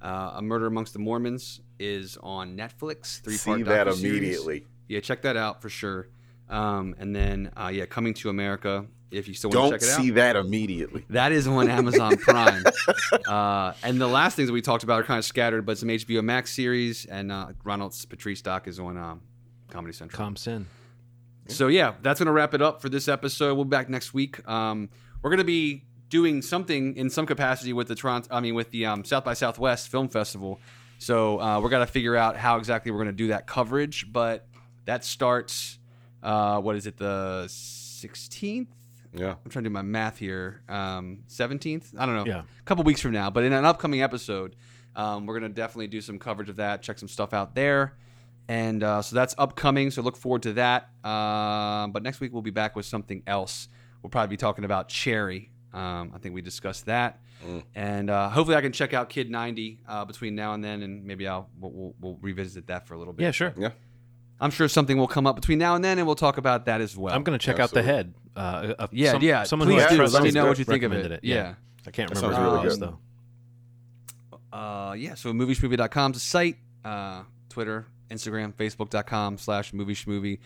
[0.00, 3.20] Uh, A Murder Amongst the Mormons is on Netflix.
[3.20, 4.66] Three see part that immediately.
[4.88, 6.08] Yeah, check that out for sure.
[6.48, 9.98] Um, and then uh, yeah, Coming to America If you still want Don't to check
[9.98, 11.04] it see out, that immediately.
[11.10, 12.64] that is on Amazon Prime.
[13.26, 15.88] uh, and the last things that we talked about are kind of scattered, but some
[15.88, 19.20] HBO Max series and uh, Ronald's Patrice doc is on um,
[19.70, 20.16] Comedy Central.
[20.16, 20.66] Comps in.
[21.48, 23.54] So yeah, that's gonna wrap it up for this episode.
[23.54, 24.46] We'll be back next week.
[24.48, 24.88] Um,
[25.22, 28.28] we're gonna be doing something in some capacity with the Toronto.
[28.30, 30.60] I mean, with the um, South by Southwest Film Festival.
[30.98, 34.12] So uh, we're gonna figure out how exactly we're gonna do that coverage.
[34.12, 34.46] But
[34.84, 35.78] that starts.
[36.22, 36.96] Uh, what is it?
[36.96, 38.68] The sixteenth.
[39.14, 39.34] Yeah.
[39.44, 40.62] I'm trying to do my math here.
[41.26, 41.94] Seventeenth.
[41.96, 42.26] I don't know.
[42.26, 42.40] Yeah.
[42.40, 44.56] A couple weeks from now, but in an upcoming episode,
[44.94, 46.82] um, we're gonna definitely do some coverage of that.
[46.82, 47.96] Check some stuff out there,
[48.48, 49.90] and uh, so that's upcoming.
[49.90, 50.90] So look forward to that.
[51.04, 53.68] Um, but next week we'll be back with something else.
[54.02, 55.50] We'll probably be talking about Cherry.
[55.72, 57.20] Um, I think we discussed that,
[57.74, 61.04] and uh, hopefully I can check out Kid 90 uh, between now and then, and
[61.04, 63.24] maybe I'll we'll, we'll, we'll revisit that for a little bit.
[63.24, 63.52] Yeah, sure.
[63.58, 63.70] Yeah.
[64.40, 66.80] I'm sure something will come up between now and then, and we'll talk about that
[66.80, 67.14] as well.
[67.14, 68.14] I'm going to check out the head.
[68.34, 70.12] Uh, uh, Yeah, some- yeah, Someone please who I do.
[70.12, 71.24] Let me know what you think of recommended it.
[71.24, 71.34] Yeah.
[71.34, 71.54] Yeah.
[71.86, 72.98] I can't That remember sounds who really it was, good.
[74.52, 74.56] though.
[74.58, 80.38] uh, yeah, so movieshmovie.com is a site, uh, Twitter, Instagram, Facebook.com slash movie schmovie.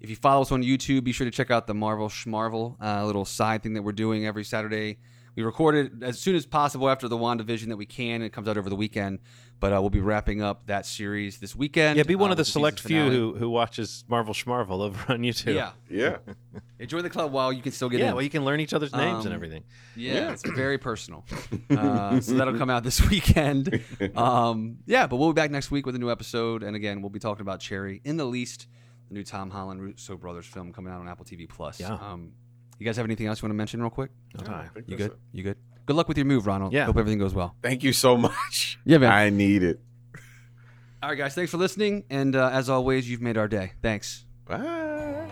[0.00, 3.04] If you follow us on YouTube, be sure to check out the Marvel Schmarvel, uh,
[3.06, 4.98] little side thing that we're doing every Saturday.
[5.36, 8.16] We record it as soon as possible after the WandaVision that we can.
[8.16, 9.18] And it comes out over the weekend,
[9.60, 11.98] but uh, we'll be wrapping up that series this weekend.
[11.98, 15.12] Yeah, be one uh, of the with select few who, who watches Marvel Schmarvel over
[15.12, 15.54] on YouTube.
[15.54, 16.16] Yeah, Yeah.
[16.78, 18.14] enjoy the club while you can still get Yeah, in.
[18.14, 19.64] well, you can learn each other's names and Um, everything.
[19.94, 21.24] Yeah, it's very personal.
[21.70, 23.82] Uh, so that'll come out this weekend.
[24.16, 27.10] Um, yeah, but we'll be back next week with a new episode, and again, we'll
[27.10, 28.68] be talking about Cherry in the least,
[29.08, 31.78] the new Tom Holland Russo brothers film coming out on Apple TV Plus.
[31.78, 31.92] Yeah.
[31.94, 32.32] Um,
[32.78, 34.10] you guys have anything else you want to mention real quick?
[34.38, 35.12] No Yeah, I think You that's good?
[35.12, 35.18] it.
[35.32, 35.56] You good?
[35.86, 36.72] Good luck with your move, Ronald.
[36.72, 36.86] Yeah.
[36.86, 37.54] Hope everything goes well.
[37.62, 38.78] Thank you so much.
[38.84, 39.12] Yeah, man.
[39.12, 39.80] I need it.
[41.02, 41.34] All right, guys.
[41.34, 43.72] Thanks for listening, and uh, as always, you've made our day.
[43.82, 44.24] Thanks.
[44.46, 45.28] Bye.